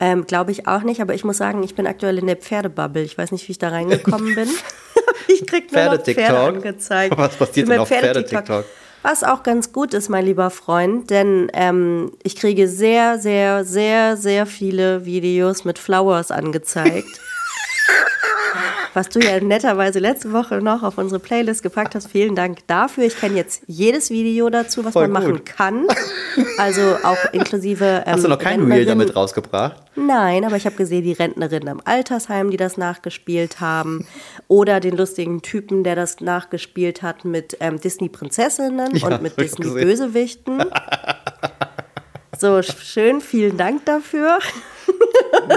Ähm, 0.00 0.26
glaube 0.26 0.52
ich 0.52 0.66
auch 0.66 0.82
nicht, 0.84 1.02
aber 1.02 1.12
ich 1.12 1.22
muss 1.22 1.36
sagen, 1.36 1.62
ich 1.62 1.74
bin 1.74 1.86
aktuell 1.86 2.16
in 2.16 2.26
der 2.26 2.36
Pferdebubble. 2.36 3.02
Ich 3.02 3.18
weiß 3.18 3.30
nicht, 3.30 3.46
wie 3.46 3.52
ich 3.52 3.58
da 3.58 3.68
reingekommen 3.68 4.34
bin. 4.34 4.48
ich 5.28 5.46
krieg 5.46 5.70
nur 5.70 5.82
Pferde 5.82 5.96
noch 5.98 6.04
Pferde 6.04 6.40
angezeigt. 6.40 7.18
Was 7.18 7.36
passiert 7.36 7.68
denn 7.68 7.78
auf 7.78 7.88
Pferde-TikTok? 7.88 8.64
Was 9.02 9.24
auch 9.24 9.42
ganz 9.42 9.72
gut 9.72 9.94
ist, 9.94 10.08
mein 10.08 10.24
lieber 10.24 10.50
Freund, 10.50 11.10
denn 11.10 11.50
ähm, 11.54 12.12
ich 12.22 12.36
kriege 12.36 12.68
sehr, 12.68 13.18
sehr, 13.18 13.64
sehr, 13.64 14.16
sehr 14.16 14.46
viele 14.46 15.04
Videos 15.04 15.64
mit 15.64 15.78
Flowers 15.78 16.30
angezeigt. 16.30 17.20
was 18.94 19.08
du 19.08 19.20
ja 19.20 19.40
netterweise 19.40 19.98
letzte 19.98 20.32
Woche 20.32 20.56
noch 20.60 20.82
auf 20.82 20.98
unsere 20.98 21.18
Playlist 21.18 21.62
gepackt 21.62 21.94
hast. 21.94 22.08
Vielen 22.08 22.34
Dank 22.34 22.66
dafür. 22.66 23.04
Ich 23.04 23.18
kenne 23.18 23.36
jetzt 23.36 23.62
jedes 23.66 24.10
Video 24.10 24.50
dazu, 24.50 24.84
was 24.84 24.92
Voll 24.92 25.08
man 25.08 25.24
gut. 25.24 25.32
machen 25.32 25.44
kann. 25.44 25.86
Also 26.58 26.96
auch 27.02 27.32
inklusive. 27.32 27.84
Ähm, 27.84 28.02
hast 28.14 28.24
du 28.24 28.28
noch 28.28 28.38
kein 28.38 28.70
Reel 28.70 28.84
damit 28.84 29.16
rausgebracht? 29.16 29.82
Nein, 29.96 30.44
aber 30.44 30.56
ich 30.56 30.66
habe 30.66 30.76
gesehen, 30.76 31.04
die 31.04 31.12
Rentnerinnen 31.12 31.68
im 31.68 31.80
Altersheim, 31.84 32.50
die 32.50 32.56
das 32.56 32.76
nachgespielt 32.76 33.60
haben. 33.60 34.06
Oder 34.48 34.80
den 34.80 34.96
lustigen 34.96 35.42
Typen, 35.42 35.84
der 35.84 35.96
das 35.96 36.20
nachgespielt 36.20 37.02
hat 37.02 37.24
mit 37.24 37.56
ähm, 37.60 37.80
Disney-Prinzessinnen 37.80 38.94
ja, 38.96 39.08
und 39.08 39.22
mit 39.22 39.38
Disney-Bösewichten. 39.38 40.64
So, 42.42 42.60
schön, 42.60 43.20
vielen 43.20 43.56
Dank 43.56 43.84
dafür. 43.84 44.40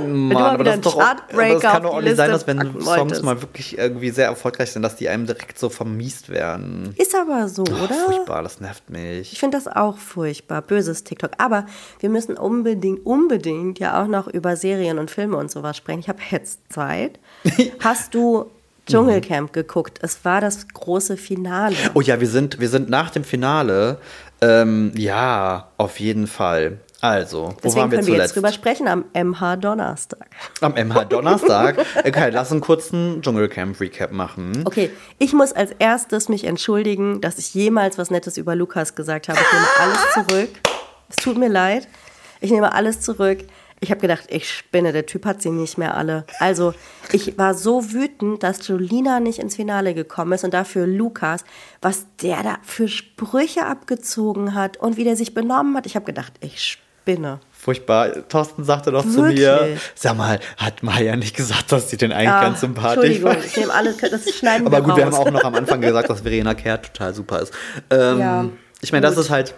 Mann, 0.02 0.38
aber 0.38 0.64
das, 0.64 0.82
doch 0.82 0.96
auch, 0.96 1.16
das 1.30 1.62
kann 1.62 1.84
doch 1.84 1.96
auch 1.96 2.02
nicht 2.02 2.16
sein, 2.16 2.32
dass 2.32 2.48
wenn 2.48 2.60
Songs 2.60 2.86
wolltest. 2.86 3.24
mal 3.24 3.42
wirklich 3.42 3.78
irgendwie 3.78 4.10
sehr 4.10 4.26
erfolgreich 4.28 4.72
sind, 4.72 4.82
dass 4.82 4.96
die 4.96 5.10
einem 5.10 5.26
direkt 5.26 5.60
so 5.60 5.70
vermiest 5.70 6.30
werden. 6.30 6.94
Ist 6.98 7.16
aber 7.16 7.48
so, 7.50 7.64
oh, 7.64 7.84
oder? 7.84 7.96
Furchtbar, 8.06 8.44
das 8.44 8.60
nervt 8.60 8.90
mich. 8.90 9.34
Ich 9.34 9.40
finde 9.40 9.58
das 9.58 9.68
auch 9.68 9.98
furchtbar, 9.98 10.62
böses 10.62 11.04
TikTok. 11.04 11.32
Aber 11.38 11.66
wir 12.00 12.10
müssen 12.10 12.38
unbedingt, 12.38 13.06
unbedingt 13.06 13.80
ja 13.80 14.02
auch 14.02 14.08
noch 14.08 14.28
über 14.28 14.56
Serien 14.56 15.00
und 15.00 15.12
Filme 15.12 15.38
und 15.38 15.52
sowas 15.52 15.78
sprechen. 15.78 16.00
Ich 16.00 16.10
habe 16.10 16.20
jetzt 16.32 16.60
Zeit. 16.72 17.20
Hast 17.80 18.14
du 18.14 18.50
Dschungelcamp 18.88 19.52
geguckt. 19.52 20.00
Es 20.02 20.24
war 20.26 20.42
das 20.42 20.68
große 20.68 21.18
Finale. 21.18 21.76
Oh 21.94 22.02
ja, 22.02 22.20
wir 22.20 22.28
sind, 22.28 22.60
wir 22.60 22.70
sind 22.70 22.90
nach 22.90 23.10
dem 23.10 23.24
Finale. 23.24 24.00
Ähm, 24.42 24.92
ja, 24.96 25.70
auf 25.78 26.00
jeden 26.00 26.28
Fall. 26.28 26.80
Also, 27.02 27.50
wo 27.50 27.56
Deswegen 27.64 27.82
waren 27.82 27.92
wir 27.92 27.98
können 27.98 28.06
zuletzt? 28.06 28.08
wir 28.08 28.18
jetzt 28.24 28.36
drüber 28.36 28.52
sprechen 28.52 28.88
am 28.88 29.06
MH 29.14 29.58
Donnerstag. 29.58 30.28
Am 30.62 30.74
MH 30.74 31.06
Donnerstag? 31.06 31.78
okay, 32.06 32.30
lass 32.32 32.52
einen 32.52 32.62
kurzen 32.62 33.22
Dschungelcamp-Recap 33.22 34.12
machen. 34.12 34.64
Okay, 34.66 34.90
ich 35.20 35.34
muss 35.34 35.52
als 35.54 35.72
erstes 35.78 36.30
mich 36.30 36.46
entschuldigen, 36.46 37.22
dass 37.22 37.38
ich 37.38 37.54
jemals 37.54 37.98
was 37.98 38.10
Nettes 38.12 38.38
über 38.38 38.56
Lukas 38.56 38.96
gesagt 38.96 39.30
habe. 39.30 39.40
Ich 39.40 39.54
nehme 39.54 39.68
alles 39.80 40.28
zurück. 40.28 40.50
Es 41.10 41.16
tut 41.18 41.38
mir 41.38 41.50
leid. 41.50 41.88
Ich 42.42 42.52
nehme 42.52 42.74
alles 42.74 43.02
zurück. 43.02 43.40
Ich 43.82 43.92
habe 43.92 44.00
gedacht, 44.02 44.26
ich 44.30 44.50
spinne, 44.50 44.94
der 44.94 45.06
Typ 45.06 45.26
hat 45.26 45.42
sie 45.42 45.50
nicht 45.52 45.78
mehr 45.78 45.96
alle. 45.96 46.26
Also, 46.40 46.74
ich 47.12 47.38
war 47.38 47.54
so 47.54 47.92
wütend, 47.92 48.42
dass 48.42 48.66
Jolina 48.68 49.20
nicht 49.20 49.38
ins 49.40 49.58
Finale 49.58 49.94
gekommen 49.94 50.32
ist 50.32 50.46
und 50.46 50.54
dafür 50.54 50.88
Lukas, 50.88 51.44
was 51.82 52.06
der 52.22 52.42
da 52.42 52.58
für 52.64 52.88
Sprüche 52.88 53.66
abgezogen 53.66 54.56
hat 54.56 54.78
und 54.78 54.96
wie 54.98 55.04
der 55.04 55.18
sich 55.18 55.34
benommen 55.34 55.76
hat. 55.76 55.86
Ich 55.86 55.96
habe 55.96 56.06
gedacht, 56.06 56.34
ich 56.40 56.62
spinne. 56.62 56.85
Furchtbar. 57.52 58.28
Thorsten 58.30 58.64
sagte 58.64 58.92
doch 58.92 59.04
zu 59.04 59.24
mir, 59.24 59.78
sag 59.96 60.18
mal, 60.18 60.40
hat 60.58 60.84
Maya 60.84 61.16
nicht 61.16 61.36
gesagt, 61.36 61.72
dass 61.72 61.90
sie 61.90 61.98
den 61.98 62.12
eigentlich 62.12 62.30
ah, 62.30 62.42
ganz 62.42 62.62
sympathisch 62.62 63.24
war? 63.24 63.38
ich 63.44 63.58
nehme 63.58 63.74
alles, 63.74 63.98
das 63.98 64.30
schneiden 64.38 64.68
Aber 64.68 64.78
wir 64.78 64.82
gut, 64.82 64.92
raus. 64.92 64.98
wir 64.98 65.06
haben 65.06 65.16
auch 65.16 65.32
noch 65.32 65.44
am 65.44 65.56
Anfang 65.56 65.82
gesagt, 65.82 66.10
dass 66.10 66.22
Verena 66.22 66.54
Kehrt 66.54 66.94
total 66.94 67.14
super 67.14 67.42
ist. 67.42 67.54
Ähm, 67.90 68.20
ja, 68.20 68.46
ich 68.82 68.92
meine, 68.92 69.08
das 69.08 69.18
ist 69.18 69.30
halt 69.30 69.56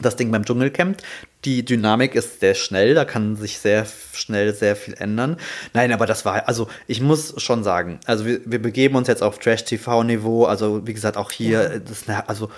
das 0.00 0.16
Ding 0.16 0.30
beim 0.30 0.44
Dschungelcamp. 0.44 0.98
Die 1.44 1.64
Dynamik 1.64 2.14
ist 2.14 2.40
sehr 2.40 2.54
schnell, 2.54 2.94
da 2.94 3.04
kann 3.04 3.36
sich 3.36 3.58
sehr 3.58 3.86
schnell 4.12 4.54
sehr 4.54 4.76
viel 4.76 4.94
ändern. 4.94 5.36
Nein, 5.74 5.92
aber 5.92 6.06
das 6.06 6.24
war, 6.24 6.46
also 6.48 6.68
ich 6.86 7.00
muss 7.00 7.34
schon 7.42 7.64
sagen, 7.64 7.98
also 8.06 8.24
wir, 8.24 8.40
wir 8.44 8.62
begeben 8.62 8.96
uns 8.96 9.08
jetzt 9.08 9.22
auf 9.22 9.38
Trash-TV-Niveau, 9.38 10.44
also 10.44 10.86
wie 10.86 10.94
gesagt, 10.94 11.16
auch 11.16 11.30
hier, 11.30 11.62
ja. 11.62 11.78
das, 11.78 12.04
also 12.28 12.50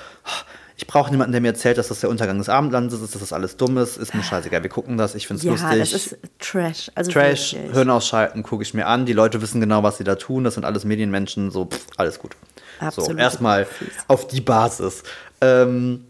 ich 0.77 0.87
brauche 0.89 1.11
niemanden, 1.11 1.33
der 1.33 1.41
mir 1.41 1.49
erzählt, 1.49 1.79
dass 1.79 1.89
das 1.89 2.01
der 2.01 2.11
Untergang 2.11 2.39
des 2.39 2.49
Abendlandes 2.49 3.01
ist, 3.01 3.15
dass 3.15 3.21
das 3.21 3.33
alles 3.33 3.57
dumm 3.57 3.79
ist, 3.79 3.97
ist 3.97 4.15
mir 4.15 4.23
scheißegal. 4.25 4.63
Wir 4.63 4.71
gucken 4.71 4.97
das, 4.97 5.15
ich 5.15 5.29
finde 5.29 5.39
es 5.39 5.45
ja, 5.45 5.53
lustig. 5.53 5.79
das 5.79 5.93
ist 5.93 6.19
Trash. 6.41 6.91
Also 6.97 7.13
Trash. 7.13 7.57
Hirn 7.73 7.91
ausschalten, 7.91 8.43
gucke 8.43 8.63
ich 8.65 8.75
mir 8.75 8.87
an. 8.87 9.07
Die 9.07 9.13
Leute 9.13 9.41
wissen 9.41 9.61
genau, 9.61 9.85
was 9.85 9.99
sie 9.99 10.05
da 10.05 10.17
tun. 10.17 10.43
Das 10.43 10.55
sind 10.55 10.65
alles 10.65 10.85
Medienmenschen, 10.85 11.53
so, 11.53 11.67
pff, 11.67 11.87
alles 11.97 12.19
gut. 12.19 12.33
Absolut. 12.81 13.13
So, 13.13 13.17
erstmal 13.17 13.69
auf 14.09 14.27
die 14.27 14.41
Basis. 14.41 15.05
Ähm, 15.41 16.07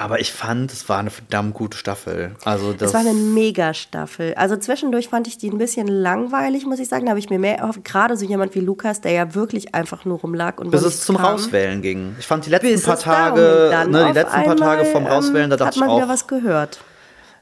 aber 0.00 0.20
ich 0.20 0.32
fand, 0.32 0.72
es 0.72 0.88
war 0.88 0.98
eine 0.98 1.10
verdammt 1.10 1.54
gute 1.54 1.76
Staffel. 1.76 2.36
Also 2.44 2.72
das 2.72 2.88
es 2.88 2.94
war 2.94 3.00
eine 3.00 3.14
Mega-Staffel. 3.14 4.34
Also 4.34 4.56
zwischendurch 4.56 5.08
fand 5.08 5.26
ich 5.26 5.38
die 5.38 5.50
ein 5.50 5.58
bisschen 5.58 5.88
langweilig, 5.88 6.66
muss 6.66 6.78
ich 6.78 6.88
sagen. 6.88 7.06
Da 7.06 7.10
habe 7.10 7.18
ich 7.18 7.30
mir 7.30 7.38
mehr 7.38 7.58
erhofft. 7.58 7.84
Gerade 7.84 8.16
so 8.16 8.24
jemand 8.24 8.54
wie 8.54 8.60
Lukas, 8.60 9.00
der 9.00 9.12
ja 9.12 9.34
wirklich 9.34 9.74
einfach 9.74 10.04
nur 10.04 10.20
rumlag 10.20 10.58
und 10.58 10.70
Bis 10.70 10.82
es 10.82 11.00
zum 11.00 11.16
kam. 11.16 11.26
Rauswählen 11.26 11.82
ging. 11.82 12.16
Ich 12.18 12.26
fand 12.26 12.46
die 12.46 12.50
letzten 12.50 12.68
Bis 12.68 12.84
paar 12.84 12.98
Tage, 12.98 13.70
ne, 13.88 14.06
die 14.08 14.12
letzten 14.14 14.44
paar 14.44 14.56
Tage 14.56 14.84
vom 14.84 15.04
ähm, 15.04 15.12
Rauswählen, 15.12 15.50
da 15.50 15.56
dachte 15.56 15.76
ich 15.76 15.82
auch. 15.82 15.86
Hat 15.86 15.88
man 15.88 16.02
wieder 16.02 16.08
was 16.12 16.26
gehört. 16.26 16.80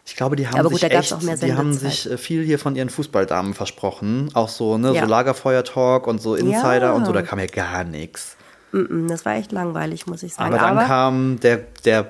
Ich 0.07 0.14
glaube, 0.14 0.37
die 0.37 0.47
haben 0.47 0.62
gut, 0.62 0.81
sich 0.81 0.85
echt, 0.85 1.42
die 1.42 1.55
haben 1.55 1.73
sich 1.73 2.11
äh, 2.11 2.16
viel 2.16 2.45
hier 2.45 2.59
von 2.59 2.77
ihren 2.77 2.88
Fußballdamen 2.88 3.55
versprochen. 3.55 4.31
Auch 4.35 4.49
so, 4.49 4.79
ne, 4.79 4.92
ja. 4.92 5.03
so 5.03 5.09
Lagerfeuer-Talk 5.09 6.07
und 6.07 6.23
so 6.23 6.37
Insider 6.37 6.81
ja. 6.81 6.92
und 6.92 7.05
so, 7.07 7.12
da 7.12 7.23
kam 7.23 7.40
ja 7.40 7.47
gar 7.47 7.85
nichts. 7.85 8.37
Das 8.73 9.25
war 9.25 9.35
echt 9.35 9.53
langweilig, 9.53 10.07
muss 10.07 10.23
ich 10.23 10.35
sagen. 10.35 10.55
Aber 10.55 10.62
dann 10.62 10.79
Aber 10.79 10.87
kam 10.87 11.40
der, 11.40 11.59
der 11.85 12.09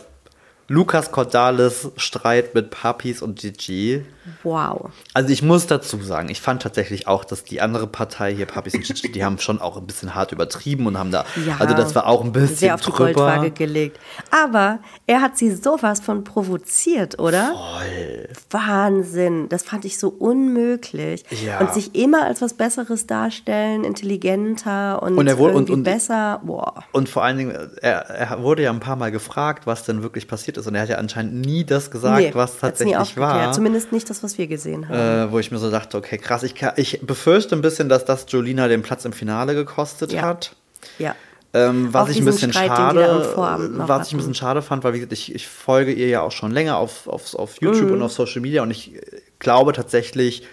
Lukas 0.68 1.12
Cordalis 1.12 1.90
Streit 1.96 2.54
mit 2.54 2.70
Papis 2.70 3.22
und 3.22 3.38
Gigi. 3.38 4.04
Wow. 4.42 4.90
Also 5.14 5.30
ich 5.30 5.42
muss 5.42 5.66
dazu 5.66 6.02
sagen, 6.02 6.28
ich 6.28 6.40
fand 6.40 6.62
tatsächlich 6.62 7.06
auch, 7.06 7.24
dass 7.24 7.44
die 7.44 7.60
andere 7.60 7.86
Partei 7.86 8.34
hier, 8.34 8.46
Papis 8.46 8.74
und 8.74 8.84
Gigi, 8.84 9.12
die 9.12 9.24
haben 9.24 9.38
schon 9.38 9.60
auch 9.60 9.76
ein 9.76 9.86
bisschen 9.86 10.14
hart 10.14 10.32
übertrieben 10.32 10.86
und 10.86 10.98
haben 10.98 11.10
da, 11.10 11.24
ja, 11.46 11.56
also 11.58 11.74
das 11.74 11.94
war 11.94 12.06
auch 12.06 12.24
ein 12.24 12.32
bisschen 12.32 12.56
sehr 12.56 12.74
auf 12.74 12.80
die 12.80 12.90
drüber. 12.90 13.12
Goldwaage 13.12 13.50
gelegt. 13.50 13.98
Aber 14.30 14.80
er 15.06 15.20
hat 15.20 15.36
sie 15.38 15.54
sowas 15.54 16.00
von 16.00 16.24
provoziert, 16.24 17.18
oder? 17.18 17.52
Voll. 17.52 18.28
Wahnsinn. 18.50 19.48
Das 19.48 19.62
fand 19.62 19.84
ich 19.84 19.98
so 19.98 20.08
unmöglich. 20.08 21.24
Ja. 21.44 21.60
Und 21.60 21.74
sich 21.74 21.94
immer 21.94 22.24
als 22.24 22.42
was 22.42 22.54
Besseres 22.54 23.06
darstellen, 23.06 23.84
intelligenter 23.84 25.02
und, 25.02 25.16
und 25.16 25.26
er 25.26 25.38
wurde, 25.38 25.54
irgendwie 25.54 25.72
und, 25.72 25.78
und, 25.78 25.84
besser. 25.84 26.40
Boah. 26.44 26.84
Und 26.92 27.08
vor 27.08 27.24
allen 27.24 27.38
Dingen, 27.38 27.70
er, 27.80 28.08
er 28.08 28.42
wurde 28.42 28.62
ja 28.62 28.70
ein 28.70 28.80
paar 28.80 28.96
Mal 28.96 29.10
gefragt, 29.10 29.66
was 29.66 29.84
denn 29.84 30.02
wirklich 30.02 30.28
passiert 30.28 30.56
ist. 30.56 30.66
Und 30.66 30.74
er 30.74 30.82
hat 30.82 30.88
ja 30.88 30.96
anscheinend 30.96 31.46
nie 31.46 31.64
das 31.64 31.90
gesagt, 31.90 32.18
nee, 32.18 32.30
was 32.34 32.58
tatsächlich 32.58 33.16
war. 33.16 33.52
Zumindest 33.52 33.92
nicht 33.92 34.08
das, 34.10 34.15
was 34.22 34.38
wir 34.38 34.46
gesehen 34.46 34.88
haben. 34.88 35.28
Äh, 35.28 35.32
wo 35.32 35.38
ich 35.38 35.50
mir 35.50 35.58
so 35.58 35.70
dachte, 35.70 35.96
okay, 35.96 36.18
krass. 36.18 36.42
Ich, 36.42 36.54
ich 36.76 37.00
befürchte 37.02 37.54
ein 37.54 37.62
bisschen, 37.62 37.88
dass 37.88 38.04
das 38.04 38.26
Jolina 38.28 38.68
den 38.68 38.82
Platz 38.82 39.04
im 39.04 39.12
Finale 39.12 39.54
gekostet 39.54 40.12
ja. 40.12 40.22
hat. 40.22 40.54
Ja. 40.98 41.14
Ähm, 41.54 41.92
was 41.92 42.10
ich 42.10 42.18
ein 42.18 42.24
bisschen 42.24 42.52
Streit, 42.52 42.68
schade, 42.68 43.34
was 43.36 44.08
ich 44.08 44.14
ein 44.14 44.18
bisschen 44.18 44.34
schade 44.34 44.60
fand, 44.60 44.84
weil 44.84 44.92
gesagt, 44.92 45.12
ich, 45.12 45.34
ich 45.34 45.48
folge 45.48 45.92
ihr 45.92 46.08
ja 46.08 46.20
auch 46.20 46.32
schon 46.32 46.50
länger 46.50 46.76
auf, 46.76 47.06
auf, 47.06 47.34
auf 47.34 47.60
YouTube 47.62 47.88
mhm. 47.88 47.92
und 47.94 48.02
auf 48.02 48.12
Social 48.12 48.42
Media 48.42 48.62
und 48.62 48.70
ich 48.70 49.00
glaube 49.38 49.72
tatsächlich, 49.72 50.46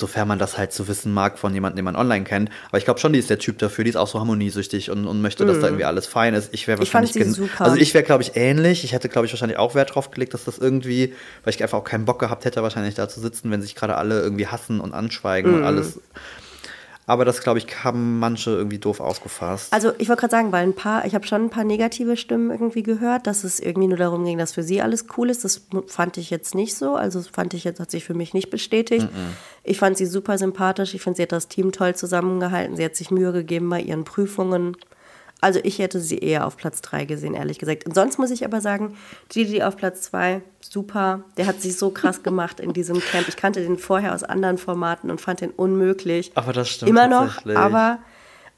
sofern 0.00 0.26
man 0.26 0.38
das 0.38 0.58
halt 0.58 0.72
zu 0.72 0.82
so 0.82 0.88
wissen 0.88 1.12
mag 1.12 1.38
von 1.38 1.54
jemandem, 1.54 1.76
den 1.76 1.84
man 1.84 1.96
online 1.96 2.24
kennt. 2.24 2.50
Aber 2.68 2.78
ich 2.78 2.84
glaube 2.84 2.98
schon, 2.98 3.12
die 3.12 3.18
ist 3.18 3.30
der 3.30 3.38
Typ 3.38 3.58
dafür, 3.58 3.84
die 3.84 3.90
ist 3.90 3.96
auch 3.96 4.08
so 4.08 4.18
harmoniesüchtig 4.18 4.90
und, 4.90 5.06
und 5.06 5.22
möchte, 5.22 5.44
dass 5.46 5.56
da 5.56 5.62
mhm. 5.62 5.66
irgendwie 5.66 5.84
alles 5.84 6.06
fein 6.06 6.34
ist. 6.34 6.52
Ich 6.52 6.66
wäre 6.66 6.78
wahrscheinlich. 6.78 7.14
Ich. 7.14 7.60
Also 7.60 7.76
ich 7.76 7.94
wäre, 7.94 8.02
glaube 8.02 8.22
ich, 8.22 8.32
ähnlich. 8.34 8.82
Ich 8.84 8.92
hätte, 8.92 9.08
glaube 9.08 9.26
ich, 9.26 9.32
wahrscheinlich 9.32 9.58
auch 9.58 9.74
Wert 9.74 9.94
drauf 9.94 10.10
gelegt, 10.10 10.34
dass 10.34 10.44
das 10.44 10.58
irgendwie, 10.58 11.14
weil 11.44 11.54
ich 11.54 11.62
einfach 11.62 11.78
auch 11.78 11.84
keinen 11.84 12.04
Bock 12.04 12.18
gehabt 12.18 12.44
hätte, 12.44 12.62
wahrscheinlich 12.62 12.94
da 12.94 13.08
zu 13.08 13.20
sitzen, 13.20 13.50
wenn 13.50 13.62
sich 13.62 13.74
gerade 13.74 13.96
alle 13.96 14.20
irgendwie 14.20 14.46
hassen 14.46 14.80
und 14.80 14.92
anschweigen 14.94 15.52
mhm. 15.52 15.58
und 15.58 15.64
alles 15.64 16.00
aber 17.10 17.24
das, 17.24 17.42
glaube 17.42 17.58
ich, 17.58 17.82
haben 17.82 18.20
manche 18.20 18.50
irgendwie 18.50 18.78
doof 18.78 19.00
ausgefasst. 19.00 19.72
Also 19.72 19.90
ich 19.98 20.08
wollte 20.08 20.20
gerade 20.20 20.30
sagen, 20.30 20.52
weil 20.52 20.62
ein 20.62 20.76
paar, 20.76 21.04
ich 21.04 21.16
habe 21.16 21.26
schon 21.26 21.46
ein 21.46 21.50
paar 21.50 21.64
negative 21.64 22.16
Stimmen 22.16 22.52
irgendwie 22.52 22.84
gehört, 22.84 23.26
dass 23.26 23.42
es 23.42 23.58
irgendwie 23.58 23.88
nur 23.88 23.98
darum 23.98 24.24
ging, 24.24 24.38
dass 24.38 24.52
für 24.52 24.62
sie 24.62 24.80
alles 24.80 25.06
cool 25.16 25.28
ist. 25.28 25.44
Das 25.44 25.66
fand 25.88 26.18
ich 26.18 26.30
jetzt 26.30 26.54
nicht 26.54 26.76
so. 26.76 26.94
Also 26.94 27.18
das 27.18 27.26
fand 27.26 27.52
ich 27.52 27.64
jetzt, 27.64 27.80
hat 27.80 27.90
sich 27.90 28.04
für 28.04 28.14
mich 28.14 28.32
nicht 28.32 28.48
bestätigt. 28.48 29.06
Mm 29.06 29.16
-mm. 29.16 29.32
Ich 29.64 29.80
fand 29.80 29.96
sie 29.96 30.06
super 30.06 30.38
sympathisch. 30.38 30.94
Ich 30.94 31.02
finde, 31.02 31.16
sie 31.16 31.22
hat 31.24 31.32
das 31.32 31.48
Team 31.48 31.72
toll 31.72 31.96
zusammengehalten. 31.96 32.76
Sie 32.76 32.84
hat 32.84 32.94
sich 32.94 33.10
Mühe 33.10 33.32
gegeben 33.32 33.68
bei 33.68 33.80
ihren 33.80 34.04
Prüfungen. 34.04 34.76
Also 35.40 35.58
ich 35.62 35.78
hätte 35.78 36.00
sie 36.00 36.18
eher 36.18 36.46
auf 36.46 36.56
Platz 36.56 36.80
3 36.82 37.04
gesehen, 37.06 37.34
ehrlich 37.34 37.58
gesagt. 37.58 37.86
Und 37.86 37.94
sonst 37.94 38.18
muss 38.18 38.30
ich 38.30 38.44
aber 38.44 38.60
sagen, 38.60 38.96
Gigi 39.28 39.62
auf 39.62 39.76
Platz 39.76 40.02
2, 40.02 40.42
super. 40.60 41.24
Der 41.36 41.46
hat 41.46 41.60
sich 41.62 41.76
so 41.78 41.90
krass 41.90 42.22
gemacht 42.22 42.60
in 42.60 42.72
diesem 42.72 43.00
Camp. 43.00 43.26
Ich 43.28 43.36
kannte 43.36 43.60
den 43.62 43.78
vorher 43.78 44.14
aus 44.14 44.22
anderen 44.22 44.58
Formaten 44.58 45.10
und 45.10 45.20
fand 45.20 45.40
den 45.40 45.50
unmöglich. 45.50 46.30
Aber 46.34 46.52
das 46.52 46.68
stimmt 46.68 46.90
Immer 46.90 47.06
noch, 47.08 47.46
aber, 47.54 47.98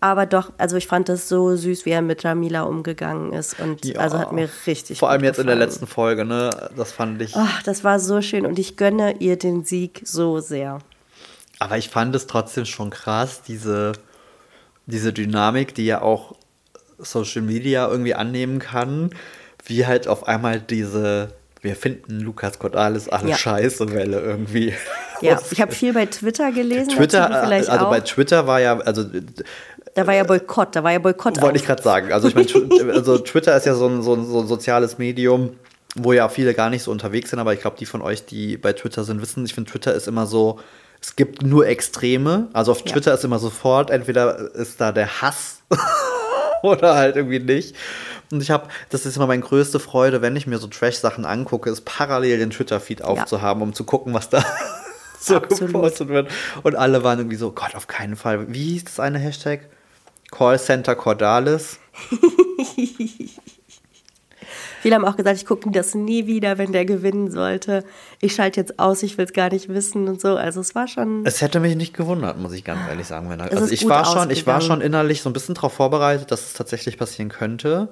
aber 0.01 0.27
doch, 0.27 0.53
also 0.59 0.77
ich 0.77 0.88
fand 0.88 1.09
das 1.09 1.29
so 1.29 1.55
süß, 1.55 1.87
wie 1.87 1.90
er 1.90 2.03
mit 2.03 2.25
Jamila 2.25 2.62
umgegangen 2.62 3.33
ist. 3.33 3.61
Und 3.61 3.85
Ja. 3.85 4.01
also 4.01 4.18
hat 4.18 4.33
mir 4.33 4.49
richtig 4.66 4.99
Vor 4.99 5.11
allem 5.11 5.23
jetzt 5.23 5.38
in 5.38 5.47
der 5.47 5.55
gefallen. 5.55 5.71
letzten 5.71 5.87
Folge, 5.87 6.25
ne? 6.25 6.51
Das 6.77 6.90
fand 6.90 7.23
ich. 7.23 7.37
Ach, 7.37 7.62
das 7.62 7.85
war 7.85 8.01
so 8.01 8.21
schön 8.23 8.45
und 8.45 8.59
ich 8.59 8.77
gönne 8.77 9.16
ihr 9.21 9.37
den 9.38 9.64
Sieg 9.64 10.03
so 10.05 10.40
sehr. 10.40 10.79
Aber 11.61 11.79
ich 11.79 11.90
fand 11.90 12.12
es 12.16 12.27
trotzdem 12.27 12.64
schon 12.64 12.90
krass, 12.90 13.42
diese, 13.42 13.92
diese 14.87 15.12
Dynamik, 15.12 15.77
die 15.77 15.87
ja 15.87 16.03
auch 16.03 16.35
Social 17.03 17.43
Media 17.43 17.88
irgendwie 17.88 18.15
annehmen 18.15 18.59
kann, 18.59 19.11
wie 19.67 19.87
halt 19.87 20.09
auf 20.09 20.27
einmal 20.27 20.61
diese, 20.61 21.29
wir 21.61 21.77
finden 21.77 22.21
Lukas 22.21 22.59
Cordalis 22.59 23.09
alle 23.09 23.31
Ja. 23.31 23.37
scheiße 23.37 23.93
Welle 23.93 24.21
irgendwie. 24.21 24.75
Ja, 25.21 25.41
ich 25.51 25.61
habe 25.61 25.73
viel 25.73 25.93
bei 25.93 26.07
Twitter 26.07 26.51
gelesen. 26.53 26.88
Twitter, 26.91 27.31
also 27.31 27.71
auch. 27.73 27.91
bei 27.91 28.01
Twitter 28.01 28.47
war 28.47 28.61
ja, 28.61 28.79
also 28.79 29.05
da 29.95 30.07
war 30.07 30.15
ja 30.15 30.25
Boykott, 30.25 30.75
da 30.75 30.83
war 30.83 30.93
ja 30.93 30.99
Boykott. 30.99 31.41
wollte 31.43 31.59
ich 31.59 31.67
gerade 31.67 31.83
sagen. 31.83 32.12
Also 32.12 32.29
ich 32.29 32.35
meine, 32.35 32.49
also 32.95 33.19
Twitter 33.19 33.57
ist 33.57 33.67
ja 33.67 33.75
so 33.75 33.87
ein, 33.87 34.03
so, 34.03 34.15
ein, 34.15 34.25
so 34.27 34.41
ein 34.41 34.47
soziales 34.47 34.99
Medium, 34.99 35.51
wo 35.95 36.12
ja 36.15 36.29
viele 36.31 36.55
gar 36.55 36.71
nicht 36.71 36.83
so 36.83 36.91
unterwegs 36.91 37.31
sind, 37.31 37.38
aber 37.38 37.53
ich 37.53 37.61
glaube, 37.61 37.77
die 37.79 37.85
von 37.87 38.01
euch, 38.01 38.25
die 38.25 38.57
bei 38.57 38.73
Twitter 38.73 39.05
sind, 39.05 39.21
wissen, 39.21 39.45
ich 39.45 39.55
finde, 39.55 39.71
Twitter 39.71 39.93
ist 39.95 40.09
immer 40.09 40.27
so, 40.27 40.59
es 41.03 41.15
gibt 41.17 41.43
nur 41.43 41.67
Extreme. 41.67 42.49
Also 42.55 42.73
auf 42.73 42.79
Ja. 42.87 42.93
Twitter 42.93 43.12
ist 43.12 43.25
immer 43.25 43.38
sofort, 43.38 43.91
entweder 43.91 44.55
ist 44.55 44.81
da 44.81 44.93
der 44.93 45.21
Hass 45.21 45.61
oder 46.66 46.94
halt 46.94 47.16
irgendwie 47.16 47.40
nicht. 47.40 47.77
Und 48.31 48.42
ich 48.42 48.51
habe, 48.51 48.68
das 48.90 49.05
ist 49.05 49.16
immer 49.16 49.27
meine 49.27 49.42
größte 49.42 49.81
Freude, 49.81 50.22
wenn 50.22 50.37
ich 50.37 50.46
mir 50.46 50.59
so 50.59 50.66
Trash-Sachen 50.66 51.25
angucke, 51.25 51.68
ist 51.70 51.85
parallel 51.85 52.38
den 52.38 52.51
Twitter-Feed 52.51 53.03
aufzuhaben, 53.03 53.62
um 53.62 53.75
zu 53.75 53.85
gucken, 53.85 54.14
was 54.14 54.29
da 54.31 54.44
so 55.20 55.37
Absolut. 55.37 55.72
gepostet 55.72 56.09
wird. 56.09 56.31
Und 56.62 56.77
alle 56.77 57.05
waren 57.05 57.18
irgendwie 57.18 57.37
so, 57.37 57.53
Gott, 57.53 57.75
auf 57.75 57.87
keinen 57.87 58.16
Fall. 58.16 58.53
Wie 58.53 58.72
hieß 58.72 58.85
das 58.85 59.01
eine 59.01 59.18
Hashtag? 59.18 59.68
Callcenter 60.31 60.96
Cordalis. 60.96 61.79
Viele 64.83 64.97
haben 64.97 65.05
auch 65.05 65.14
gesagt, 65.14 65.37
ich 65.37 65.47
gucke 65.47 65.68
mir 65.68 65.73
das 65.73 65.95
nie 65.95 66.27
wieder, 66.27 66.59
wenn 66.59 66.73
der 66.73 66.85
gewinnen 66.85 67.31
sollte. 67.31 67.85
Ich 68.21 68.35
schalte 68.35 68.59
jetzt 68.59 68.81
aus, 68.81 69.05
ich 69.05 69.16
will 69.16 69.27
es 69.27 69.33
gar 69.33 69.49
nicht 69.49 69.68
wissen 69.68 70.09
und 70.09 70.21
so. 70.21 70.35
Also 70.35 70.61
es 70.61 70.75
war 70.75 70.88
schon. 70.88 71.25
Es 71.25 71.40
hätte 71.40 71.61
mich 71.61 71.77
nicht 71.77 71.95
gewundert, 71.95 72.37
muss 72.37 72.53
ich 72.53 72.64
ganz 72.64 72.81
ehrlich 72.88 73.07
sagen. 73.07 73.31
Wenn 73.31 73.38
er, 73.38 73.53
also 73.53 73.73
ich 73.73 73.88
war 73.88 74.05
schon, 74.05 74.31
ich 74.31 74.45
war 74.45 74.61
schon 74.61 74.81
innerlich 74.81 75.23
so 75.23 75.31
ein 75.31 75.35
bisschen 75.35 75.55
darauf 75.55 75.73
vorbereitet, 75.73 76.33
dass 76.33 76.49
es 76.49 76.55
tatsächlich 76.55 76.99
passieren 76.99 77.29
könnte, 77.29 77.90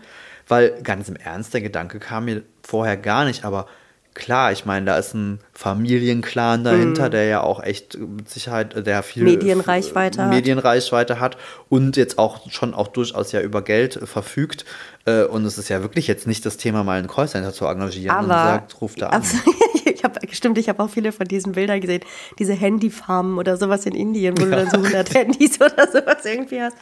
weil 0.49 0.83
ganz 0.83 1.09
im 1.09 1.15
Ernst 1.15 1.55
der 1.55 1.61
Gedanke 1.61 2.01
kam 2.01 2.25
mir 2.25 2.43
vorher 2.61 2.97
gar 2.97 3.25
nicht. 3.25 3.45
Aber 3.45 3.67
klar, 4.15 4.53
ich 4.53 4.65
meine, 4.65 4.87
da 4.87 4.97
ist 4.99 5.15
ein 5.15 5.39
Familienclan 5.55 6.65
dahinter, 6.65 7.09
der 7.11 7.25
ja 7.27 7.41
auch 7.43 7.63
echt 7.63 7.99
mit 7.99 8.29
Sicherheit, 8.29 8.87
der 8.87 9.03
viel 9.03 9.23
Mhm. 9.23 9.31
Medienreichweite 9.31 10.23
hat. 10.23 10.31
Medienreichweite 10.31 11.21
hat 11.21 11.37
und 11.69 11.97
jetzt 11.97 12.19
auch 12.19 12.51
schon 12.51 12.75
auch 12.75 12.89
durchaus 12.89 13.33
ja 13.33 13.41
über 13.41 13.63
Geld 13.63 13.95
verfügt. 14.05 14.65
Äh, 15.07 15.25
Und 15.25 15.45
es 15.47 15.59
ist 15.59 15.69
ja 15.69 15.81
wirklich 15.83 16.07
jetzt 16.07 16.27
nicht 16.27 16.45
das 16.45 16.57
Thema, 16.57 16.85
mal 16.85 16.99
ein 16.99 17.09
Callcenter 17.09 17.53
zu 17.53 17.65
engagieren 17.67 18.17
und 18.25 18.31
aber 18.31 18.51
sagt, 18.53 18.81
ruft 18.81 19.01
da 19.01 19.09
an. 19.09 19.23
ich 19.85 20.05
habe 20.05 20.19
stimmt, 20.33 20.59
ich 20.59 20.69
habe 20.69 20.83
auch 20.83 20.91
viele 20.91 21.13
von 21.13 21.27
diesen 21.27 21.53
Bildern 21.53 21.81
gesehen, 21.81 22.03
diese 22.39 22.53
Handyfarmen 22.53 23.39
oder 23.39 23.57
sowas 23.57 23.87
in 23.87 23.95
Indien, 23.95 24.37
wo 24.39 24.45
du 24.45 24.51
dann 24.51 24.69
so 24.71 24.77
100 24.77 25.15
Handys 25.15 25.61
oder 25.61 25.87
sowas 25.91 26.25
irgendwie 26.25 26.61
hast. 26.61 26.77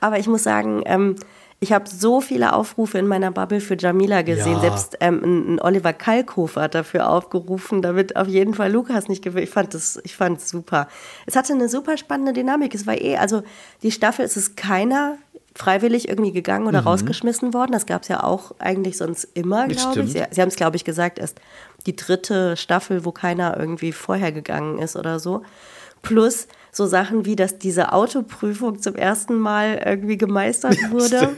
Aber 0.00 0.18
ich 0.18 0.26
muss 0.28 0.42
sagen, 0.44 0.82
ähm, 0.86 1.16
ich 1.60 1.72
habe 1.72 1.88
so 1.88 2.20
viele 2.20 2.52
Aufrufe 2.52 2.98
in 2.98 3.06
meiner 3.06 3.30
Bubble 3.30 3.60
für 3.60 3.76
Jamila 3.76 4.22
gesehen. 4.22 4.54
Ja. 4.54 4.60
Selbst 4.60 4.96
ähm, 5.00 5.20
ein, 5.22 5.54
ein 5.54 5.60
Oliver 5.60 5.92
Kalkofer 5.92 6.62
hat 6.62 6.74
dafür 6.74 7.08
aufgerufen, 7.08 7.80
damit 7.80 8.16
auf 8.16 8.28
jeden 8.28 8.54
Fall 8.54 8.70
Lukas 8.70 9.08
nicht 9.08 9.22
gewinnt. 9.22 9.44
Ich 9.44 9.50
fand 9.50 9.72
das, 9.72 9.98
ich 10.04 10.16
fand 10.16 10.38
es 10.38 10.48
super. 10.48 10.88
Es 11.26 11.36
hatte 11.36 11.52
eine 11.52 11.68
super 11.68 11.96
spannende 11.96 12.32
Dynamik. 12.32 12.74
Es 12.74 12.86
war 12.86 13.00
eh, 13.00 13.16
also 13.16 13.42
die 13.82 13.92
Staffel, 13.92 14.24
es 14.24 14.36
ist 14.36 14.56
keiner 14.56 15.16
freiwillig 15.56 16.08
irgendwie 16.08 16.32
gegangen 16.32 16.66
oder 16.66 16.80
rausgeschmissen 16.80 17.54
worden. 17.54 17.72
Das 17.72 17.86
gab 17.86 18.02
es 18.02 18.08
ja 18.08 18.24
auch 18.24 18.52
eigentlich 18.58 18.96
sonst 18.98 19.24
immer, 19.34 19.68
glaube 19.68 20.00
ich. 20.00 20.12
Sie, 20.12 20.22
Sie 20.30 20.40
haben 20.40 20.48
es, 20.48 20.56
glaube 20.56 20.76
ich, 20.76 20.84
gesagt, 20.84 21.18
erst 21.18 21.40
die 21.86 21.94
dritte 21.94 22.56
Staffel, 22.56 23.04
wo 23.04 23.12
keiner 23.12 23.56
irgendwie 23.56 23.92
vorher 23.92 24.32
gegangen 24.32 24.78
ist 24.78 24.96
oder 24.96 25.20
so. 25.20 25.42
Plus 26.02 26.48
so 26.74 26.86
Sachen 26.86 27.24
wie, 27.24 27.36
dass 27.36 27.58
diese 27.58 27.92
Autoprüfung 27.92 28.82
zum 28.82 28.96
ersten 28.96 29.38
Mal 29.38 29.80
irgendwie 29.84 30.16
gemeistert 30.16 30.76
wurde. 30.90 31.30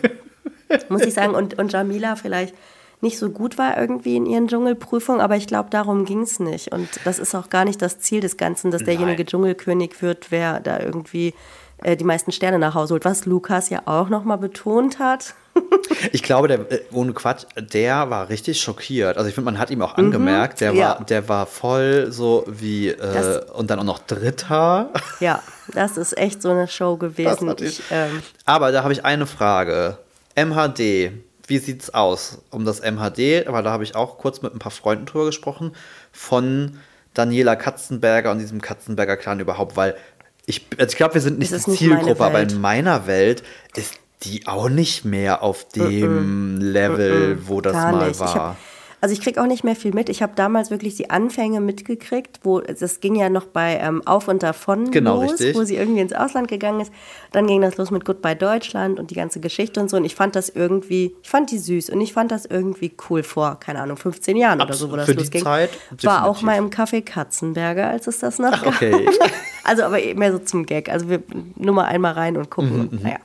Muss 0.88 1.02
ich 1.02 1.14
sagen. 1.14 1.34
Und, 1.34 1.58
und 1.58 1.72
Jamila 1.72 2.16
vielleicht 2.16 2.54
nicht 3.02 3.18
so 3.18 3.28
gut 3.28 3.58
war 3.58 3.76
irgendwie 3.78 4.16
in 4.16 4.24
ihren 4.24 4.48
Dschungelprüfungen, 4.48 5.20
aber 5.20 5.36
ich 5.36 5.46
glaube, 5.46 5.68
darum 5.68 6.06
ging 6.06 6.22
es 6.22 6.40
nicht. 6.40 6.72
Und 6.72 6.88
das 7.04 7.18
ist 7.18 7.34
auch 7.34 7.50
gar 7.50 7.66
nicht 7.66 7.82
das 7.82 7.98
Ziel 7.98 8.20
des 8.20 8.38
Ganzen, 8.38 8.70
dass 8.70 8.84
derjenige 8.84 9.18
Nein. 9.18 9.26
Dschungelkönig 9.26 10.00
wird, 10.00 10.30
wer 10.30 10.60
da 10.60 10.80
irgendwie 10.80 11.34
äh, 11.82 11.96
die 11.96 12.04
meisten 12.04 12.32
Sterne 12.32 12.58
nach 12.58 12.74
Hause 12.74 12.94
holt. 12.94 13.04
Was 13.04 13.26
Lukas 13.26 13.68
ja 13.68 13.82
auch 13.84 14.08
nochmal 14.08 14.38
betont 14.38 14.98
hat. 14.98 15.34
Ich 16.12 16.22
glaube, 16.22 16.46
der, 16.48 16.60
äh, 16.70 16.80
ohne 16.92 17.12
Quatsch, 17.14 17.44
der 17.56 18.10
war 18.10 18.28
richtig 18.28 18.60
schockiert. 18.60 19.16
Also 19.16 19.28
ich 19.28 19.34
finde, 19.34 19.46
man 19.50 19.58
hat 19.58 19.70
ihm 19.70 19.82
auch 19.82 19.96
angemerkt, 19.96 20.60
der, 20.60 20.72
Mhm. 20.72 20.78
ja. 20.78 20.88
war, 20.98 21.04
der 21.04 21.28
war 21.28 21.46
voll 21.46 22.08
so 22.10 22.44
wie, 22.46 22.88
äh, 22.90 23.40
und 23.54 23.70
dann 23.70 23.78
auch 23.80 23.84
noch 23.84 23.98
Dritter. 24.00 24.90
Ja, 25.20 25.42
das 25.72 25.96
ist 25.96 26.16
echt 26.16 26.42
so 26.42 26.50
eine 26.50 26.68
Show 26.68 26.96
gewesen. 26.96 27.54
ich- 27.60 27.82
ähm, 27.90 28.22
Aber 28.44 28.70
da 28.72 28.82
habe 28.82 28.92
ich 28.92 29.04
eine 29.04 29.26
Frage. 29.26 29.98
MHD, 30.36 31.12
wie 31.48 31.58
sieht's 31.58 31.92
aus 31.94 32.38
um 32.50 32.64
das 32.64 32.80
MHD? 32.80 33.46
Aber 33.46 33.62
da 33.62 33.70
habe 33.70 33.82
ich 33.84 33.94
auch 33.96 34.18
kurz 34.18 34.42
mit 34.42 34.54
ein 34.54 34.58
paar 34.58 34.72
Freunden 34.72 35.06
drüber 35.06 35.24
gesprochen, 35.26 35.72
von 36.12 36.78
Daniela 37.14 37.56
Katzenberger 37.56 38.30
und 38.30 38.38
diesem 38.38 38.60
Katzenberger 38.60 39.16
Clan 39.16 39.40
überhaupt, 39.40 39.76
weil 39.76 39.96
ich, 40.44 40.66
also 40.78 40.90
ich 40.90 40.96
glaube, 40.96 41.14
wir 41.14 41.20
sind 41.20 41.38
nicht 41.38 41.50
Es 41.52 41.64
die 41.64 41.70
nicht 41.70 41.78
Zielgruppe, 41.80 42.22
aber 42.24 42.34
Welt. 42.38 42.52
in 42.52 42.60
meiner 42.60 43.06
Welt 43.06 43.42
ist 43.74 43.94
die 44.22 44.46
auch 44.46 44.68
nicht 44.68 45.04
mehr 45.04 45.42
auf 45.42 45.66
dem 45.68 46.58
Level, 46.58 47.38
wo 47.48 47.60
das 47.60 47.72
Gar 47.74 47.92
mal 47.92 48.08
nicht. 48.08 48.20
war. 48.20 48.28
Ich 48.28 48.34
hab, 48.34 48.56
also 49.02 49.12
ich 49.12 49.20
kriege 49.20 49.40
auch 49.42 49.46
nicht 49.46 49.62
mehr 49.62 49.76
viel 49.76 49.92
mit. 49.92 50.08
Ich 50.08 50.22
habe 50.22 50.32
damals 50.34 50.70
wirklich 50.70 50.96
die 50.96 51.10
Anfänge 51.10 51.60
mitgekriegt, 51.60 52.40
wo 52.42 52.60
das 52.60 53.00
ging 53.00 53.14
ja 53.14 53.28
noch 53.28 53.44
bei 53.44 53.76
ähm, 53.76 54.04
Auf 54.06 54.26
und 54.26 54.42
Davon 54.42 54.90
Genau, 54.90 55.20
los, 55.20 55.32
richtig. 55.32 55.54
wo 55.54 55.64
sie 55.64 55.76
irgendwie 55.76 56.00
ins 56.00 56.14
Ausland 56.14 56.48
gegangen 56.48 56.80
ist. 56.80 56.90
Dann 57.30 57.46
ging 57.46 57.60
das 57.60 57.76
los 57.76 57.90
mit 57.90 58.06
Goodbye 58.06 58.34
Deutschland 58.34 58.98
und 58.98 59.10
die 59.10 59.14
ganze 59.14 59.38
Geschichte 59.38 59.80
und 59.80 59.90
so. 59.90 59.98
Und 59.98 60.06
ich 60.06 60.14
fand 60.14 60.34
das 60.34 60.48
irgendwie, 60.48 61.14
ich 61.22 61.28
fand 61.28 61.50
die 61.50 61.58
süß 61.58 61.90
und 61.90 62.00
ich 62.00 62.14
fand 62.14 62.32
das 62.32 62.46
irgendwie 62.46 62.90
cool 63.10 63.22
vor, 63.22 63.60
keine 63.60 63.82
Ahnung, 63.82 63.98
15 63.98 64.34
Jahren 64.34 64.62
oder 64.62 64.72
so, 64.72 64.90
wo 64.90 64.96
das 64.96 65.04
Für 65.04 65.14
die 65.14 65.20
losging. 65.24 65.42
Zeit 65.44 65.70
War 66.02 66.24
auch 66.26 66.40
mal 66.40 66.56
im 66.56 66.70
Café 66.70 67.02
Katzenberger, 67.02 67.88
als 67.90 68.06
es 68.06 68.18
das 68.18 68.38
noch 68.38 68.52
Ach, 68.54 68.66
okay. 68.66 69.04
gab. 69.18 69.30
Also 69.68 69.82
aber 69.82 69.98
mehr 70.14 70.30
so 70.30 70.38
zum 70.38 70.64
Gag. 70.64 70.88
Also 70.88 71.08
wir 71.10 71.24
nur 71.56 71.74
mal 71.74 71.86
einmal 71.86 72.12
rein 72.12 72.36
und 72.36 72.50
gucken. 72.50 72.88
Mhm, 72.92 73.00
naja. 73.02 73.16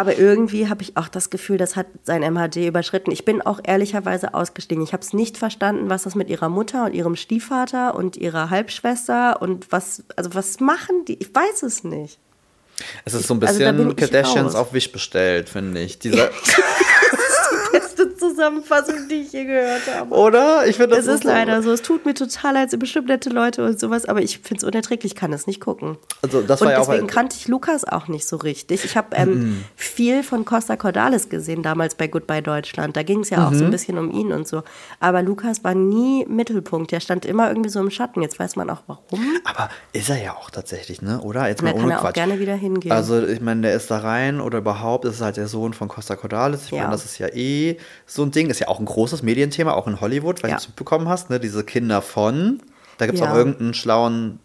Aber 0.00 0.16
irgendwie 0.16 0.66
habe 0.70 0.80
ich 0.80 0.96
auch 0.96 1.08
das 1.08 1.28
Gefühl, 1.28 1.58
das 1.58 1.76
hat 1.76 1.86
sein 2.04 2.22
MHD 2.22 2.66
überschritten. 2.66 3.10
Ich 3.10 3.26
bin 3.26 3.42
auch 3.42 3.60
ehrlicherweise 3.62 4.32
ausgestiegen. 4.32 4.82
Ich 4.82 4.94
habe 4.94 5.02
es 5.02 5.12
nicht 5.12 5.36
verstanden, 5.36 5.90
was 5.90 6.04
das 6.04 6.14
mit 6.14 6.30
ihrer 6.30 6.48
Mutter 6.48 6.86
und 6.86 6.94
ihrem 6.94 7.16
Stiefvater 7.16 7.94
und 7.94 8.16
ihrer 8.16 8.48
Halbschwester 8.48 9.42
und 9.42 9.70
was, 9.70 10.04
also 10.16 10.32
was 10.32 10.58
machen 10.58 11.04
die? 11.04 11.18
Ich 11.18 11.34
weiß 11.34 11.64
es 11.64 11.84
nicht. 11.84 12.18
Es 13.04 13.12
ist 13.12 13.26
so 13.26 13.34
ein 13.34 13.44
also 13.44 13.58
bisschen 13.58 13.90
ich 13.90 13.96
Kardashians 13.96 14.54
raus. 14.54 14.68
auf 14.68 14.72
Wish 14.72 14.90
bestellt, 14.90 15.50
finde 15.50 15.82
ich. 15.82 15.98
Dieser, 15.98 16.30
Zusammenfassung, 18.40 19.08
die 19.08 19.16
ich 19.22 19.32
je 19.32 19.44
gehört 19.44 19.82
habe. 19.94 20.14
oder? 20.14 20.66
Ich 20.66 20.76
finde, 20.76 20.96
das 20.96 21.06
Es 21.06 21.16
ist 21.16 21.24
leider 21.24 21.62
so. 21.62 21.70
Es 21.72 21.82
tut 21.82 22.06
mir 22.06 22.14
total 22.14 22.54
leid, 22.54 22.66
es 22.66 22.70
sind 22.70 22.80
bestimmt 22.80 23.08
nette 23.08 23.28
Leute 23.30 23.64
und 23.64 23.78
sowas, 23.78 24.06
aber 24.06 24.22
ich 24.22 24.38
finde 24.38 24.56
es 24.58 24.64
unerträglich, 24.64 25.14
kann 25.14 25.32
es 25.32 25.46
nicht 25.46 25.60
gucken. 25.60 25.98
Also, 26.22 26.40
das 26.42 26.60
und 26.60 26.66
war 26.66 26.72
ja 26.74 26.80
auch- 26.80 26.86
deswegen 26.88 27.06
kannte 27.06 27.36
ich 27.38 27.48
Lukas 27.48 27.84
auch 27.84 28.08
nicht 28.08 28.26
so 28.26 28.36
richtig. 28.36 28.84
Ich 28.84 28.96
habe 28.96 29.14
ähm, 29.16 29.64
viel 29.76 30.22
von 30.22 30.44
Costa 30.44 30.76
Cordalis 30.76 31.28
gesehen 31.28 31.62
damals 31.62 31.94
bei 31.94 32.06
Goodbye 32.06 32.42
Deutschland. 32.42 32.96
Da 32.96 33.02
ging 33.02 33.20
es 33.20 33.30
ja 33.30 33.46
auch 33.46 33.50
Mhm. 33.50 33.58
so 33.58 33.64
ein 33.66 33.70
bisschen 33.70 33.98
um 33.98 34.10
ihn 34.10 34.32
und 34.32 34.48
so. 34.48 34.62
Aber 35.00 35.22
Lukas 35.22 35.62
war 35.64 35.74
nie 35.74 36.24
Mittelpunkt. 36.26 36.92
Der 36.92 37.00
stand 37.00 37.24
immer 37.26 37.48
irgendwie 37.48 37.70
so 37.70 37.80
im 37.80 37.90
Schatten. 37.90 38.22
Jetzt 38.22 38.38
weiß 38.38 38.56
man 38.56 38.70
auch 38.70 38.82
warum. 38.86 39.20
Aber 39.44 39.68
ist 39.92 40.08
er 40.08 40.22
ja 40.22 40.32
auch 40.34 40.50
tatsächlich, 40.50 41.02
ne? 41.02 41.20
Oder? 41.20 41.48
Jetzt 41.48 41.60
Und 41.60 41.66
mal 41.66 41.72
da 41.72 41.76
kann 41.76 41.84
ohne 41.84 41.94
er 41.94 41.98
auch 41.98 42.02
Quatsch. 42.04 42.14
gerne 42.14 42.38
wieder 42.40 42.54
hingehen. 42.54 42.92
Also, 42.92 43.26
ich 43.26 43.40
meine, 43.40 43.62
der 43.62 43.74
ist 43.74 43.90
da 43.90 43.98
rein 43.98 44.40
oder 44.40 44.58
überhaupt 44.58 45.04
ist 45.04 45.20
halt 45.20 45.36
der 45.36 45.48
Sohn 45.48 45.74
von 45.74 45.88
Costa 45.88 46.16
Cordalis. 46.16 46.64
Ich 46.66 46.70
Ja. 46.70 46.78
meine, 46.82 46.92
das 46.92 47.04
ist 47.04 47.18
ja 47.18 47.28
eh 47.28 47.76
so 48.06 48.22
ein 48.22 48.29
Ding. 48.30 48.50
Ist 48.50 48.60
ja 48.60 48.68
auch 48.68 48.78
ein 48.80 48.84
großes 48.86 49.22
Medienthema, 49.22 49.72
auch 49.72 49.86
in 49.86 50.00
Hollywood, 50.00 50.42
weil 50.42 50.50
Ja. 50.50 50.56
du 50.56 50.62
es 50.62 50.68
mitbekommen 50.68 51.08
hast, 51.08 51.30
ne? 51.30 51.40
Diese 51.40 51.64
Kinder 51.64 52.02
von. 52.02 52.62
Da 52.98 53.06
gibt 53.06 53.16
es 53.18 53.24
Ja. 53.24 53.30
auch 53.32 53.36
irgendeinen 53.36 53.74
schlauen 53.74 54.40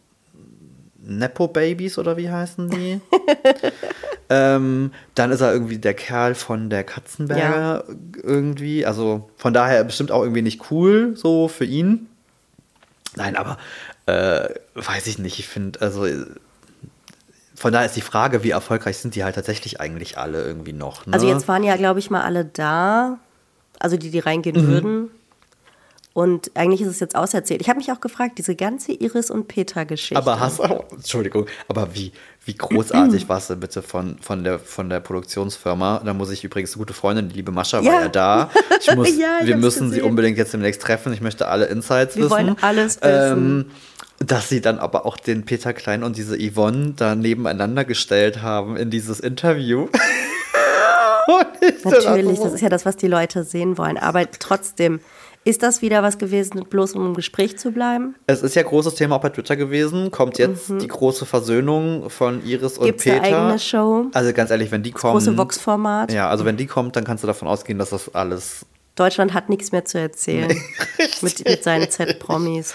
Nepo-Babys 1.07 1.97
oder 1.97 2.17
wie 2.17 2.29
heißen 2.31 2.69
die? 2.69 2.99
ähm, 4.29 4.91
dann 5.13 5.31
ist 5.31 5.41
er 5.41 5.53
irgendwie 5.53 5.77
der 5.77 5.93
Kerl 5.93 6.35
von 6.35 6.69
der 6.69 6.83
Katzenberger 6.83 7.83
irgendwie. 8.23 8.85
Also 8.85 9.29
von 9.37 9.53
daher 9.53 9.83
bestimmt 9.83 10.11
auch 10.11 10.21
irgendwie 10.23 10.41
nicht 10.41 10.71
cool 10.71 11.13
so 11.15 11.47
für 11.47 11.65
ihn. 11.65 12.07
Nein, 13.15 13.35
aber 13.35 13.57
äh, 14.07 14.49
weiß 14.73 15.07
ich 15.07 15.19
nicht. 15.19 15.39
Ich 15.39 15.47
finde, 15.47 15.79
also 15.81 16.05
von 17.55 17.71
daher 17.71 17.85
ist 17.85 17.95
die 17.95 18.01
Frage, 18.01 18.43
wie 18.43 18.49
erfolgreich 18.49 18.97
sind 18.97 19.15
die 19.15 19.23
halt 19.23 19.35
tatsächlich 19.35 19.79
eigentlich 19.79 20.17
alle 20.17 20.43
irgendwie 20.43 20.73
noch. 20.73 21.05
Ne? 21.05 21.13
Also 21.13 21.27
jetzt 21.29 21.47
waren 21.47 21.63
ja, 21.63 21.77
glaube 21.77 21.99
ich, 21.99 22.09
mal 22.09 22.23
alle 22.23 22.43
da, 22.45 23.17
also 23.79 23.97
die, 23.97 24.11
die 24.11 24.19
reingehen 24.19 24.61
mhm. 24.61 24.67
würden. 24.67 25.09
Und 26.15 26.51
eigentlich 26.55 26.79
ist 26.79 26.87
es 26.87 27.01
jetzt 27.01 27.13
auserzählt. 27.13 27.59
Ich 27.59 27.67
habe 27.67 27.77
mich 27.77 27.91
auch 27.91 27.99
gefragt, 27.99 28.37
diese 28.37 28.55
ganze 28.55 28.93
Iris 28.93 29.29
und 29.29 29.49
Peter-Geschichte. 29.49 30.15
Aber 30.15 30.39
hast 30.39 30.59
du, 30.59 30.63
Entschuldigung, 30.93 31.45
aber 31.67 31.93
wie, 31.93 32.13
wie 32.45 32.53
großartig 32.53 33.27
warst 33.29 33.49
du 33.49 33.57
bitte 33.57 33.81
von, 33.81 34.17
von, 34.21 34.45
der, 34.45 34.59
von 34.59 34.89
der 34.89 35.01
Produktionsfirma? 35.01 36.03
Da 36.05 36.13
muss 36.13 36.31
ich 36.31 36.45
übrigens, 36.45 36.77
gute 36.77 36.93
Freundin, 36.93 37.27
die 37.27 37.35
liebe 37.35 37.51
Mascha 37.51 37.81
ja. 37.81 37.91
war 37.91 38.01
ja 38.03 38.07
da. 38.07 38.49
Ich 38.79 38.95
muss, 38.95 39.17
ja, 39.17 39.39
wir 39.43 39.57
müssen 39.57 39.91
sie 39.91 40.01
unbedingt 40.01 40.37
jetzt 40.37 40.53
demnächst 40.53 40.81
treffen. 40.81 41.11
Ich 41.11 41.19
möchte 41.19 41.49
alle 41.49 41.65
Insights 41.65 42.15
wir 42.15 42.23
wissen. 42.23 42.37
Wir 42.37 42.45
wollen 42.45 42.57
alles 42.61 43.01
wissen. 43.01 43.65
Ähm, 43.65 43.71
dass 44.25 44.47
sie 44.47 44.61
dann 44.61 44.79
aber 44.79 45.05
auch 45.05 45.17
den 45.17 45.43
Peter 45.43 45.73
Klein 45.73 46.01
und 46.01 46.15
diese 46.15 46.37
Yvonne 46.37 46.93
da 46.95 47.15
nebeneinander 47.15 47.83
gestellt 47.83 48.41
haben 48.41 48.77
in 48.77 48.89
dieses 48.89 49.19
Interview. 49.19 49.89
Natürlich, 51.83 52.39
das 52.39 52.53
ist 52.53 52.61
ja 52.61 52.69
das, 52.69 52.85
was 52.85 52.97
die 52.97 53.07
Leute 53.07 53.43
sehen 53.43 53.77
wollen. 53.77 53.97
Aber 53.97 54.29
trotzdem, 54.29 54.99
ist 55.47 55.61
das 55.61 55.83
wieder 55.83 56.01
was 56.01 56.17
gewesen, 56.17 56.65
bloß 56.67 56.93
um 56.93 57.05
im 57.05 57.13
Gespräch 57.13 57.57
zu 57.59 57.71
bleiben? 57.71 58.15
Es 58.25 58.41
ist 58.41 58.55
ja 58.55 58.63
großes 58.63 58.95
Thema 58.95 59.17
auch 59.17 59.21
bei 59.21 59.29
Twitter 59.29 59.55
gewesen. 59.55 60.09
Kommt 60.09 60.39
jetzt 60.39 60.71
mhm. 60.71 60.79
die 60.79 60.87
große 60.87 61.27
Versöhnung 61.27 62.09
von 62.09 62.43
Iris 62.43 62.79
und 62.79 62.87
Gibt's 62.87 63.03
Peter. 63.03 63.21
Eine 63.21 63.37
eigene 63.37 63.59
Show? 63.59 64.07
Also 64.13 64.33
ganz 64.33 64.49
ehrlich, 64.49 64.71
wenn 64.71 64.81
die 64.81 64.91
kommt. 64.91 65.13
Große 65.13 65.37
Vox-Format. 65.37 66.11
Ja, 66.11 66.29
also 66.29 66.45
wenn 66.45 66.57
die 66.57 66.65
kommt, 66.65 66.95
dann 66.95 67.03
kannst 67.03 67.23
du 67.23 67.27
davon 67.27 67.47
ausgehen, 67.47 67.77
dass 67.77 67.91
das 67.91 68.13
alles. 68.15 68.65
Deutschland 68.95 69.35
hat 69.35 69.49
nichts 69.49 69.71
mehr 69.71 69.85
zu 69.85 69.99
erzählen. 69.99 70.49
Nee, 70.97 71.07
mit, 71.21 71.45
mit 71.47 71.63
seinen 71.63 71.89
Z-Promis. 71.89 72.73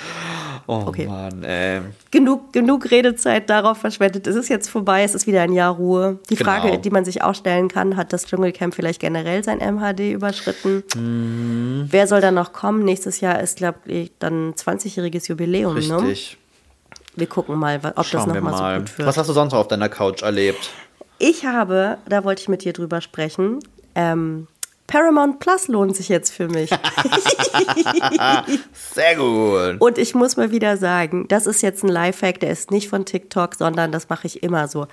Oh 0.67 0.85
okay. 0.87 1.07
Mann, 1.07 1.43
ey. 1.43 1.81
Genug, 2.11 2.53
genug 2.53 2.91
Redezeit 2.91 3.49
darauf 3.51 3.79
verschwendet. 3.79 4.27
Es 4.27 4.37
ist 4.37 4.49
jetzt 4.49 4.69
vorbei, 4.69 5.03
es 5.03 5.15
ist 5.15 5.27
wieder 5.27 5.43
ein 5.43 5.53
Jahr 5.53 5.75
Ruhe. 5.75 6.19
Die 6.29 6.37
genau. 6.37 6.51
Frage, 6.51 6.79
die 6.79 6.91
man 6.91 7.05
sich 7.05 7.23
auch 7.23 7.35
stellen 7.35 7.69
kann, 7.69 7.97
hat 7.97 8.13
das 8.13 8.27
Dschungelcamp 8.27 8.75
vielleicht 8.75 9.01
generell 9.01 9.45
sein 9.45 9.59
MHD 9.59 10.13
überschritten? 10.13 10.83
Mm. 10.97 11.89
Wer 11.91 12.07
soll 12.07 12.21
da 12.21 12.31
noch 12.31 12.53
kommen? 12.53 12.85
Nächstes 12.85 13.21
Jahr 13.21 13.41
ist, 13.41 13.59
glaube 13.59 13.79
ich, 13.87 14.13
dann 14.19 14.55
20-jähriges 14.55 15.29
Jubiläum, 15.29 15.75
ne? 15.75 16.03
Richtig. 16.03 16.33
Ne? 16.33 16.41
Wir 17.17 17.27
gucken 17.27 17.59
mal, 17.59 17.81
ob 17.97 18.05
Schauen 18.07 18.29
das 18.29 18.35
nochmal 18.35 18.57
so 18.57 18.81
gut 18.81 18.99
wird. 18.99 19.09
Was 19.09 19.17
hast 19.17 19.29
du 19.29 19.33
sonst 19.33 19.53
noch 19.53 19.61
auf 19.61 19.69
deiner 19.69 19.89
Couch 19.89 20.23
erlebt? 20.23 20.71
Ich 21.19 21.45
habe, 21.45 21.99
da 22.09 22.25
wollte 22.25 22.43
ich 22.43 22.49
mit 22.49 22.65
dir 22.65 22.73
drüber 22.73 23.01
sprechen, 23.01 23.59
ähm, 23.95 24.47
Paramount 24.91 25.39
Plus 25.39 25.69
lohnt 25.69 25.95
sich 25.95 26.09
jetzt 26.09 26.33
für 26.33 26.49
mich. 26.49 26.69
Sehr 28.93 29.15
gut. 29.15 29.81
Und 29.81 29.99
ich 29.99 30.17
muss 30.17 30.37
mal 30.37 30.51
wieder 30.51 30.77
sagen, 30.77 31.29
das 31.29 31.47
ist 31.47 31.63
jetzt 31.63 31.85
ein 31.85 31.89
Lifehack, 31.89 32.41
der 32.41 32.51
ist 32.51 32.73
nicht 32.73 32.89
von 32.89 33.05
TikTok, 33.05 33.55
sondern 33.55 33.93
das 33.93 34.09
mache 34.09 34.27
ich 34.27 34.43
immer 34.43 34.67
so. 34.67 34.89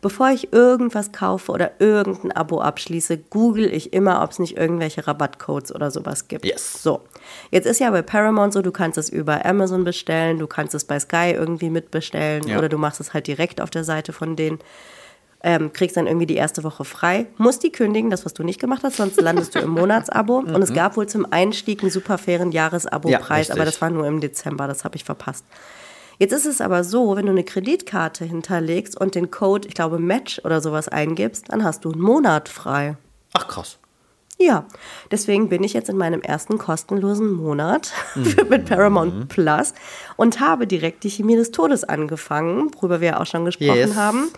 Bevor 0.00 0.30
ich 0.30 0.54
irgendwas 0.54 1.12
kaufe 1.12 1.52
oder 1.52 1.72
irgendein 1.80 2.32
Abo 2.32 2.62
abschließe, 2.62 3.18
google 3.18 3.70
ich 3.70 3.92
immer, 3.92 4.22
ob 4.22 4.30
es 4.30 4.38
nicht 4.38 4.56
irgendwelche 4.56 5.06
Rabattcodes 5.06 5.74
oder 5.74 5.90
sowas 5.90 6.28
gibt. 6.28 6.46
Yes. 6.46 6.82
So. 6.82 7.02
Jetzt 7.50 7.66
ist 7.66 7.78
ja 7.78 7.90
bei 7.90 8.00
Paramount 8.00 8.54
so, 8.54 8.62
du 8.62 8.72
kannst 8.72 8.96
es 8.96 9.10
über 9.10 9.44
Amazon 9.44 9.84
bestellen, 9.84 10.38
du 10.38 10.46
kannst 10.46 10.74
es 10.74 10.84
bei 10.84 10.98
Sky 10.98 11.32
irgendwie 11.34 11.68
mitbestellen 11.68 12.48
ja. 12.48 12.56
oder 12.56 12.70
du 12.70 12.78
machst 12.78 13.00
es 13.00 13.12
halt 13.12 13.26
direkt 13.26 13.60
auf 13.60 13.68
der 13.68 13.84
Seite 13.84 14.14
von 14.14 14.34
denen 14.34 14.60
ähm, 15.42 15.72
kriegst 15.72 15.96
dann 15.96 16.06
irgendwie 16.06 16.26
die 16.26 16.36
erste 16.36 16.62
Woche 16.62 16.84
frei, 16.84 17.26
musst 17.36 17.62
die 17.62 17.72
kündigen, 17.72 18.10
das, 18.10 18.24
was 18.24 18.32
du 18.32 18.44
nicht 18.44 18.60
gemacht 18.60 18.82
hast, 18.84 18.96
sonst 18.96 19.20
landest 19.20 19.54
du 19.54 19.58
im 19.58 19.70
Monatsabo. 19.70 20.38
Und 20.38 20.62
es 20.62 20.70
mhm. 20.70 20.74
gab 20.74 20.96
wohl 20.96 21.08
zum 21.08 21.26
Einstieg 21.30 21.82
einen 21.82 21.90
super 21.90 22.18
fairen 22.18 22.52
Jahresabo-Preis, 22.52 23.48
ja, 23.48 23.54
aber 23.54 23.64
das 23.64 23.80
war 23.80 23.90
nur 23.90 24.06
im 24.06 24.20
Dezember, 24.20 24.68
das 24.68 24.84
habe 24.84 24.96
ich 24.96 25.04
verpasst. 25.04 25.44
Jetzt 26.18 26.32
ist 26.32 26.46
es 26.46 26.60
aber 26.60 26.84
so, 26.84 27.16
wenn 27.16 27.26
du 27.26 27.32
eine 27.32 27.42
Kreditkarte 27.42 28.24
hinterlegst 28.24 29.00
und 29.00 29.16
den 29.16 29.30
Code, 29.30 29.66
ich 29.66 29.74
glaube, 29.74 29.98
Match 29.98 30.40
oder 30.44 30.60
sowas 30.60 30.88
eingibst, 30.88 31.46
dann 31.48 31.64
hast 31.64 31.84
du 31.84 31.90
einen 31.90 32.00
Monat 32.00 32.48
frei. 32.48 32.96
Ach 33.32 33.48
krass. 33.48 33.78
Ja, 34.38 34.66
deswegen 35.10 35.48
bin 35.48 35.62
ich 35.62 35.72
jetzt 35.72 35.88
in 35.88 35.96
meinem 35.96 36.20
ersten 36.20 36.58
kostenlosen 36.58 37.32
Monat 37.32 37.92
mhm. 38.14 38.36
mit 38.48 38.66
Paramount 38.66 39.28
Plus 39.28 39.74
und 40.16 40.38
habe 40.38 40.66
direkt 40.66 41.02
die 41.02 41.10
Chemie 41.10 41.36
des 41.36 41.50
Todes 41.50 41.82
angefangen, 41.82 42.70
worüber 42.76 43.00
wir 43.00 43.08
ja 43.08 43.20
auch 43.20 43.26
schon 43.26 43.44
gesprochen 43.44 43.76
yes. 43.76 43.96
haben 43.96 44.30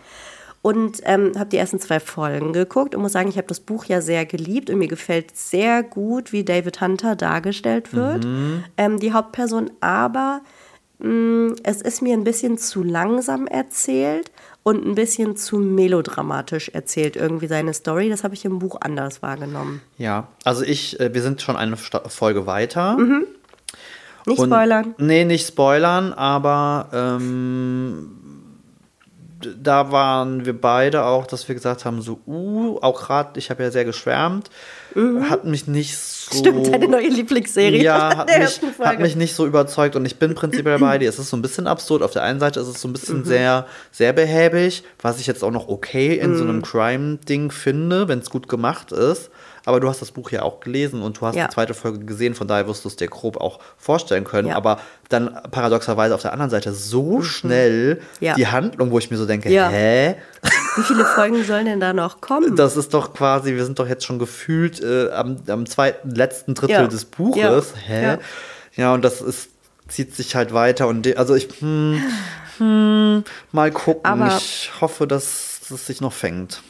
und 0.65 1.03
ähm, 1.03 1.33
habe 1.37 1.51
die 1.51 1.59
ersten 1.59 1.79
zwei 1.79 2.01
Folgen 2.01 2.55
geguckt 2.55 2.95
und 2.95 3.03
muss 3.03 3.13
sagen, 3.13 3.29
ich 3.29 3.37
habe 3.37 3.49
das 3.49 3.61
Buch 3.61 3.85
ja 3.85 4.01
sehr 4.01 4.25
geliebt 4.25 4.71
und 4.71 4.79
mir 4.79 4.89
gefällt 4.89 5.37
sehr 5.37 5.83
gut, 5.83 6.33
wie 6.33 6.43
David 6.43 6.81
Hunter 6.81 7.17
dargestellt 7.17 7.93
wird, 7.93 8.25
mhm. 8.25 8.65
ähm, 8.79 8.99
die 8.99 9.13
Hauptperson. 9.13 9.71
Aber 9.81 10.41
mh, 11.01 11.11
mm, 11.11 11.57
es 11.65 11.83
ist 11.83 12.01
mir 12.01 12.15
ein 12.15 12.25
bisschen 12.25 12.57
zu 12.57 12.83
langsam 12.83 13.47
erzählt 13.47 14.33
und 14.63 14.87
ein 14.87 14.95
bisschen 14.95 15.37
zu 15.37 15.59
melodramatisch 15.59 16.71
erzählt 16.71 17.17
irgendwie 17.17 17.47
seine 17.47 17.75
Story. 17.75 18.09
Das 18.09 18.25
habe 18.25 18.33
ich 18.33 18.47
im 18.47 18.59
Buch 18.59 18.79
anders 18.81 19.21
wahrgenommen. 19.21 19.83
Ja, 19.99 20.29
also 20.45 20.63
ich, 20.63 20.99
äh, 20.99 21.13
wir 21.13 21.21
sind 21.21 21.43
schon 21.43 21.57
eine 21.57 21.77
Folge 21.77 22.47
weiter. 22.47 22.97
Mhm. 22.97 23.27
Nicht 24.25 24.39
und, 24.39 24.49
spoilern. 24.49 24.95
Nee, 24.97 25.27
nicht 25.27 25.47
spoilern, 25.47 26.15
aber 26.15 26.89
ähm, 26.95 28.24
da 29.61 29.91
waren 29.93 30.45
wir 30.47 30.59
beide 30.59 31.05
auch, 31.05 31.27
dass 31.27 31.47
wir 31.49 31.55
gesagt 31.55 31.85
haben, 31.85 32.03
so, 32.03 32.21
uh, 32.27 32.79
auch 32.81 33.03
gerade, 33.03 33.39
ich 33.39 33.51
habe 33.51 33.63
ja 33.63 33.71
sehr 33.71 33.85
geschwärmt, 33.85 34.51
mhm. 34.95 35.29
hat 35.29 35.45
mich 35.45 35.67
nicht 35.67 35.97
so. 35.97 36.39
Stimmt, 36.39 36.73
deine 36.73 36.89
neue 36.89 37.09
Lieblingsserie. 37.09 37.83
Ja, 37.83 38.17
hat 38.17 38.29
mich, 38.29 38.61
hat 38.81 38.99
mich 39.01 39.17
nicht 39.17 39.35
so 39.35 39.47
überzeugt 39.47 39.97
und 39.97 40.05
ich 40.07 40.19
bin 40.19 40.35
prinzipiell 40.35 40.79
bei 40.79 40.99
dir. 40.99 41.09
Es 41.09 41.19
ist 41.19 41.31
so 41.31 41.37
ein 41.37 41.43
bisschen 41.43 41.67
absurd. 41.67 42.03
Auf 42.03 42.13
der 42.13 42.23
einen 42.23 42.41
Seite 42.41 42.61
ist 42.61 42.69
es 42.69 42.81
so 42.81 42.89
ein 42.89 42.93
bisschen 42.93 43.19
mhm. 43.19 43.25
sehr, 43.25 43.67
sehr 43.91 44.13
behäbig, 44.13 44.85
was 45.01 45.21
ich 45.21 45.27
jetzt 45.27 45.45
auch 45.45 45.51
noch 45.51 45.69
okay 45.69 46.19
in 46.19 46.33
mhm. 46.33 46.37
so 46.37 46.45
einem 46.45 46.63
Crime-Ding 46.63 47.51
finde, 47.51 48.09
wenn 48.09 48.21
es 48.21 48.31
gut 48.31 48.49
gemacht 48.49 48.93
ist. 48.93 49.31
Aber 49.67 49.81
du 49.81 49.89
hast 49.89 50.03
das 50.03 50.11
Buch 50.11 50.31
ja 50.31 50.43
auch 50.43 50.61
gelesen 50.61 51.01
und 51.01 51.21
du 51.21 51.27
hast 51.27 51.37
ja. 51.37 51.47
die 51.47 51.55
zweite 51.55 51.73
Folge 51.73 52.01
gesehen, 52.01 52.35
von 52.35 52.47
daher 52.47 52.69
wirst 52.69 52.85
du 52.85 52.89
es 52.89 52.97
dir 52.97 53.09
grob 53.09 53.39
auch 53.39 53.61
vorstellen 53.79 54.25
können. 54.25 54.49
Ja. 54.49 54.57
Aber 54.57 54.79
dann 55.09 55.39
paradoxerweise 55.51 56.15
auf 56.15 56.23
der 56.23 56.33
anderen 56.33 56.51
Seite 56.51 56.73
so 56.75 57.19
mhm. 57.19 57.23
schnell 57.23 58.01
ja. 58.21 58.35
die 58.35 58.47
Handlung, 58.47 58.91
wo 58.91 58.99
ich 58.99 59.11
mir 59.11 59.17
so 59.17 59.25
denke, 59.25 59.49
hä? 59.49 60.17
Wie 60.77 60.83
viele 60.83 61.05
Folgen 61.05 61.45
sollen 61.45 61.65
denn 61.65 61.81
da 61.81 61.93
noch 61.93 62.21
kommen? 62.21 62.57
Das 62.65 62.77
ist 62.77 62.95
doch 62.95 63.13
quasi, 63.15 63.55
wir 63.55 63.65
sind 63.65 63.79
doch 63.79 63.89
jetzt 63.89 64.05
schon 64.05 64.19
gefühlt 64.19 64.83
äh, 64.83 65.11
am, 65.11 65.37
am, 65.49 65.67
zweiten, 65.67 66.11
letzten 66.11 66.55
Drittel 66.55 66.89
des 66.89 67.05
Buches. 67.05 67.75
Hä? 67.87 68.19
Ja. 68.75 68.93
und 68.93 69.03
das 69.03 69.21
ist, 69.21 69.51
zieht 69.89 70.15
sich 70.15 70.35
halt 70.35 70.53
weiter 70.53 70.89
und 70.89 71.17
also 71.17 71.35
ich, 71.35 71.49
hm, 71.61 72.03
hm, 72.59 73.25
mal 73.53 73.71
gucken. 73.71 74.05
Aber 74.05 74.37
ich 74.37 74.71
hoffe, 74.81 75.07
dass 75.07 75.71
es 75.71 75.87
sich 75.87 76.01
noch 76.01 76.13
fängt. 76.13 76.63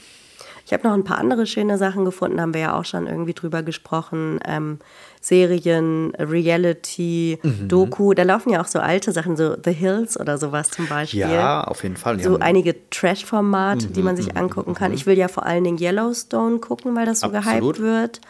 Ich 0.75 0.81
habe 0.81 0.89
noch 0.89 0.95
ein 0.95 1.05
paar 1.05 1.19
andere 1.19 1.47
schöne 1.47 1.79
Sachen 1.79 2.05
gefunden, 2.05 2.41
haben 2.41 2.53
wir 2.53 2.61
ja 2.61 2.77
auch 2.77 2.85
schon 2.85 3.07
irgendwie 3.07 3.33
drüber 3.33 3.63
gesprochen. 3.63 4.41
Ähm, 4.45 4.81
Serien, 5.21 6.13
Reality, 6.19 7.39
mhm. 7.41 7.69
Doku, 7.69 8.13
da 8.13 8.25
laufen 8.25 8.51
ja 8.51 8.61
auch 8.61 8.67
so 8.67 8.81
alte 8.81 9.13
Sachen, 9.13 9.37
so 9.37 9.55
The 9.65 9.71
Hills 9.71 10.19
oder 10.19 10.37
sowas 10.37 10.71
zum 10.71 10.89
Beispiel. 10.89 11.21
Ja, 11.21 11.63
auf 11.63 11.85
jeden 11.85 11.97
Fall. 11.97 12.19
So 12.19 12.41
einige 12.41 12.75
Trash-Formate, 12.91 13.87
mhm, 13.87 13.93
die 13.93 14.03
man 14.03 14.17
sich 14.17 14.33
mhm, 14.33 14.39
angucken 14.39 14.75
kann. 14.75 14.91
Mhm. 14.91 14.97
Ich 14.97 15.07
will 15.07 15.17
ja 15.17 15.29
vor 15.29 15.47
allen 15.47 15.63
Dingen 15.63 15.79
Yellowstone 15.79 16.59
gucken, 16.59 16.97
weil 16.97 17.07
das 17.07 17.21
so 17.21 17.29
Absolut. 17.29 17.77
gehypt 17.77 17.81
wird. 17.81 18.21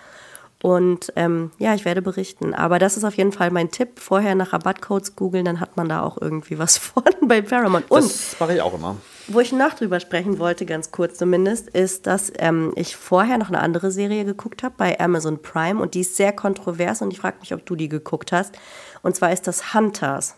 Und 0.62 1.14
ähm, 1.16 1.50
ja, 1.58 1.74
ich 1.74 1.86
werde 1.86 2.02
berichten. 2.02 2.52
Aber 2.52 2.78
das 2.78 2.98
ist 2.98 3.04
auf 3.04 3.14
jeden 3.14 3.32
Fall 3.32 3.52
mein 3.52 3.70
Tipp. 3.70 3.98
Vorher 4.00 4.34
nach 4.34 4.52
Rabattcodes 4.52 5.16
googeln, 5.16 5.46
dann 5.46 5.60
hat 5.60 5.78
man 5.78 5.88
da 5.88 6.02
auch 6.02 6.20
irgendwie 6.20 6.58
was 6.58 6.76
von 6.78 7.04
bei 7.22 7.40
Paramount. 7.40 7.90
Und 7.90 8.04
das 8.04 8.36
mache 8.38 8.52
ich 8.54 8.60
auch 8.60 8.74
immer. 8.74 8.96
Wo 9.28 9.40
ich 9.40 9.52
noch 9.52 9.72
drüber 9.74 10.00
sprechen 10.00 10.38
wollte, 10.38 10.66
ganz 10.66 10.90
kurz 10.90 11.16
zumindest, 11.16 11.68
ist, 11.70 12.06
dass 12.06 12.32
ähm, 12.38 12.72
ich 12.76 12.96
vorher 12.96 13.38
noch 13.38 13.48
eine 13.48 13.60
andere 13.60 13.90
Serie 13.90 14.24
geguckt 14.24 14.62
habe 14.62 14.74
bei 14.76 15.00
Amazon 15.00 15.40
Prime 15.40 15.80
und 15.80 15.94
die 15.94 16.00
ist 16.00 16.16
sehr 16.16 16.32
kontrovers 16.32 17.00
und 17.00 17.10
ich 17.12 17.20
frage 17.20 17.38
mich, 17.40 17.54
ob 17.54 17.64
du 17.64 17.74
die 17.74 17.88
geguckt 17.88 18.32
hast. 18.32 18.54
Und 19.02 19.16
zwar 19.16 19.32
ist 19.32 19.46
das 19.46 19.72
Hunters. 19.72 20.36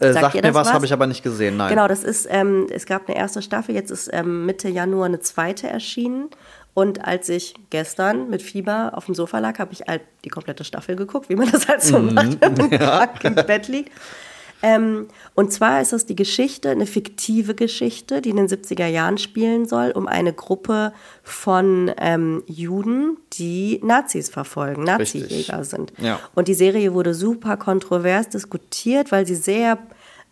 Äh, 0.00 0.12
sagt, 0.12 0.32
sagt 0.32 0.34
mir 0.42 0.54
was, 0.54 0.68
was? 0.68 0.74
habe 0.74 0.86
ich 0.86 0.92
aber 0.92 1.06
nicht 1.06 1.22
gesehen, 1.22 1.56
nein. 1.56 1.70
Genau, 1.70 1.88
das 1.88 2.04
ist, 2.04 2.26
ähm, 2.30 2.66
es 2.70 2.86
gab 2.86 3.08
eine 3.08 3.16
erste 3.16 3.42
Staffel, 3.42 3.74
jetzt 3.74 3.90
ist 3.90 4.10
ähm, 4.12 4.46
Mitte 4.46 4.68
Januar 4.68 5.06
eine 5.06 5.20
zweite 5.20 5.68
erschienen. 5.68 6.30
Und 6.74 7.04
als 7.04 7.28
ich 7.28 7.54
gestern 7.70 8.30
mit 8.30 8.40
Fieber 8.40 8.92
auf 8.94 9.06
dem 9.06 9.16
Sofa 9.16 9.40
lag, 9.40 9.58
habe 9.58 9.72
ich 9.72 9.82
halt 9.88 10.02
die 10.24 10.28
komplette 10.28 10.62
Staffel 10.62 10.94
geguckt, 10.94 11.28
wie 11.28 11.34
man 11.34 11.50
das 11.50 11.66
halt 11.66 11.82
so 11.82 11.98
mhm. 11.98 12.14
macht, 12.14 12.40
wenn 12.40 12.54
man 12.54 12.70
ja. 12.80 13.08
im 13.22 13.34
Bett 13.34 13.66
liegt. 13.66 13.90
Ähm, 14.62 15.06
und 15.34 15.52
zwar 15.52 15.80
ist 15.80 15.92
das 15.92 16.06
die 16.06 16.16
Geschichte, 16.16 16.70
eine 16.70 16.86
fiktive 16.86 17.54
Geschichte, 17.54 18.20
die 18.20 18.30
in 18.30 18.36
den 18.36 18.48
70er 18.48 18.86
Jahren 18.86 19.18
spielen 19.18 19.66
soll, 19.66 19.90
um 19.90 20.08
eine 20.08 20.32
Gruppe 20.32 20.92
von 21.22 21.92
ähm, 21.98 22.42
Juden, 22.46 23.18
die 23.34 23.80
Nazis 23.82 24.28
verfolgen, 24.28 24.84
Nazi-Jäger 24.84 25.64
sind. 25.64 25.92
Ja. 25.98 26.18
Und 26.34 26.48
die 26.48 26.54
Serie 26.54 26.92
wurde 26.94 27.14
super 27.14 27.56
kontrovers 27.56 28.28
diskutiert, 28.28 29.12
weil 29.12 29.26
sie 29.26 29.36
sehr 29.36 29.78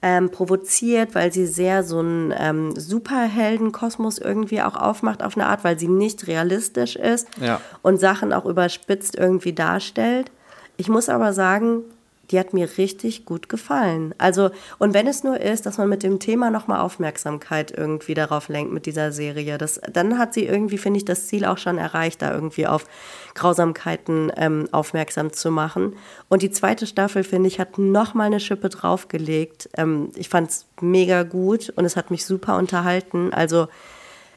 ähm, 0.03 0.31
provoziert, 0.31 1.15
weil 1.15 1.33
sie 1.33 1.47
sehr 1.47 1.83
so 1.83 2.01
einen 2.01 2.33
ähm, 2.37 2.77
Superheldenkosmos 2.77 4.19
irgendwie 4.19 4.61
auch 4.63 4.77
aufmacht 4.77 5.23
auf 5.23 5.37
eine 5.37 5.47
Art, 5.47 5.65
weil 5.65 5.79
sie 5.79 5.89
nicht 5.89 6.27
realistisch 6.27 6.97
ist 6.97 7.29
ja. 7.41 7.61
und 7.83 7.99
Sachen 7.99 8.33
auch 8.33 8.45
überspitzt 8.45 9.17
irgendwie 9.17 9.53
darstellt. 9.53 10.31
Ich 10.77 10.89
muss 10.89 11.09
aber 11.09 11.33
sagen, 11.33 11.83
die 12.31 12.39
hat 12.39 12.53
mir 12.53 12.69
richtig 12.79 13.25
gut 13.25 13.49
gefallen. 13.49 14.15
Also, 14.19 14.51
und 14.79 14.95
wenn 14.95 15.07
es 15.07 15.23
nur 15.23 15.41
ist, 15.41 15.67
dass 15.67 15.79
man 15.79 15.89
mit 15.89 16.03
dem 16.03 16.19
Thema 16.19 16.51
nochmal 16.51 16.81
Aufmerksamkeit 16.81 17.71
irgendwie 17.77 18.15
darauf 18.15 18.49
lenkt 18.49 18.73
mit 18.73 18.87
dieser 18.87 19.13
Serie, 19.13 19.59
das, 19.59 19.81
dann 19.93 20.19
hat 20.19 20.35
sie 20.35 20.45
irgendwie, 20.45 20.79
finde 20.79 20.99
ich, 20.99 21.05
das 21.05 21.29
Ziel 21.29 21.45
auch 21.45 21.59
schon 21.59 21.79
erreicht, 21.79 22.23
da 22.23 22.33
irgendwie 22.33 22.67
auf 22.67 22.87
Grausamkeiten 23.35 24.33
ähm, 24.37 24.69
aufmerksam 24.73 25.33
zu 25.33 25.51
machen. 25.51 25.97
Und 26.29 26.43
die 26.43 26.51
zweite 26.51 26.87
Staffel, 26.87 27.23
finde 27.23 27.49
ich, 27.49 27.61
hat 27.61 27.79
nochmal 27.79 28.27
eine 28.27 28.41
Schippe 28.41 28.69
draufgelegt. 28.69 29.69
Ähm, 29.77 30.11
ich 30.17 30.29
fand 30.29 30.51
es 30.51 30.67
mega 30.81 31.23
gut 31.23 31.73
und 31.77 31.85
es 31.85 31.97
hat 31.97 32.11
mich 32.11 32.25
super 32.25 32.57
unterhalten. 32.57 33.33
Also, 33.33 33.69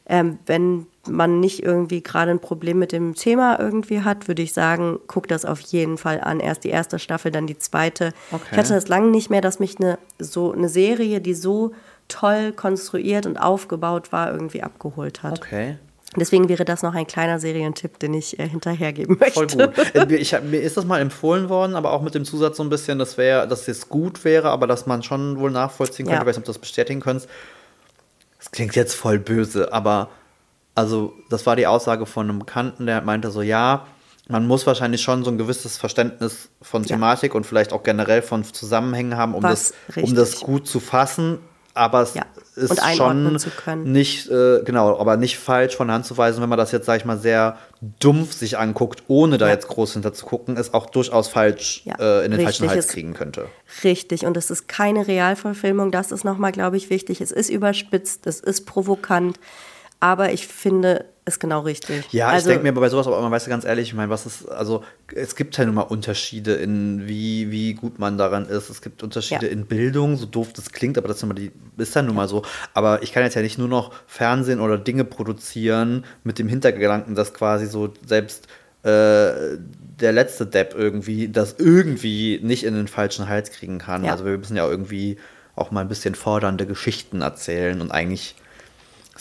ähm, 0.06 0.38
wenn 0.46 0.86
man 1.08 1.40
nicht 1.40 1.62
irgendwie 1.62 2.02
gerade 2.02 2.30
ein 2.30 2.40
Problem 2.40 2.78
mit 2.78 2.92
dem 2.92 3.14
Thema 3.14 3.58
irgendwie 3.58 4.02
hat, 4.02 4.28
würde 4.28 4.42
ich 4.42 4.52
sagen, 4.52 4.98
guck 5.06 5.28
das 5.28 5.44
auf 5.44 5.60
jeden 5.60 5.96
Fall 5.96 6.20
an. 6.20 6.40
Erst 6.40 6.64
die 6.64 6.68
erste 6.70 6.98
Staffel, 6.98 7.30
dann 7.30 7.46
die 7.46 7.58
zweite. 7.58 8.12
Okay. 8.30 8.44
Ich 8.52 8.58
hatte 8.58 8.74
das 8.74 8.88
lange 8.88 9.08
nicht 9.10 9.30
mehr, 9.30 9.40
dass 9.40 9.60
mich 9.60 9.78
eine, 9.78 9.98
so 10.18 10.52
eine 10.52 10.68
Serie, 10.68 11.20
die 11.20 11.34
so 11.34 11.72
toll 12.08 12.52
konstruiert 12.52 13.24
und 13.24 13.38
aufgebaut 13.38 14.12
war, 14.12 14.30
irgendwie 14.32 14.62
abgeholt 14.62 15.22
hat. 15.22 15.38
Okay. 15.38 15.78
Deswegen 16.16 16.48
wäre 16.48 16.64
das 16.64 16.82
noch 16.82 16.94
ein 16.94 17.06
kleiner 17.06 17.38
Serientipp, 17.38 18.00
den 18.00 18.14
ich 18.14 18.38
äh, 18.40 18.48
hinterhergeben 18.48 19.16
möchte. 19.20 19.32
Voll 19.32 19.46
gut. 19.46 19.94
Äh, 19.94 20.16
ich, 20.16 20.34
mir 20.42 20.60
ist 20.60 20.76
das 20.76 20.84
mal 20.84 21.00
empfohlen 21.00 21.48
worden, 21.48 21.76
aber 21.76 21.92
auch 21.92 22.02
mit 22.02 22.14
dem 22.14 22.24
Zusatz 22.24 22.56
so 22.56 22.64
ein 22.64 22.68
bisschen, 22.68 22.98
dass, 22.98 23.16
wär, 23.16 23.46
dass 23.46 23.68
es 23.68 23.88
gut 23.88 24.24
wäre, 24.24 24.50
aber 24.50 24.66
dass 24.66 24.86
man 24.86 25.04
schon 25.04 25.38
wohl 25.38 25.52
nachvollziehen 25.52 26.06
könnte, 26.06 26.22
ja. 26.22 26.26
weiß 26.26 26.36
nicht, 26.36 26.42
ob 26.42 26.44
du 26.46 26.52
das 26.52 26.58
bestätigen 26.58 27.00
könntest. 27.00 27.28
Das 28.38 28.50
klingt 28.50 28.74
jetzt 28.74 28.94
voll 28.94 29.20
böse, 29.20 29.72
aber 29.72 30.08
also 30.74 31.14
das 31.28 31.46
war 31.46 31.56
die 31.56 31.66
Aussage 31.66 32.06
von 32.06 32.28
einem 32.28 32.38
Bekannten, 32.38 32.86
der 32.86 33.02
meinte 33.02 33.30
so, 33.30 33.42
ja, 33.42 33.86
man 34.28 34.46
muss 34.46 34.66
wahrscheinlich 34.66 35.02
schon 35.02 35.24
so 35.24 35.30
ein 35.30 35.38
gewisses 35.38 35.76
Verständnis 35.76 36.50
von 36.62 36.84
Thematik 36.84 37.32
ja. 37.32 37.36
und 37.36 37.44
vielleicht 37.44 37.72
auch 37.72 37.82
generell 37.82 38.22
von 38.22 38.44
Zusammenhängen 38.44 39.16
haben, 39.16 39.34
um, 39.34 39.42
das, 39.42 39.74
um 40.00 40.14
das 40.14 40.40
gut 40.40 40.66
zu 40.66 40.80
fassen. 40.80 41.38
Aber 41.72 42.02
es 42.02 42.14
ja. 42.14 42.24
ist 42.56 42.96
schon 42.96 43.38
nicht, 43.84 44.28
äh, 44.28 44.62
genau, 44.64 44.98
aber 44.98 45.16
nicht 45.16 45.38
falsch 45.38 45.76
von 45.76 45.90
Hand 45.90 46.04
zu 46.04 46.18
weisen, 46.18 46.42
wenn 46.42 46.48
man 46.48 46.58
das 46.58 46.72
jetzt, 46.72 46.86
sag 46.86 46.98
ich 46.98 47.04
mal, 47.04 47.16
sehr 47.16 47.58
dumpf 48.00 48.32
sich 48.32 48.58
anguckt, 48.58 49.04
ohne 49.06 49.38
da 49.38 49.46
ja. 49.46 49.52
jetzt 49.52 49.68
groß 49.68 49.92
hinter 49.92 50.12
zu 50.12 50.26
gucken, 50.26 50.56
ist 50.56 50.74
auch 50.74 50.86
durchaus 50.86 51.28
falsch 51.28 51.84
äh, 51.86 52.24
in 52.24 52.32
den 52.32 52.40
Richtig, 52.40 52.44
falschen 52.44 52.70
Hals 52.70 52.88
kriegen 52.88 53.14
könnte. 53.14 53.46
Richtig, 53.84 54.26
und 54.26 54.36
es 54.36 54.50
ist 54.50 54.66
keine 54.66 55.06
Realverfilmung, 55.06 55.92
das 55.92 56.10
ist 56.10 56.24
nochmal, 56.24 56.50
glaube 56.50 56.76
ich, 56.76 56.90
wichtig. 56.90 57.20
Es 57.20 57.30
ist 57.30 57.50
überspitzt, 57.50 58.26
es 58.26 58.40
ist 58.40 58.66
provokant 58.66 59.38
aber 60.00 60.32
ich 60.32 60.46
finde 60.46 61.04
es 61.26 61.38
genau 61.38 61.60
richtig. 61.60 62.12
Ja, 62.12 62.28
also, 62.28 62.48
ich 62.48 62.54
denke 62.54 62.72
mir 62.72 62.78
bei 62.78 62.88
sowas, 62.88 63.06
aber 63.06 63.20
man 63.20 63.30
weiß 63.30 63.46
ja 63.46 63.50
ganz 63.50 63.64
ehrlich, 63.64 63.88
ich 63.88 63.94
meine, 63.94 64.10
was 64.10 64.26
ist, 64.26 64.50
also 64.50 64.82
es 65.14 65.36
gibt 65.36 65.56
ja 65.56 65.64
nun 65.64 65.74
mal 65.74 65.82
Unterschiede 65.82 66.54
in 66.54 67.06
wie, 67.06 67.50
wie 67.50 67.74
gut 67.74 67.98
man 67.98 68.18
daran 68.18 68.46
ist. 68.46 68.70
Es 68.70 68.82
gibt 68.82 69.02
Unterschiede 69.02 69.46
ja. 69.46 69.52
in 69.52 69.66
Bildung, 69.66 70.16
so 70.16 70.26
doof 70.26 70.52
das 70.54 70.72
klingt, 70.72 70.98
aber 70.98 71.08
das 71.08 71.22
ist, 71.22 71.38
die, 71.38 71.52
ist 71.76 71.94
dann 71.94 72.06
nun 72.06 72.16
mal 72.16 72.28
so. 72.28 72.42
Aber 72.74 73.02
ich 73.02 73.12
kann 73.12 73.22
jetzt 73.22 73.34
ja 73.34 73.42
nicht 73.42 73.58
nur 73.58 73.68
noch 73.68 73.92
Fernsehen 74.06 74.60
oder 74.60 74.78
Dinge 74.78 75.04
produzieren 75.04 76.04
mit 76.24 76.38
dem 76.38 76.48
Hintergedanken, 76.48 77.14
dass 77.14 77.34
quasi 77.34 77.66
so 77.66 77.92
selbst 78.04 78.46
äh, 78.82 79.58
der 80.00 80.12
letzte 80.12 80.46
Depp 80.46 80.74
irgendwie 80.74 81.28
das 81.28 81.56
irgendwie 81.58 82.40
nicht 82.42 82.64
in 82.64 82.74
den 82.74 82.88
falschen 82.88 83.28
Hals 83.28 83.50
kriegen 83.50 83.78
kann. 83.78 84.04
Ja. 84.04 84.12
Also 84.12 84.24
wir 84.24 84.36
müssen 84.38 84.56
ja 84.56 84.66
irgendwie 84.66 85.18
auch 85.54 85.70
mal 85.70 85.82
ein 85.82 85.88
bisschen 85.88 86.14
fordernde 86.14 86.66
Geschichten 86.66 87.20
erzählen 87.20 87.80
und 87.82 87.90
eigentlich 87.90 88.34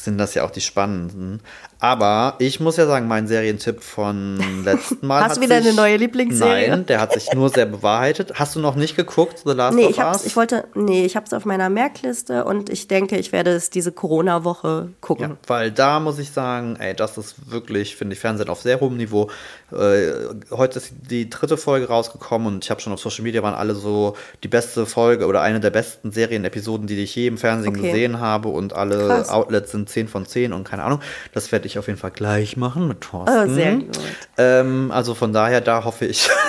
sind 0.03 0.17
das 0.17 0.33
ja 0.33 0.43
auch 0.43 0.51
die 0.51 0.61
spannenden. 0.61 1.41
Aber 1.81 2.35
ich 2.39 2.59
muss 2.59 2.75
ja 2.75 2.85
sagen, 2.85 3.07
mein 3.07 3.27
Serientipp 3.27 3.81
von 3.81 4.37
letzten 4.65 5.07
Mal. 5.07 5.23
Hast 5.23 5.37
du 5.37 5.41
wieder 5.41 5.61
sich, 5.61 5.67
eine 5.67 5.75
neue 5.75 5.95
Lieblingsserie? 5.95 6.69
Nein, 6.69 6.85
der 6.85 6.99
hat 6.99 7.13
sich 7.13 7.31
nur 7.33 7.49
sehr 7.49 7.65
bewahrheitet. 7.65 8.33
Hast 8.35 8.55
du 8.55 8.59
noch 8.59 8.75
nicht 8.75 8.97
geguckt, 8.97 9.43
The 9.45 9.53
Last 9.53 9.77
nee, 9.77 9.85
of 9.85 9.91
ich 9.91 9.99
Us? 9.99 10.25
Ich 10.25 10.35
wollte, 10.35 10.65
nee, 10.75 11.05
ich 11.05 11.15
habe 11.15 11.25
es 11.25 11.33
auf 11.33 11.45
meiner 11.45 11.69
Merkliste 11.69 12.43
und 12.43 12.69
ich 12.69 12.89
denke, 12.89 13.17
ich 13.17 13.31
werde 13.31 13.51
es 13.51 13.69
diese 13.69 13.93
Corona-Woche 13.93 14.89
gucken. 14.99 15.29
Ja, 15.29 15.37
weil 15.47 15.71
da 15.71 16.01
muss 16.01 16.19
ich 16.19 16.31
sagen, 16.31 16.75
ey, 16.79 16.93
das 16.93 17.17
ist 17.17 17.49
wirklich, 17.49 17.95
finde 17.95 18.13
ich, 18.13 18.19
Fernsehen 18.19 18.49
auf 18.49 18.61
sehr 18.61 18.81
hohem 18.81 18.97
Niveau. 18.97 19.29
Äh, 19.71 20.11
heute 20.51 20.79
ist 20.79 20.93
die 21.09 21.29
dritte 21.29 21.55
Folge 21.55 21.87
rausgekommen 21.87 22.47
und 22.47 22.65
ich 22.65 22.71
habe 22.71 22.81
schon 22.81 22.91
auf 22.91 22.99
Social 22.99 23.23
Media 23.23 23.41
waren 23.41 23.53
alle 23.53 23.75
so 23.75 24.17
die 24.43 24.47
beste 24.49 24.85
Folge 24.85 25.27
oder 25.27 25.41
eine 25.41 25.61
der 25.61 25.69
besten 25.69 26.11
Serienepisoden, 26.11 26.87
die 26.87 27.01
ich 27.01 27.15
je 27.15 27.27
im 27.27 27.37
Fernsehen 27.37 27.75
okay. 27.77 27.87
gesehen 27.87 28.19
habe 28.19 28.49
und 28.49 28.73
alle 28.73 29.07
Krass. 29.07 29.29
Outlets 29.29 29.71
sind 29.71 29.88
10 29.89 30.07
von 30.07 30.25
10 30.25 30.53
und 30.53 30.63
keine 30.63 30.83
Ahnung. 30.83 31.01
Das 31.33 31.51
werde 31.51 31.67
ich 31.67 31.77
auf 31.77 31.87
jeden 31.87 31.99
Fall 31.99 32.11
gleich 32.11 32.57
machen 32.57 32.87
mit 32.87 33.01
Thorsten. 33.01 33.51
Oh, 33.51 33.53
sehr 33.53 33.75
gut. 33.75 33.99
Ähm, 34.37 34.91
also 34.91 35.13
von 35.13 35.33
daher, 35.33 35.61
da 35.61 35.83
hoffe 35.83 36.05
ich. 36.05 36.29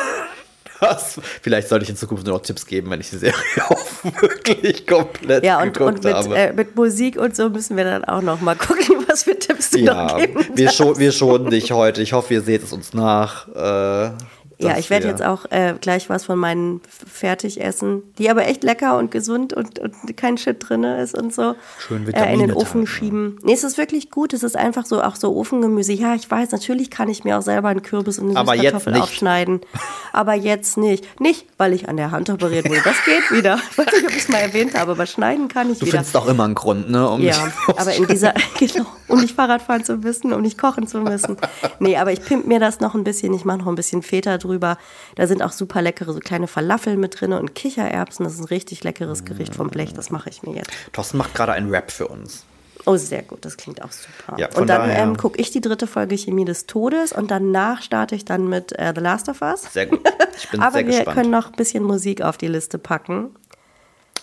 Das, 0.80 1.20
vielleicht 1.42 1.68
sollte 1.68 1.82
ich 1.82 1.90
in 1.90 1.96
Zukunft 1.96 2.24
nur 2.24 2.36
noch 2.36 2.42
Tipps 2.42 2.64
geben, 2.64 2.90
wenn 2.90 3.00
ich 3.00 3.10
die 3.10 3.18
Serie 3.18 3.34
auch 3.68 3.86
wirklich 4.02 4.86
komplett 4.86 5.44
ja, 5.44 5.60
und, 5.60 5.78
und 5.78 6.02
mit, 6.02 6.14
habe. 6.14 6.34
Äh, 6.34 6.52
mit 6.54 6.74
Musik 6.74 7.18
und 7.18 7.36
so 7.36 7.50
müssen 7.50 7.76
wir 7.76 7.84
dann 7.84 8.04
auch 8.04 8.22
noch 8.22 8.40
mal 8.40 8.56
gucken, 8.56 9.04
was 9.06 9.24
für 9.24 9.38
Tipps 9.38 9.70
du 9.70 9.80
ja, 9.80 10.06
noch 10.06 10.16
geben 10.16 10.42
wir, 10.54 10.70
scho 10.70 10.98
wir 10.98 11.12
schonen 11.12 11.50
dich 11.50 11.72
heute. 11.72 12.00
Ich 12.00 12.14
hoffe, 12.14 12.32
ihr 12.32 12.40
seht 12.40 12.62
es 12.62 12.72
uns 12.72 12.94
nach. 12.94 13.48
Äh, 13.48 14.12
ja, 14.60 14.78
ich 14.78 14.90
werde 14.90 15.08
jetzt 15.08 15.22
auch 15.22 15.46
äh, 15.50 15.74
gleich 15.80 16.08
was 16.08 16.24
von 16.24 16.38
meinen 16.38 16.80
Fertigessen, 16.88 18.02
die 18.18 18.30
aber 18.30 18.46
echt 18.46 18.62
lecker 18.62 18.98
und 18.98 19.10
gesund 19.10 19.52
und, 19.52 19.78
und 19.78 20.16
kein 20.16 20.38
Shit 20.38 20.56
drin 20.68 20.84
ist 20.84 21.16
und 21.16 21.34
so, 21.34 21.54
Schön 21.78 22.06
äh, 22.12 22.32
in 22.32 22.40
den 22.40 22.52
Ofen 22.52 22.86
schieben. 22.86 23.38
Nee, 23.42 23.52
es 23.52 23.64
ist 23.64 23.78
wirklich 23.78 24.10
gut. 24.10 24.32
Es 24.32 24.42
ist 24.42 24.56
einfach 24.56 24.86
so 24.86 25.02
auch 25.02 25.16
so 25.16 25.34
Ofengemüse. 25.34 25.92
Ja, 25.92 26.14
ich 26.14 26.30
weiß, 26.30 26.50
natürlich 26.52 26.90
kann 26.90 27.08
ich 27.08 27.24
mir 27.24 27.38
auch 27.38 27.42
selber 27.42 27.68
einen 27.68 27.82
Kürbis 27.82 28.18
und 28.18 28.36
eine 28.36 28.62
Kartoffel 28.62 28.94
aufschneiden. 28.94 29.60
Aber 30.12 30.34
jetzt 30.34 30.76
nicht. 30.76 31.20
Nicht, 31.20 31.46
weil 31.58 31.72
ich 31.72 31.88
an 31.88 31.96
der 31.96 32.10
Hand 32.10 32.30
operiert 32.30 32.68
wurde. 32.68 32.82
Das 32.84 32.96
geht 33.04 33.30
wieder. 33.30 33.58
Ich 33.70 33.78
weiß 33.78 33.86
nicht, 33.86 34.04
ob 34.04 34.10
ich 34.10 34.16
es 34.18 34.28
mal 34.28 34.38
erwähnt 34.38 34.74
habe, 34.74 34.92
aber 34.92 35.06
schneiden 35.06 35.48
kann 35.48 35.70
ich 35.70 35.78
du 35.78 35.86
wieder. 35.86 35.92
Du 35.92 35.96
findest 35.98 36.14
doch 36.14 36.26
immer 36.26 36.44
einen 36.44 36.54
Grund, 36.54 36.90
ne? 36.90 37.08
Um 37.08 37.20
ja, 37.20 37.52
aber 37.76 37.92
in 37.94 38.06
dieser, 38.06 38.34
genau, 38.58 38.86
um 39.10 39.20
nicht 39.20 39.34
Fahrrad 39.34 39.62
fahren 39.62 39.84
zu 39.84 39.96
müssen, 39.96 40.32
um 40.32 40.42
nicht 40.42 40.58
kochen 40.58 40.86
zu 40.86 40.98
müssen. 41.00 41.36
Nee, 41.78 41.96
aber 41.96 42.12
ich 42.12 42.24
pimp 42.24 42.46
mir 42.46 42.60
das 42.60 42.80
noch 42.80 42.94
ein 42.94 43.04
bisschen. 43.04 43.34
Ich 43.34 43.44
mache 43.44 43.58
noch 43.58 43.66
ein 43.66 43.74
bisschen 43.74 44.02
Feta 44.02 44.38
drüber. 44.38 44.78
Da 45.16 45.26
sind 45.26 45.42
auch 45.42 45.52
super 45.52 45.82
leckere, 45.82 46.12
so 46.12 46.20
kleine 46.20 46.46
Falafel 46.46 46.96
mit 46.96 47.20
drin 47.20 47.32
und 47.32 47.54
Kichererbsen. 47.54 48.24
Das 48.24 48.34
ist 48.34 48.40
ein 48.40 48.46
richtig 48.46 48.84
leckeres 48.84 49.24
Gericht 49.24 49.54
vom 49.54 49.68
Blech. 49.68 49.92
Das 49.94 50.10
mache 50.10 50.30
ich 50.30 50.42
mir 50.42 50.54
jetzt. 50.54 50.70
Thorsten 50.92 51.18
macht 51.18 51.34
gerade 51.34 51.52
einen 51.52 51.70
Rap 51.70 51.90
für 51.90 52.08
uns. 52.08 52.44
Oh, 52.86 52.96
sehr 52.96 53.22
gut, 53.22 53.44
das 53.44 53.58
klingt 53.58 53.82
auch 53.82 53.92
super. 53.92 54.38
Ja, 54.38 54.48
und 54.56 54.66
dann 54.68 54.88
ähm, 54.88 55.16
gucke 55.16 55.38
ich 55.38 55.50
die 55.50 55.60
dritte 55.60 55.86
Folge 55.86 56.16
Chemie 56.16 56.46
des 56.46 56.64
Todes 56.66 57.12
und 57.12 57.30
danach 57.30 57.82
starte 57.82 58.14
ich 58.14 58.24
dann 58.24 58.48
mit 58.48 58.72
äh, 58.78 58.92
The 58.94 59.02
Last 59.02 59.28
of 59.28 59.42
Us. 59.42 59.64
Sehr 59.72 59.86
gut. 59.86 60.00
Ich 60.36 60.48
bin 60.48 60.60
Aber 60.62 60.78
sehr 60.78 60.86
wir 60.86 60.96
gespannt. 60.96 61.16
können 61.16 61.30
noch 61.30 61.48
ein 61.48 61.56
bisschen 61.56 61.84
Musik 61.84 62.22
auf 62.22 62.38
die 62.38 62.48
Liste 62.48 62.78
packen. 62.78 63.34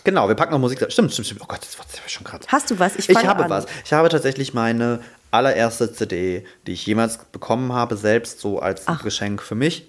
Genau, 0.07 0.29
wir 0.29 0.35
packen 0.35 0.53
noch 0.53 0.59
Musik. 0.59 0.79
Stimmt, 0.87 1.11
stimmt, 1.11 1.25
stimmt. 1.25 1.41
Oh 1.43 1.47
Gott, 1.49 1.59
das 1.59 1.77
war 1.77 1.85
schon 2.07 2.23
gerade. 2.23 2.47
Hast 2.47 2.71
du 2.71 2.79
was? 2.79 2.95
Ich, 2.95 3.09
ich 3.09 3.25
habe 3.25 3.43
an. 3.43 3.49
was. 3.49 3.65
Ich 3.83 3.91
habe 3.91 4.07
tatsächlich 4.07 4.53
meine 4.53 5.01
allererste 5.31 5.91
CD, 5.91 6.45
die 6.65 6.71
ich 6.71 6.85
jemals 6.85 7.17
bekommen 7.17 7.73
habe, 7.73 7.97
selbst 7.97 8.39
so 8.39 8.59
als 8.59 8.83
Ach. 8.85 9.03
Geschenk 9.03 9.41
für 9.41 9.55
mich 9.55 9.85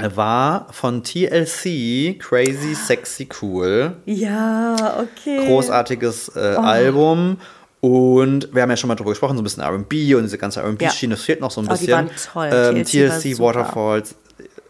war 0.00 0.66
von 0.72 1.04
TLC 1.04 2.18
Crazy 2.18 2.74
Sexy 2.74 3.28
Cool. 3.42 3.96
Ja, 4.06 5.02
okay. 5.02 5.44
Großartiges 5.44 6.28
äh, 6.28 6.54
oh. 6.56 6.62
Album. 6.62 7.36
Und 7.82 8.48
wir 8.54 8.62
haben 8.62 8.70
ja 8.70 8.78
schon 8.78 8.88
mal 8.88 8.94
drüber 8.94 9.10
gesprochen, 9.10 9.36
so 9.36 9.42
ein 9.42 9.44
bisschen 9.44 9.62
RB 9.62 10.16
und 10.16 10.22
diese 10.22 10.38
ganze 10.38 10.62
RB-Schiene, 10.62 11.16
ja. 11.16 11.20
fehlt 11.20 11.42
noch 11.42 11.50
so 11.50 11.60
ein 11.60 11.66
oh, 11.66 11.72
bisschen. 11.72 11.86
Die 11.86 11.92
waren 11.92 12.10
toll. 12.32 12.48
Ähm, 12.50 12.82
TLC, 12.82 13.20
TLC 13.20 13.38
Waterfalls, 13.38 14.14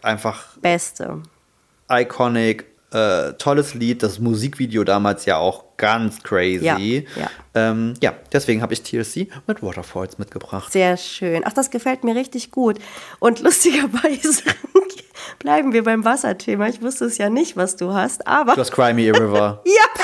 einfach. 0.01 0.57
Beste. 0.57 1.21
Iconic, 1.89 2.72
äh, 2.93 3.33
tolles 3.33 3.73
Lied, 3.73 4.03
das 4.03 4.19
Musikvideo 4.19 4.83
damals 4.83 5.25
ja 5.25 5.37
auch 5.37 5.63
ganz 5.77 6.21
crazy. 6.23 6.63
Ja, 6.65 6.77
ja. 6.77 7.29
Ähm, 7.55 7.93
ja 8.01 8.13
deswegen 8.31 8.61
habe 8.61 8.73
ich 8.73 8.83
TLC 8.83 9.27
mit 9.47 9.61
Waterfalls 9.61 10.17
mitgebracht. 10.17 10.71
Sehr 10.71 10.97
schön. 10.97 11.43
Ach, 11.45 11.53
das 11.53 11.71
gefällt 11.71 12.03
mir 12.03 12.15
richtig 12.15 12.51
gut. 12.51 12.79
Und 13.19 13.41
lustigerweise 13.41 14.43
bleiben 15.39 15.73
wir 15.73 15.83
beim 15.83 16.05
Wasserthema. 16.05 16.67
Ich 16.67 16.81
wusste 16.81 17.05
es 17.05 17.17
ja 17.17 17.29
nicht, 17.29 17.57
was 17.57 17.75
du 17.75 17.93
hast, 17.93 18.27
aber. 18.27 18.53
Du 18.55 18.61
hast 18.61 18.71
Cry 18.71 18.93
Me 18.93 19.11
a 19.11 19.17
River. 19.17 19.61
ja! 19.65 20.03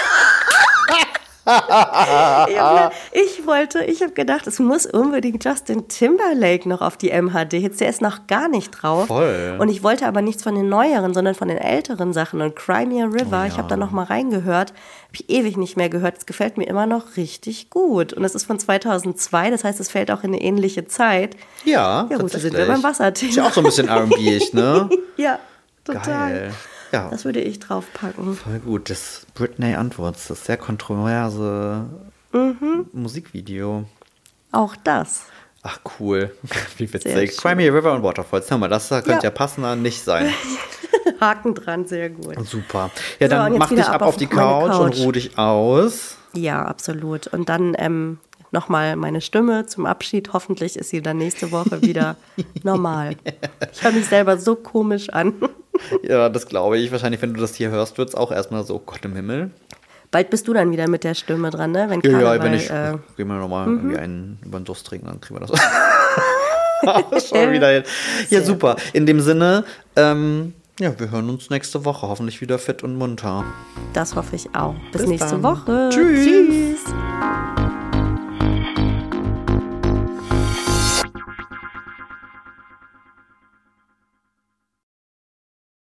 Ich 3.12 3.46
wollte, 3.46 3.84
ich 3.84 4.02
habe 4.02 4.14
gedacht, 4.14 4.48
es 4.48 4.60
muss 4.60 4.86
unbedingt 4.86 5.44
Justin 5.44 5.88
Timberlake 5.88 6.68
noch 6.68 6.82
auf 6.82 6.98
die 6.98 7.10
MHD. 7.10 7.54
Jetzt 7.54 7.82
der 7.82 7.90
ist 7.90 8.02
noch 8.02 8.28
gar 8.28 8.48
nicht 8.48 8.72
drauf. 8.72 9.08
Voll. 9.08 9.58
Und 9.60 9.70
ich 9.70 9.84
wollte 9.84 10.06
aber 10.08 10.22
nichts 10.22 10.44
von 10.44 10.56
den 10.56 10.70
neueren, 10.70 11.14
sondern 11.14 11.36
von 11.36 11.48
den 11.48 11.58
älteren 11.58 12.14
Sachen. 12.14 12.42
Und 12.42 12.56
Cry 12.56 12.86
Me 12.86 13.04
a 13.04 13.08
River, 13.08 13.28
oh, 13.32 13.36
ja. 13.42 13.46
ich 13.48 13.58
habe 13.58 13.68
da 13.68 13.78
noch 13.78 13.92
mal 13.92 14.04
reingehört, 14.04 14.70
habe 14.72 15.14
ich 15.14 15.30
ewig 15.30 15.58
nicht 15.58 15.78
mehr 15.78 15.90
gehört. 15.90 16.18
Es 16.18 16.26
gefällt 16.26 16.58
mir 16.58 16.66
immer 16.66 16.86
noch 16.86 17.18
richtig 17.18 17.70
gut. 17.70 18.14
Und 18.14 18.24
es 18.24 18.36
ist 18.36 18.46
von 18.46 18.60
2002, 18.60 19.50
das 19.50 19.64
heißt, 19.64 19.80
es 19.80 19.90
fällt 19.90 20.12
auch 20.12 20.24
in 20.24 20.34
eine 20.34 20.42
ähnliche 20.42 20.86
Zeit. 20.86 21.36
Ja, 21.66 22.08
ja 22.10 22.18
gut, 22.18 22.32
sind 22.32 22.56
wir 22.56 22.68
beim 22.68 22.84
Wasserthema. 22.84 23.30
Ist 23.30 23.36
ja 23.38 23.48
auch 23.48 23.54
so 23.54 23.62
ein 23.62 23.66
bisschen 23.66 23.88
R&B, 23.88 24.40
ne? 24.54 24.90
ja, 25.18 25.40
total. 25.84 26.32
Geil. 26.32 26.54
Ja. 26.92 27.10
Das 27.10 27.26
würde 27.26 27.42
ich 27.42 27.60
draufpacken. 27.60 28.36
Voll 28.36 28.60
gut. 28.60 28.90
Das 28.90 29.26
Britney 29.34 29.76
Antworts, 29.76 30.28
das 30.28 30.46
sehr 30.46 30.58
kontroverse 30.58 31.86
mhm. 32.32 32.88
Musikvideo. 32.94 33.86
Auch 34.52 34.76
das. 34.76 35.26
Ach 35.62 35.80
cool, 36.00 36.36
wie 36.78 36.92
witzig. 36.92 37.38
Crimey 37.38 37.68
River 37.68 37.94
und 37.94 38.04
Waterfalls. 38.04 38.50
Hör 38.50 38.58
mal, 38.58 38.70
das 38.70 38.90
könnte 38.90 39.12
ja, 39.12 39.20
ja 39.24 39.30
passender 39.30 39.76
nicht 39.76 40.04
sein. 40.04 40.34
Haken 41.20 41.54
dran, 41.54 41.86
sehr 41.86 42.10
gut. 42.10 42.48
Super. 42.48 42.92
Ja, 43.20 43.28
so, 43.28 43.36
dann 43.36 43.58
mach 43.58 43.70
dich 43.70 43.86
ab 43.86 44.02
auf, 44.02 44.10
auf 44.10 44.18
die 44.18 44.28
Couch, 44.28 44.72
Couch, 44.72 44.80
und 44.80 44.98
ruh 45.00 45.12
dich 45.12 45.38
aus. 45.38 46.18
Ja, 46.34 46.64
absolut. 46.64 47.28
Und 47.28 47.50
dann 47.50 47.76
ähm, 47.78 48.20
nochmal 48.52 48.96
meine 48.96 49.22
Stimme 49.22 49.66
zum 49.66 49.86
Abschied. 49.86 50.34
Hoffentlich 50.34 50.78
ist 50.78 50.90
sie 50.90 51.02
dann 51.02 51.18
nächste 51.18 51.52
Woche 51.52 51.82
wieder 51.82 52.16
normal. 52.64 53.16
Ich 53.72 53.84
höre 53.84 53.92
mich 53.92 54.06
selber 54.06 54.38
so 54.38 54.56
komisch 54.56 55.10
an. 55.10 55.34
ja, 56.04 56.30
das 56.30 56.48
glaube 56.48 56.78
ich. 56.78 56.92
Wahrscheinlich, 56.92 57.22
wenn 57.22 57.34
du 57.34 57.42
das 57.42 57.56
hier 57.56 57.70
hörst, 57.70 57.98
wird 57.98 58.10
es 58.10 58.16
auch 58.16 58.32
erstmal 58.32 58.64
so, 58.64 58.80
Gott 58.80 59.04
im 59.06 59.16
Himmel. 59.16 59.52
Bald 60.12 60.32
bist 60.32 60.48
du 60.48 60.54
dann 60.54 60.72
wieder 60.72 60.88
mit 60.90 61.04
der 61.04 61.14
Stimme 61.14 61.52
dran, 61.52 61.72
ne? 61.72 61.86
Wenn 61.88 62.02
Karneval, 62.02 62.24
ja, 62.24 62.36
ja, 62.36 62.44
wenn 62.44 62.54
ich, 62.56 62.70
äh, 62.70 62.98
gehen 63.16 63.28
wir 63.28 63.36
nochmal 63.36 63.68
mhm. 63.68 63.78
irgendwie 63.78 63.98
einen 63.98 64.40
über 64.44 64.60
den 64.60 64.66
Durst 64.66 64.88
trinken, 64.88 65.08
dann 65.08 65.22
kriegen 65.22 65.40
wir 65.40 65.46
das. 65.46 65.52
Schon 67.30 67.52
wieder 67.52 67.70
hin. 67.70 67.84
Ja, 68.30 68.42
super. 68.42 68.76
In 68.94 69.06
dem 69.06 69.20
Sinne, 69.20 69.66
ähm, 69.96 70.54
ja, 70.80 70.98
wir 70.98 71.12
hören 71.12 71.30
uns 71.30 71.50
nächste 71.50 71.84
Woche. 71.84 72.08
Hoffentlich 72.08 72.40
wieder 72.42 72.58
fit 72.58 72.84
und 72.84 72.96
munter. 72.96 73.44
Das 73.94 74.16
hoffe 74.16 74.36
ich 74.36 74.56
auch. 74.56 74.76
Bis, 74.92 75.02
Bis 75.02 75.10
nächste 75.10 75.32
dann. 75.32 75.44
Woche. 75.44 75.90
Tschüss. 75.92 76.26
Tschüss. 76.26 77.69